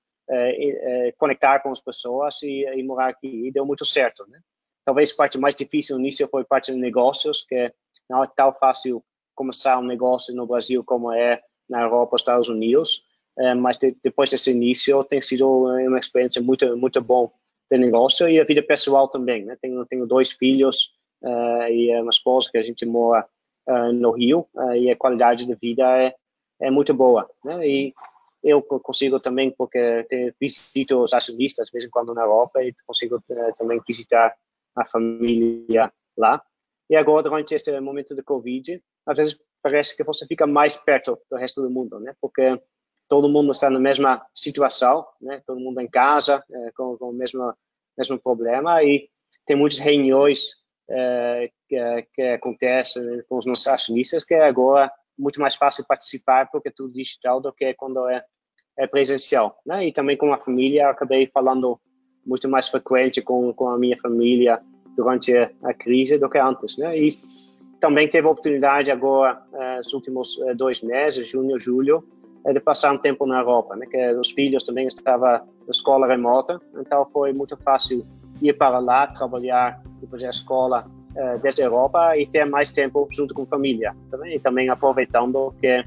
conectar 1.17 1.59
com 1.59 1.71
as 1.71 1.81
pessoas 1.81 2.39
e, 2.43 2.63
e, 2.63 2.83
morar 2.83 3.09
aqui. 3.09 3.47
E 3.47 3.51
deu 3.51 3.65
muito 3.65 3.83
certo. 3.83 4.23
Né? 4.29 4.39
Talvez 4.85 5.11
a 5.11 5.15
parte 5.15 5.39
mais 5.39 5.55
difícil 5.55 5.95
no 5.95 6.01
início 6.03 6.27
foi 6.27 6.43
a 6.43 6.45
parte 6.45 6.71
de 6.71 6.77
negócios, 6.77 7.43
que 7.49 7.73
não 8.07 8.23
é 8.23 8.27
tão 8.35 8.53
fácil 8.53 9.03
começar 9.33 9.79
um 9.79 9.83
negócio 9.83 10.35
no 10.35 10.45
Brasil 10.45 10.83
como 10.83 11.11
é 11.11 11.41
na 11.69 11.81
Europa, 11.81 12.15
Estados 12.15 12.49
Unidos, 12.49 13.03
é, 13.37 13.53
mas 13.53 13.77
de, 13.77 13.95
depois 14.03 14.29
desse 14.29 14.51
início 14.51 15.03
tem 15.03 15.21
sido 15.21 15.65
uma 15.65 15.99
experiência 15.99 16.41
muito 16.41 16.75
muito 16.75 17.01
bom 17.01 17.31
de 17.71 17.77
negócio 17.77 18.27
e 18.27 18.39
a 18.39 18.43
vida 18.43 18.63
pessoal 18.63 19.07
também, 19.07 19.45
né? 19.45 19.57
Tenho 19.61 19.85
tenho 19.85 20.05
dois 20.05 20.31
filhos 20.31 20.91
uh, 21.21 21.71
e 21.71 21.95
uma 22.01 22.09
esposa 22.09 22.49
que 22.51 22.57
a 22.57 22.63
gente 22.63 22.85
mora 22.85 23.25
uh, 23.67 23.93
no 23.93 24.11
Rio 24.11 24.47
e 24.75 24.89
a 24.89 24.95
qualidade 24.95 25.45
de 25.45 25.55
vida 25.55 25.83
é 25.97 26.15
é 26.61 26.69
muito 26.69 26.93
boa, 26.93 27.29
né? 27.45 27.65
E 27.65 27.93
eu 28.43 28.61
consigo 28.61 29.19
também 29.19 29.51
porque 29.51 30.05
visito 30.39 31.01
os 31.01 31.13
acionistas 31.13 31.67
de 31.67 31.73
vez 31.73 31.85
em 31.85 31.89
quando 31.89 32.13
na 32.13 32.23
Europa 32.23 32.61
e 32.63 32.73
consigo 32.85 33.21
também 33.57 33.81
visitar 33.87 34.35
a 34.75 34.85
família 34.85 35.91
lá. 36.17 36.41
E 36.89 36.95
agora 36.95 37.23
durante 37.23 37.53
este 37.53 37.77
momento 37.79 38.15
de 38.15 38.23
Covid, 38.23 38.81
às 39.05 39.17
vezes 39.17 39.39
parece 39.61 39.95
que 39.95 40.03
você 40.03 40.25
fica 40.25 40.47
mais 40.47 40.75
perto 40.75 41.19
do 41.29 41.37
resto 41.37 41.61
do 41.61 41.69
mundo, 41.69 41.99
né? 41.99 42.13
Porque 42.21 42.59
todo 43.07 43.27
mundo 43.27 43.51
está 43.51 43.69
na 43.69 43.79
mesma 43.79 44.25
situação, 44.33 45.05
né? 45.19 45.41
Todo 45.45 45.59
mundo 45.59 45.81
em 45.81 45.87
casa 45.87 46.43
é, 46.51 46.71
com, 46.75 46.97
com 46.97 47.09
o 47.09 47.13
mesmo 47.13 47.53
mesmo 47.97 48.17
problema 48.17 48.81
e 48.81 49.09
tem 49.45 49.57
muitas 49.57 49.79
reuniões 49.79 50.51
é, 50.89 51.49
que, 51.67 52.07
que 52.13 52.21
acontecem 52.21 53.03
com 53.27 53.37
os 53.37 53.45
nossos 53.45 53.67
acionistas 53.67 54.23
que 54.23 54.33
é 54.33 54.45
agora 54.45 54.89
muito 55.17 55.41
mais 55.41 55.55
fácil 55.55 55.83
participar 55.85 56.49
porque 56.49 56.69
é 56.69 56.73
tudo 56.73 56.93
digital 56.93 57.41
do 57.41 57.51
que 57.51 57.73
quando 57.73 58.07
é, 58.07 58.23
é 58.77 58.87
presencial, 58.87 59.59
né? 59.65 59.87
E 59.87 59.91
também 59.91 60.15
com 60.15 60.31
a 60.31 60.39
família 60.39 60.89
acabei 60.89 61.27
falando 61.27 61.79
muito 62.25 62.47
mais 62.47 62.69
frequente 62.69 63.21
com 63.21 63.53
com 63.53 63.67
a 63.67 63.77
minha 63.77 63.97
família 63.99 64.61
durante 64.95 65.35
a 65.35 65.73
crise 65.73 66.17
do 66.17 66.29
que 66.29 66.37
antes, 66.37 66.77
né? 66.77 66.97
E 66.97 67.19
também 67.79 68.07
teve 68.07 68.27
a 68.27 68.31
oportunidade 68.31 68.91
agora, 68.91 69.41
uh, 69.53 69.77
nos 69.77 69.93
últimos 69.93 70.37
uh, 70.37 70.55
dois 70.55 70.81
meses, 70.81 71.29
junho 71.29 71.57
e 71.57 71.59
julho, 71.59 72.03
uh, 72.45 72.53
de 72.53 72.59
passar 72.59 72.91
um 72.91 72.97
tempo 72.97 73.25
na 73.25 73.39
Europa, 73.39 73.75
né? 73.75 73.85
Que 73.85 74.11
os 74.13 74.31
filhos 74.31 74.63
também 74.63 74.87
estavam 74.87 75.29
na 75.29 75.43
escola 75.69 76.07
remota, 76.07 76.59
então 76.77 77.07
foi 77.11 77.33
muito 77.33 77.55
fácil 77.57 78.05
ir 78.41 78.53
para 78.53 78.79
lá, 78.79 79.07
trabalhar 79.07 79.81
e 80.01 80.07
fazer 80.07 80.27
a 80.27 80.31
escola 80.31 80.85
desde 81.41 81.63
a 81.63 81.65
Europa 81.65 82.15
e 82.15 82.25
ter 82.25 82.45
mais 82.45 82.71
tempo 82.71 83.05
junto 83.11 83.33
com 83.33 83.41
a 83.41 83.45
família. 83.45 83.93
Também, 84.09 84.35
e 84.35 84.39
também 84.39 84.69
aproveitando 84.69 85.53
que 85.59 85.83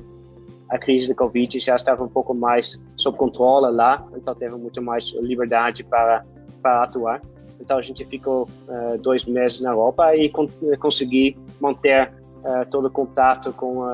a 0.68 0.78
crise 0.78 1.08
da 1.08 1.14
Covid 1.14 1.60
já 1.60 1.76
estava 1.76 2.02
um 2.02 2.08
pouco 2.08 2.34
mais 2.34 2.84
sob 2.96 3.16
controle 3.16 3.74
lá, 3.74 4.06
então 4.14 4.34
teve 4.34 4.56
muito 4.56 4.82
mais 4.82 5.14
liberdade 5.20 5.84
para, 5.84 6.24
para 6.60 6.82
atuar. 6.82 7.22
Então 7.62 7.78
a 7.78 7.82
gente 7.82 8.04
ficou 8.04 8.48
uh, 8.68 8.98
dois 8.98 9.24
meses 9.24 9.60
na 9.60 9.70
Europa 9.70 10.14
e 10.16 10.28
con 10.28 10.46
consegui 10.78 11.38
manter 11.60 12.12
uh, 12.44 12.68
todo 12.70 12.86
o 12.86 12.90
contato 12.90 13.52
com, 13.52 13.84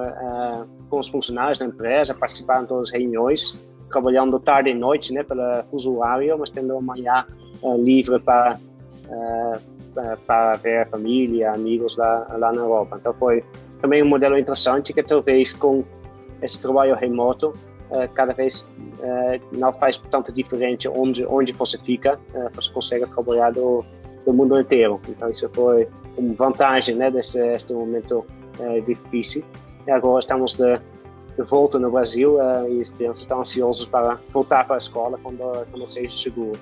com 0.88 0.98
os 0.98 1.08
funcionários 1.08 1.58
da 1.58 1.66
empresa, 1.66 2.14
participar 2.14 2.62
em 2.62 2.66
todas 2.66 2.88
as 2.88 2.94
reuniões, 2.94 3.62
trabalhando 3.90 4.40
tarde 4.40 4.70
e 4.70 4.74
noite 4.74 5.12
né, 5.12 5.22
para 5.22 5.64
o 5.70 5.76
usuário, 5.76 6.38
mas 6.38 6.50
tendo 6.50 6.76
amanhã 6.76 7.26
livre 7.78 8.18
para 8.20 8.58
para 10.26 10.56
ver 10.56 10.82
a 10.82 10.86
família, 10.86 11.52
amigos 11.52 11.96
lá, 11.96 12.26
lá 12.38 12.52
na 12.52 12.60
Europa. 12.60 12.98
Então 13.00 13.12
foi 13.14 13.42
também 13.80 14.02
um 14.02 14.06
modelo 14.06 14.38
interessante 14.38 14.92
que 14.92 15.02
talvez 15.02 15.52
com 15.52 15.84
esse 16.40 16.60
trabalho 16.60 16.94
remoto 16.94 17.52
cada 18.14 18.32
vez 18.32 18.68
não 19.52 19.72
faz 19.72 19.96
tanta 20.10 20.32
diferença 20.32 20.90
onde 20.90 21.24
onde 21.24 21.52
você 21.52 21.78
fica, 21.78 22.18
você 22.54 22.70
consegue 22.70 23.06
trabalhar 23.06 23.50
do, 23.52 23.84
do 24.26 24.32
mundo 24.32 24.58
inteiro. 24.58 25.00
Então 25.08 25.30
isso 25.30 25.48
foi 25.50 25.88
uma 26.16 26.34
vantagem 26.34 26.94
né, 26.94 27.10
desse, 27.10 27.38
desse 27.38 27.72
momento 27.72 28.26
difícil. 28.84 29.44
E 29.86 29.90
agora 29.90 30.20
estamos 30.20 30.54
de, 30.54 30.78
de 31.36 31.42
volta 31.44 31.78
no 31.78 31.90
Brasil 31.90 32.36
e 32.68 32.80
as 32.80 32.90
crianças 32.90 33.22
estão 33.22 33.40
ansiosas 33.40 33.86
para 33.86 34.18
voltar 34.32 34.66
para 34.66 34.76
a 34.76 34.78
escola 34.78 35.18
quando, 35.22 35.66
quando 35.70 35.86
seja 35.86 36.14
seguro. 36.16 36.58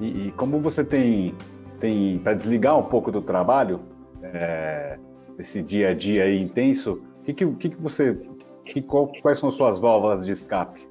E, 0.00 0.26
e 0.26 0.32
como 0.32 0.60
você 0.60 0.84
tem, 0.84 1.34
tem 1.80 2.18
para 2.18 2.34
desligar 2.34 2.78
um 2.78 2.82
pouco 2.82 3.12
do 3.12 3.22
trabalho, 3.22 3.80
é, 4.22 4.98
esse 5.38 5.62
dia 5.62 5.90
a 5.90 5.94
dia 5.94 6.32
intenso, 6.34 7.06
o 7.32 7.34
que, 7.34 7.46
que, 7.46 7.70
que, 7.70 7.82
você, 7.82 8.08
que, 8.66 8.86
qual, 8.86 9.10
quais 9.22 9.38
são 9.38 9.50
suas 9.50 9.78
válvulas 9.78 10.26
de 10.26 10.32
escape? 10.32 10.86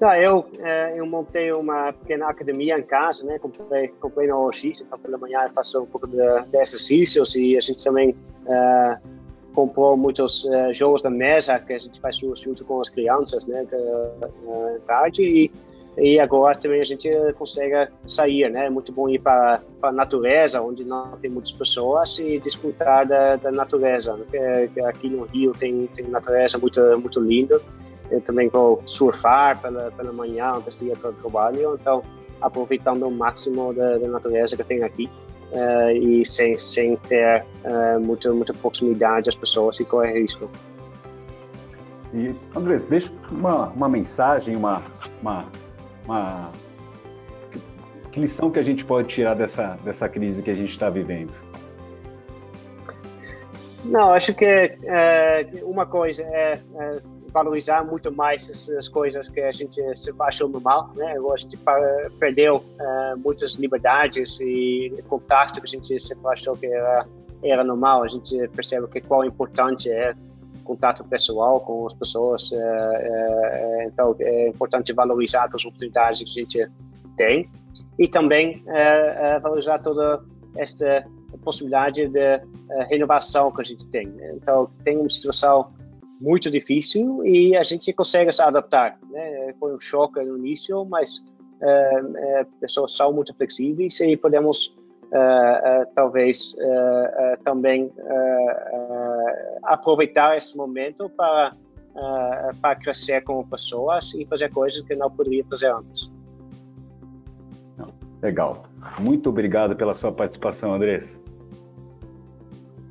Não, 0.00 0.14
eu, 0.14 0.46
eu 0.94 1.04
montei 1.06 1.50
uma 1.52 1.92
pequena 1.92 2.28
academia 2.28 2.78
em 2.78 2.84
casa, 2.84 3.24
né? 3.24 3.36
Comprei, 3.40 3.88
comprei 3.88 4.28
no 4.28 4.46
OX, 4.46 4.80
então 4.80 4.96
pela 4.96 5.18
manhã 5.18 5.42
eu 5.42 5.50
faço 5.50 5.82
um 5.82 5.86
pouco 5.86 6.06
de, 6.06 6.16
de 6.16 6.56
exercícios 6.56 7.34
e 7.34 7.56
a 7.56 7.60
gente 7.60 7.82
também 7.82 8.10
uh, 8.10 9.17
comprou 9.58 9.96
muitos 9.96 10.44
uh, 10.44 10.72
jogos 10.72 11.02
da 11.02 11.10
mesa 11.10 11.58
que 11.58 11.72
a 11.72 11.78
gente 11.80 12.00
faz 12.00 12.16
junto 12.16 12.64
com 12.64 12.80
as 12.80 12.88
crianças, 12.88 13.44
né? 13.44 13.60
De, 13.64 14.86
tarde 14.86 15.20
e, 15.20 15.50
e 15.96 16.20
agora 16.20 16.56
também 16.56 16.80
a 16.80 16.84
gente 16.84 17.10
consegue 17.36 17.90
sair, 18.06 18.48
né? 18.48 18.66
É 18.66 18.70
muito 18.70 18.92
bom 18.92 19.08
ir 19.08 19.18
para 19.18 19.60
a 19.82 19.90
natureza, 19.90 20.62
onde 20.62 20.84
não 20.84 21.10
tem 21.20 21.28
muitas 21.28 21.50
pessoas 21.50 22.16
e 22.20 22.38
desfrutar 22.38 23.04
da, 23.08 23.34
da 23.34 23.50
natureza. 23.50 24.16
Né? 24.16 24.68
Que 24.72 24.80
aqui 24.80 25.08
no 25.08 25.24
Rio 25.24 25.50
tem, 25.58 25.88
tem 25.88 26.06
natureza 26.06 26.56
muito, 26.56 26.80
muito 27.00 27.20
linda 27.20 27.60
eu 28.10 28.22
também 28.22 28.48
vou 28.48 28.80
surfar 28.86 29.60
pela, 29.60 29.90
pela 29.90 30.12
manhã 30.12 30.52
antes 30.52 30.78
de 30.78 30.86
ir 30.86 30.96
para 30.96 31.10
o 31.10 31.12
trabalho, 31.12 31.78
então 31.78 32.02
aproveitando 32.40 33.02
o 33.02 33.10
máximo 33.10 33.74
da, 33.74 33.98
da 33.98 34.08
natureza 34.08 34.56
que 34.56 34.64
tem 34.64 34.82
aqui 34.82 35.10
uh, 35.52 35.90
e 35.90 36.24
sem, 36.24 36.58
sem 36.58 36.96
ter 36.96 37.44
uh, 37.64 38.00
muita, 38.00 38.32
muita 38.32 38.54
proximidade 38.54 39.28
às 39.28 39.36
pessoas 39.36 39.78
e 39.80 39.84
correr 39.84 40.14
risco. 40.14 40.44
E, 42.14 42.32
Andrés, 42.56 42.84
deixa 42.86 43.12
uma, 43.30 43.68
uma 43.68 43.88
mensagem, 43.88 44.56
uma, 44.56 44.82
uma, 45.20 45.46
uma 46.04 46.50
que 48.10 48.20
lição 48.20 48.50
que 48.50 48.58
a 48.58 48.62
gente 48.62 48.84
pode 48.84 49.08
tirar 49.08 49.34
dessa, 49.34 49.78
dessa 49.84 50.08
crise 50.08 50.42
que 50.42 50.50
a 50.50 50.54
gente 50.54 50.70
está 50.70 50.88
vivendo? 50.88 51.30
Não, 53.84 54.12
acho 54.12 54.34
que 54.34 54.44
é, 54.44 55.46
uma 55.62 55.86
coisa 55.86 56.22
é, 56.22 56.54
é 56.54 57.17
valorizar 57.32 57.84
muito 57.84 58.10
mais 58.12 58.48
essas 58.48 58.88
coisas 58.88 59.28
que 59.28 59.40
a 59.40 59.52
gente 59.52 59.80
achou 60.20 60.48
normal, 60.48 60.92
né? 60.96 61.16
A 61.16 61.36
gente 61.36 61.58
perdeu 62.18 62.64
muitas 63.22 63.52
liberdades 63.54 64.38
e 64.40 64.92
contato 65.08 65.60
que 65.60 65.66
a 65.66 65.78
gente 65.78 66.00
se 66.00 66.16
achou 66.24 66.56
que 66.56 66.66
era, 66.66 67.06
era 67.42 67.64
normal. 67.64 68.04
A 68.04 68.08
gente 68.08 68.48
percebe 68.48 68.86
que 68.88 69.00
qual 69.00 69.24
importante 69.24 69.90
é 69.90 70.14
contato 70.68 71.02
pessoal 71.04 71.60
com 71.60 71.86
as 71.86 71.94
pessoas. 71.94 72.50
Uh, 72.50 72.56
uh, 72.56 73.82
então, 73.86 74.14
é 74.20 74.48
importante 74.48 74.92
valorizar 74.92 75.48
as 75.52 75.64
oportunidades 75.64 76.22
que 76.22 76.40
a 76.40 76.42
gente 76.42 76.70
tem 77.16 77.50
e 77.98 78.06
também 78.06 78.62
valorizar 79.42 79.78
toda 79.80 80.22
esta 80.56 81.04
possibilidade 81.42 82.06
de 82.06 82.40
renovação 82.88 83.50
que 83.50 83.60
a 83.60 83.64
gente 83.64 83.88
tem. 83.88 84.08
Então, 84.34 84.70
tem 84.84 84.96
uma 84.98 85.08
situação 85.08 85.72
muito 86.20 86.50
difícil 86.50 87.24
e 87.24 87.56
a 87.56 87.62
gente 87.62 87.92
consegue 87.92 88.32
se 88.32 88.42
adaptar. 88.42 88.98
Né? 89.10 89.54
Foi 89.58 89.74
um 89.74 89.80
choque 89.80 90.20
no 90.22 90.36
início, 90.36 90.84
mas 90.84 91.22
é, 91.60 92.02
é, 92.16 92.46
pessoas 92.60 92.94
são 92.94 93.12
muito 93.12 93.34
flexíveis 93.34 93.98
e 94.00 94.16
podemos 94.16 94.76
é, 95.10 95.18
é 95.18 95.84
talvez 95.94 96.54
é, 96.58 97.32
é, 97.32 97.36
também 97.42 97.90
aproveitar 99.62 100.36
esse 100.36 100.56
momento 100.56 101.08
para 101.10 101.52
para 102.60 102.76
crescer 102.76 103.24
como 103.24 103.44
pessoas 103.48 104.14
e 104.14 104.24
fazer 104.26 104.52
coisas 104.52 104.82
que 104.82 104.94
não 104.94 105.10
poderia 105.10 105.44
fazer 105.46 105.72
antes. 105.72 106.08
Legal. 108.22 108.66
Muito 109.00 109.30
obrigado 109.30 109.74
pela 109.74 109.92
sua 109.92 110.12
participação, 110.12 110.72
Andrés. 110.72 111.24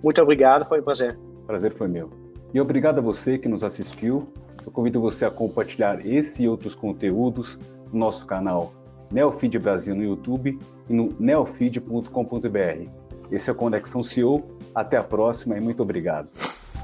Muito 0.04 0.22
obrigado, 0.22 0.66
foi 0.66 0.82
um 0.82 0.84
prazer. 0.84 1.18
Prazer 1.46 1.74
foi 1.74 1.88
meu. 1.88 2.27
E 2.54 2.62
obrigado 2.62 3.00
a 3.00 3.02
você 3.02 3.38
que 3.38 3.48
nos 3.48 3.64
assistiu. 3.64 4.28
Eu 4.66 4.72
convido 4.72 5.00
você 5.00 5.26
a 5.26 5.32
compartilhar 5.32 6.06
esse 6.06 6.44
e 6.44 6.50
outros 6.50 6.76
conteúdos 6.76 7.60
no 7.92 8.00
nosso 8.00 8.26
canal 8.26 8.74
Neofeed 9.12 9.58
Brasil 9.60 9.96
no 9.96 10.04
YouTube 10.04 10.58
e 10.90 10.94
no 10.94 11.16
neofeed.com.br. 11.20 12.90
Esse 13.32 13.50
é 13.50 13.54
o 13.54 13.56
Conexão 13.56 14.04
CEO. 14.04 14.58
Até 14.74 14.98
a 14.98 15.04
próxima 15.04 15.58
e 15.58 15.62
muito 15.62 15.82
obrigado. 15.82 16.30